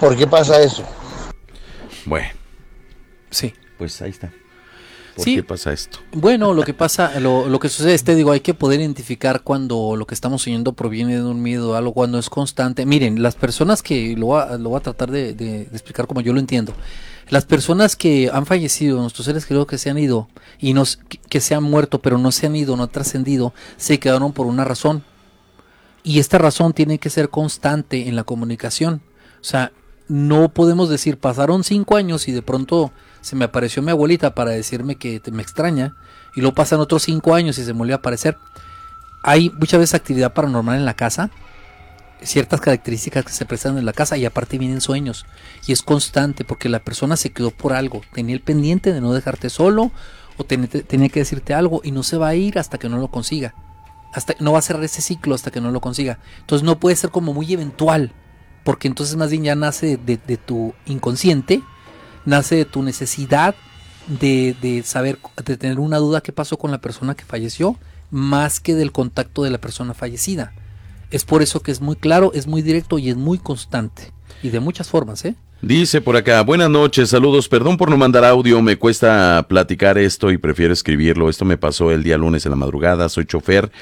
[0.04, 0.84] ¿Por qué pasa eso?
[2.04, 2.28] Bueno.
[3.30, 3.54] Sí.
[3.78, 4.30] Pues ahí está.
[5.16, 5.36] ¿Por Sí.
[5.36, 5.98] qué pasa esto?
[6.12, 9.40] Bueno, lo que pasa, lo, lo que sucede es, te digo, hay que poder identificar
[9.40, 12.84] cuando lo que estamos oyendo proviene de un miedo, algo cuando es constante.
[12.84, 16.06] Miren, las personas que, lo voy a, lo voy a tratar de, de- de explicar
[16.06, 16.74] como yo lo entiendo,
[17.30, 20.28] las personas que han fallecido, nuestros seres queridos que se han ido
[20.58, 23.54] y nos, que, que se han muerto, pero no se han ido, no han trascendido,
[23.78, 25.02] se quedaron por una razón.
[26.02, 29.00] Y esta razón tiene que ser constante en la comunicación.
[29.40, 29.72] O sea,
[30.08, 34.50] no podemos decir, pasaron cinco años y de pronto se me apareció mi abuelita para
[34.50, 35.96] decirme que me extraña,
[36.34, 38.36] y luego pasan otros cinco años y se me volvió a aparecer.
[39.22, 41.30] Hay muchas veces actividad paranormal en la casa,
[42.22, 45.26] ciertas características que se presentan en la casa y aparte vienen sueños.
[45.66, 49.12] Y es constante porque la persona se quedó por algo, tenía el pendiente de no
[49.12, 49.92] dejarte solo
[50.36, 52.88] o ten- te- tenía que decirte algo y no se va a ir hasta que
[52.88, 53.54] no lo consiga.
[54.12, 56.18] Hasta, no va a cerrar ese ciclo hasta que no lo consiga.
[56.40, 58.12] Entonces no puede ser como muy eventual,
[58.64, 61.62] porque entonces más bien ya nace de, tu inconsciente,
[62.24, 63.54] nace de tu necesidad
[64.08, 67.78] de, de saber, de tener una duda qué pasó con la persona que falleció,
[68.10, 70.52] más que del contacto de la persona fallecida.
[71.10, 74.12] Es por eso que es muy claro, es muy directo y es muy constante.
[74.42, 75.36] Y de muchas formas, ¿eh?
[75.64, 80.30] Dice por acá, buenas noches, saludos, perdón por no mandar audio, me cuesta platicar esto
[80.30, 81.30] y prefiero escribirlo.
[81.30, 83.72] Esto me pasó el día lunes en la madrugada, soy chofer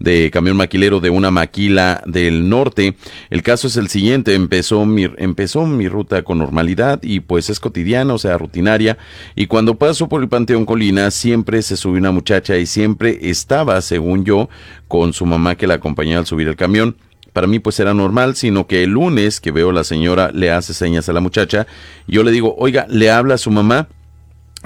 [0.00, 2.96] de camión maquilero de una maquila del norte.
[3.30, 7.60] El caso es el siguiente, empezó mi, empezó mi ruta con normalidad y pues es
[7.60, 8.98] cotidiana, o sea, rutinaria.
[9.36, 13.80] Y cuando paso por el Panteón Colina, siempre se sube una muchacha y siempre estaba,
[13.80, 14.48] según yo,
[14.88, 16.96] con su mamá que la acompañaba al subir el camión
[17.38, 20.74] para mí pues era normal, sino que el lunes que veo la señora le hace
[20.74, 21.68] señas a la muchacha,
[22.08, 23.86] yo le digo, oiga, le habla a su mamá,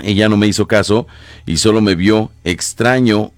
[0.02, 1.06] ella no me hizo caso
[1.44, 3.30] y solo me vio extraño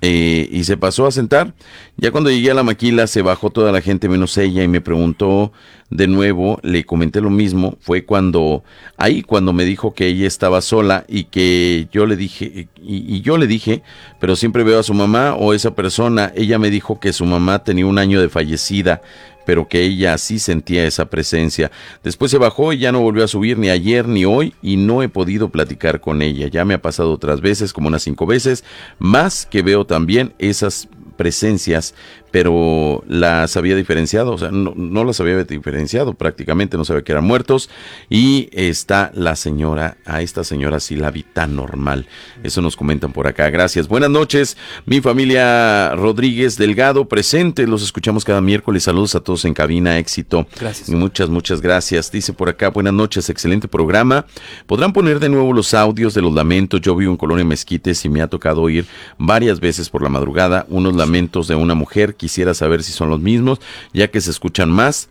[0.00, 1.54] eh, y se pasó a sentar.
[1.96, 4.80] Ya cuando llegué a la maquila se bajó toda la gente menos ella y me
[4.80, 5.52] preguntó
[5.90, 8.64] de nuevo, le comenté lo mismo, fue cuando,
[8.96, 13.20] ahí cuando me dijo que ella estaba sola y que yo le dije, y, y
[13.20, 13.82] yo le dije,
[14.18, 17.62] pero siempre veo a su mamá o esa persona, ella me dijo que su mamá
[17.62, 19.00] tenía un año de fallecida,
[19.46, 21.70] pero que ella sí sentía esa presencia.
[22.02, 25.02] Después se bajó y ya no volvió a subir ni ayer ni hoy y no
[25.02, 26.48] he podido platicar con ella.
[26.48, 28.64] Ya me ha pasado otras veces, como unas cinco veces,
[28.98, 31.94] más que veo también esas presencias,
[32.36, 37.12] pero las había diferenciado, o sea, no, no las había diferenciado prácticamente, no sabía que
[37.12, 37.70] eran muertos.
[38.10, 42.06] Y está la señora, a esta señora sí la vi tan normal.
[42.42, 43.48] Eso nos comentan por acá.
[43.48, 43.88] Gracias.
[43.88, 47.66] Buenas noches, mi familia Rodríguez Delgado presente.
[47.66, 48.82] Los escuchamos cada miércoles.
[48.82, 49.98] Saludos a todos en cabina.
[49.98, 50.46] Éxito.
[50.60, 50.90] Gracias.
[50.90, 52.12] Muchas, muchas gracias.
[52.12, 54.26] Dice por acá, buenas noches, excelente programa.
[54.66, 56.82] ¿Podrán poner de nuevo los audios de los lamentos?
[56.82, 58.84] Yo vivo en Colonia Mezquites y me ha tocado oír
[59.16, 62.14] varias veces por la madrugada unos lamentos de una mujer.
[62.26, 63.60] Quisiera saber si son los mismos,
[63.92, 65.08] ya que se escuchan más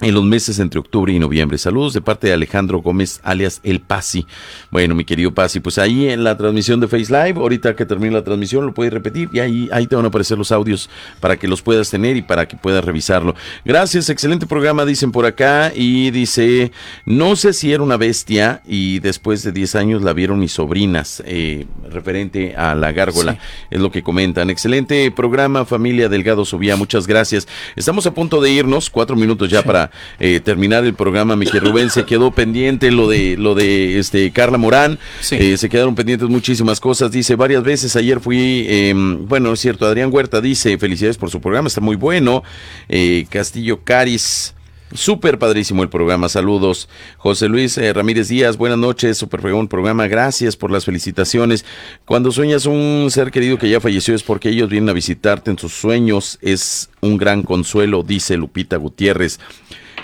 [0.00, 1.56] en los meses entre octubre y noviembre.
[1.56, 4.26] Saludos de parte de Alejandro Gómez, alias El Pasi.
[4.70, 8.12] Bueno, mi querido Pasi, pues ahí en la transmisión de Face Live, ahorita que termine
[8.12, 10.90] la transmisión, lo puedes repetir y ahí, ahí te van a aparecer los audios
[11.20, 13.34] para que los puedas tener y para que puedas revisarlo.
[13.64, 15.72] Gracias, excelente programa, dicen por acá.
[15.74, 16.72] Y dice,
[17.06, 21.22] no sé si era una bestia y después de 10 años la vieron mis sobrinas,
[21.26, 23.38] eh, referente a la gárgola,
[23.70, 24.50] es lo que comentan.
[24.50, 27.48] Excelente programa, familia Delgado Subía, muchas gracias.
[27.76, 29.85] Estamos a punto de irnos, cuatro minutos ya para
[30.18, 34.58] eh, terminar el programa, mi Rubén, se quedó pendiente lo de lo de este Carla
[34.58, 34.98] Morán,
[35.30, 39.86] eh, se quedaron pendientes muchísimas cosas, dice varias veces, ayer fui, em, bueno, es cierto,
[39.86, 42.42] Adrián Huerta dice, felicidades por su programa, está muy bueno,
[42.88, 44.54] Eh, Castillo Caris,
[44.94, 46.88] Súper padrísimo el programa, saludos.
[47.16, 51.64] José Luis eh, Ramírez Díaz, buenas noches, súper fregón programa, gracias por las felicitaciones.
[52.04, 55.58] Cuando sueñas un ser querido que ya falleció es porque ellos vienen a visitarte en
[55.58, 59.40] sus sueños, es un gran consuelo, dice Lupita Gutiérrez.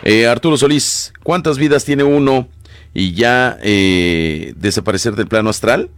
[0.02, 2.48] Eh, Arturo Solís, ¿cuántas vidas tiene uno
[2.92, 5.90] y ya eh, desaparecer del plano astral?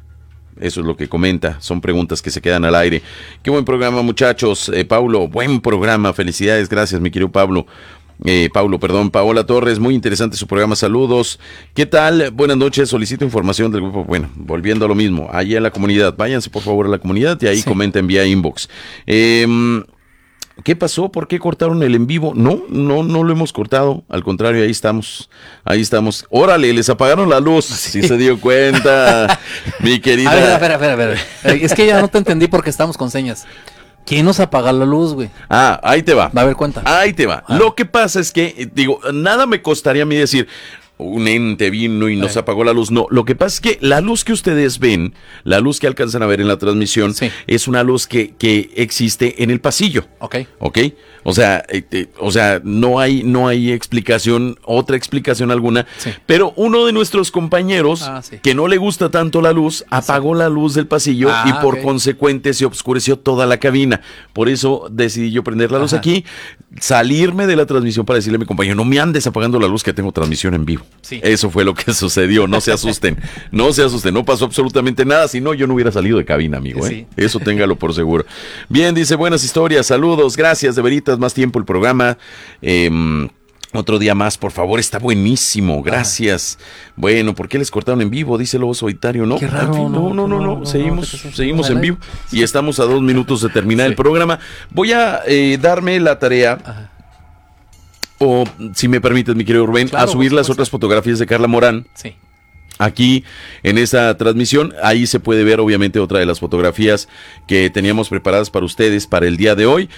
[0.61, 3.03] Eso es lo que comenta, son preguntas que se quedan al aire.
[3.43, 7.67] Qué buen programa muchachos, Eh, Paulo, buen programa, felicidades, gracias mi querido Pablo.
[8.25, 11.41] Eh, Paulo, perdón, Paola Torres, muy interesante su programa, saludos.
[11.75, 12.31] ¿Qué tal?
[12.31, 16.15] Buenas noches, solicito información del grupo, bueno, volviendo a lo mismo, allá en la comunidad,
[16.17, 18.69] váyanse por favor a la comunidad y ahí comenten vía inbox.
[19.07, 19.83] Em,
[20.63, 21.11] ¿Qué pasó?
[21.11, 22.33] ¿Por qué cortaron el en vivo?
[22.37, 24.05] No, no, no lo hemos cortado.
[24.09, 25.29] Al contrario, ahí estamos.
[25.65, 26.25] Ahí estamos.
[26.31, 27.65] Órale, les apagaron la luz.
[27.65, 29.41] Si se dio cuenta,
[29.81, 30.31] mi querida.
[30.31, 31.55] A ver, espera, espera, espera.
[31.57, 33.47] Eh, Es que ya no te entendí porque estamos con señas.
[34.05, 35.31] ¿Quién nos apaga la luz, güey?
[35.49, 36.29] Ah, ahí te va.
[36.29, 36.83] Va a ver cuenta.
[36.85, 37.43] Ahí te va.
[37.49, 40.47] Lo que pasa es que, eh, digo, nada me costaría a mí decir,
[40.97, 42.91] un ente vino y nos apagó la luz.
[42.91, 46.23] No, lo que pasa es que la luz que ustedes ven, la luz que alcanzan
[46.23, 47.15] a ver en la transmisión,
[47.47, 50.07] es una luz que, que existe en el pasillo.
[50.21, 50.37] Ok.
[50.61, 50.79] ¿Ok?
[51.27, 55.87] O sea, eh, eh, o sea, no hay, no hay explicación, otra explicación alguna.
[56.27, 58.39] Pero uno de nuestros compañeros, Ah, sí.
[58.43, 61.77] que no le gusta tanto la luz, apagó la luz del pasillo Ah, y por
[61.77, 61.83] ok.
[61.83, 64.01] consecuente se oscureció toda la cabina.
[64.35, 66.01] Por eso decidí yo prender la luz Ajá.
[66.01, 66.25] aquí,
[66.79, 69.83] salirme de la transmisión para decirle a mi compañero, no me andes apagando la luz
[69.83, 70.84] que tengo transmisión en vivo.
[71.03, 71.21] Sí.
[71.23, 73.19] Eso fue lo que sucedió, no se asusten,
[73.51, 76.59] no se asusten, no pasó absolutamente nada, si no yo no hubiera salido de cabina,
[76.59, 76.87] amigo.
[76.87, 76.89] ¿eh?
[76.89, 77.07] Sí.
[77.17, 78.25] Eso téngalo por seguro.
[78.69, 82.17] Bien, dice, buenas historias, saludos, gracias, de veritas, más tiempo el programa.
[82.63, 83.29] Em,
[83.75, 86.59] otro día más, por favor, está buenísimo, gracias.
[86.95, 88.39] Bueno, ¿por qué les cortaron en vivo?
[88.39, 89.37] Dice Lobo Solitario, ¿no?
[89.37, 91.99] Qué raro, Al fin, no, no, no, no, seguimos, no, no, no, seguimos en vivo
[92.31, 94.39] y estamos a dos minutos de terminar el programa.
[94.71, 96.93] Voy a eh, darme la tarea,
[98.29, 98.45] o
[98.75, 101.87] si me permites, mi querido Rubén, Claro, a subir las otras fotografías de Carla Morán.
[101.95, 102.15] Sí.
[102.79, 103.25] Aquí
[103.63, 107.09] en esta transmisión, ahí se puede ver obviamente otra de las fotografías
[107.47, 109.89] que teníamos preparadas para ustedes para el día de hoy.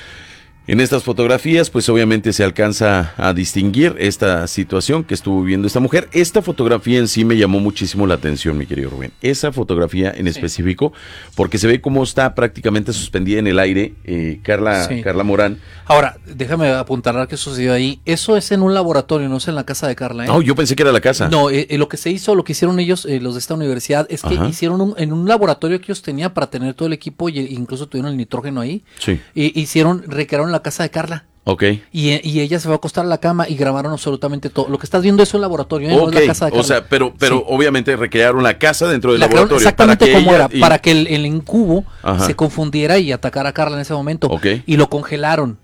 [0.69, 5.79] En estas fotografías, pues obviamente se alcanza a distinguir esta situación que estuvo viviendo esta
[5.79, 6.09] mujer.
[6.11, 9.13] Esta fotografía en sí me llamó muchísimo la atención, mi querido Rubén.
[9.23, 10.93] Esa fotografía en específico,
[11.37, 15.03] porque se ve cómo está prácticamente suspendida en el aire eh, Carla, Sí.
[15.03, 15.59] Carla Morán.
[15.85, 18.01] Ahora, déjame apuntar qué sucedió ahí.
[18.05, 20.25] Eso es en un laboratorio, no es en la casa de Carla.
[20.25, 20.27] ¿eh?
[20.27, 21.29] No, yo pensé que era la casa.
[21.29, 23.55] No, eh, eh, lo que se hizo, lo que hicieron ellos, eh, los de esta
[23.55, 24.49] universidad, es que Ajá.
[24.49, 27.47] hicieron un, en un laboratorio que ellos tenían para tener todo el equipo y eh,
[27.51, 28.83] incluso tuvieron el nitrógeno ahí.
[28.99, 29.21] Sí.
[29.33, 31.25] Y hicieron, recrearon la casa de Carla.
[31.49, 31.63] Ok.
[31.93, 34.69] Y, y ella se fue a acostar a la cama y grabaron absolutamente todo.
[34.69, 35.97] Lo que estás viendo es un laboratorio, ¿eh?
[35.97, 36.61] no es la casa de Carla.
[36.61, 39.57] o sea, pero, pero obviamente recrearon la casa dentro del La laboratorio.
[39.59, 42.27] exactamente como era, y- para que el, el incubo Ajá.
[42.27, 44.27] se confundiera y atacara a Carla en ese momento.
[44.27, 44.47] Ok.
[44.67, 45.59] Y lo congelaron.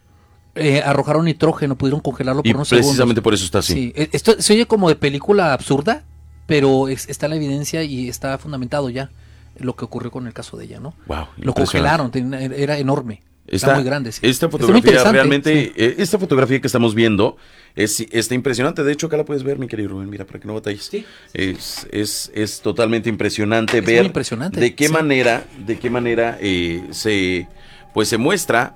[0.55, 3.23] Eh, arrojaron nitrógeno, pudieron congelarlo por Y unos precisamente segundos.
[3.25, 3.73] por eso está así.
[3.73, 6.05] Sí, eh, esto se oye como de película absurda,
[6.47, 9.11] pero es- está en la evidencia y está fundamentado ya
[9.59, 10.95] lo que ocurrió con el caso de ella, ¿no?
[11.07, 12.11] Wow, Lo congelaron,
[12.55, 13.23] era enorme.
[13.47, 14.13] Esta, era muy grande.
[14.13, 14.21] sí.
[14.23, 15.73] esta Está fotografía realmente, sí.
[15.77, 17.37] eh, esta fotografía que estamos viendo
[17.75, 18.85] es, está impresionante.
[18.85, 20.91] De hecho, acá la puedes ver, mi querido Rubén, mira, para que no batalles.
[21.35, 26.85] Es, es, es totalmente impresionante Es ver impresionante, de qué manera, de qué manera eh,
[26.91, 27.49] se,
[27.93, 28.75] pues se muestra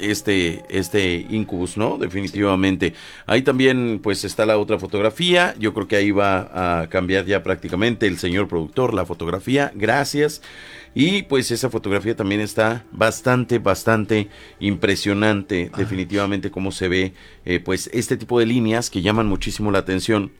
[0.00, 1.98] este, este Incubus, ¿no?
[1.98, 2.94] Definitivamente.
[3.26, 5.54] Ahí también, pues, está la otra fotografía.
[5.58, 9.72] Yo creo que ahí va a cambiar ya prácticamente el señor productor la fotografía.
[9.74, 10.42] Gracias.
[10.94, 15.70] Y pues esa fotografía también está bastante, bastante impresionante.
[15.76, 17.12] Definitivamente cómo se ve,
[17.44, 20.32] eh, pues, este tipo de líneas que llaman muchísimo la atención.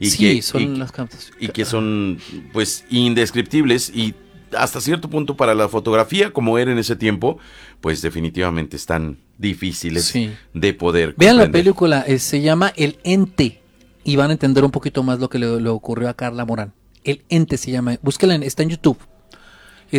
[0.00, 1.30] Y sí, que, son y- las cámaras.
[1.38, 2.18] y que son
[2.52, 4.14] pues indescriptibles y
[4.56, 7.38] hasta cierto punto para la fotografía como era en ese tiempo,
[7.80, 10.30] pues definitivamente están difíciles Sí.
[10.52, 13.60] de poder Vean la película, eh, se llama El Ente
[14.02, 16.72] y van a entender un poquito más lo que le, le ocurrió a Carla Morán.
[17.04, 18.98] El Ente se llama, búsquela, en- está en YouTube.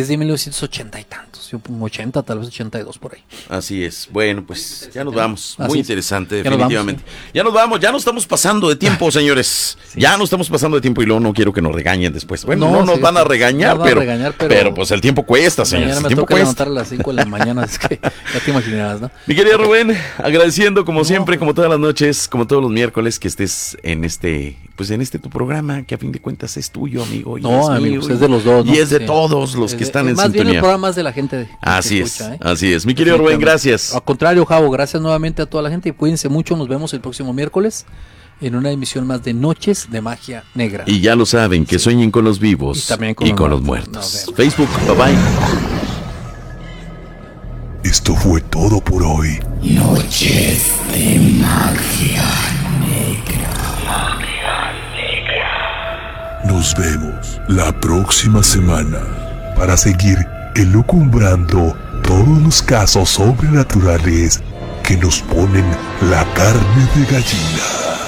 [0.00, 3.22] Es de 1980 y tantos, yo pongo 80, tal vez 82 por ahí.
[3.48, 4.08] Así es.
[4.12, 5.54] Bueno, pues ya nos vamos.
[5.58, 5.84] Así Muy es.
[5.84, 7.02] interesante, Ya nos vamos, definitivamente.
[7.34, 9.78] Ya nos vamos, ya nos estamos pasando de tiempo, señores.
[9.94, 12.44] Ya nos estamos pasando de tiempo y luego no quiero que nos regañen después.
[12.44, 15.00] Bueno, no, No, nos sí, van a regañar, a pero, regañar, pero- pero pues el
[15.00, 15.88] tiempo cuesta, señores.
[15.88, 16.64] Mañana me tiempo toca cuesta.
[16.64, 17.98] levantar a las 5 de la mañana, es que
[18.34, 19.10] ya te imaginarás, ¿no?
[19.26, 23.28] Mi querido Rubén, agradeciendo como siempre, como todas las noches, como todos los miércoles, que
[23.28, 27.02] estés en este, pues en este tu programa, que a fin de cuentas es tuyo,
[27.02, 27.38] amigo.
[27.38, 28.74] y No, es amigo, mío, pues es de los dos, ¿no?
[28.74, 31.02] Y es de todos los que están es en Más bien el programa es de
[31.02, 31.36] la gente.
[31.36, 32.38] de- que Así es, escucha, ¿eh?
[32.42, 32.84] así es.
[32.86, 33.94] Mi querido Rubén, gracias.
[33.94, 36.56] Al contrario, Javo, gracias nuevamente a toda la gente y cuídense mucho.
[36.56, 37.86] Nos vemos el próximo miércoles
[38.40, 40.84] en una emisión más de Noches de Magia Negra.
[40.86, 43.50] Y ya lo saben, que sueñen con los vivos Y también con y los con
[43.50, 44.26] los muertos.
[44.26, 44.34] muertos.
[44.36, 45.14] Facebook, bye bye.
[47.82, 49.38] Esto fue todo por hoy.
[49.62, 52.24] Noches de magia
[52.80, 53.52] negra.
[56.44, 59.00] Nos vemos la próxima semana
[59.56, 60.18] para seguir
[60.54, 64.40] elucumbrando todos los casos sobrenaturales
[64.82, 65.64] que nos ponen
[66.10, 68.05] la carne de gallina.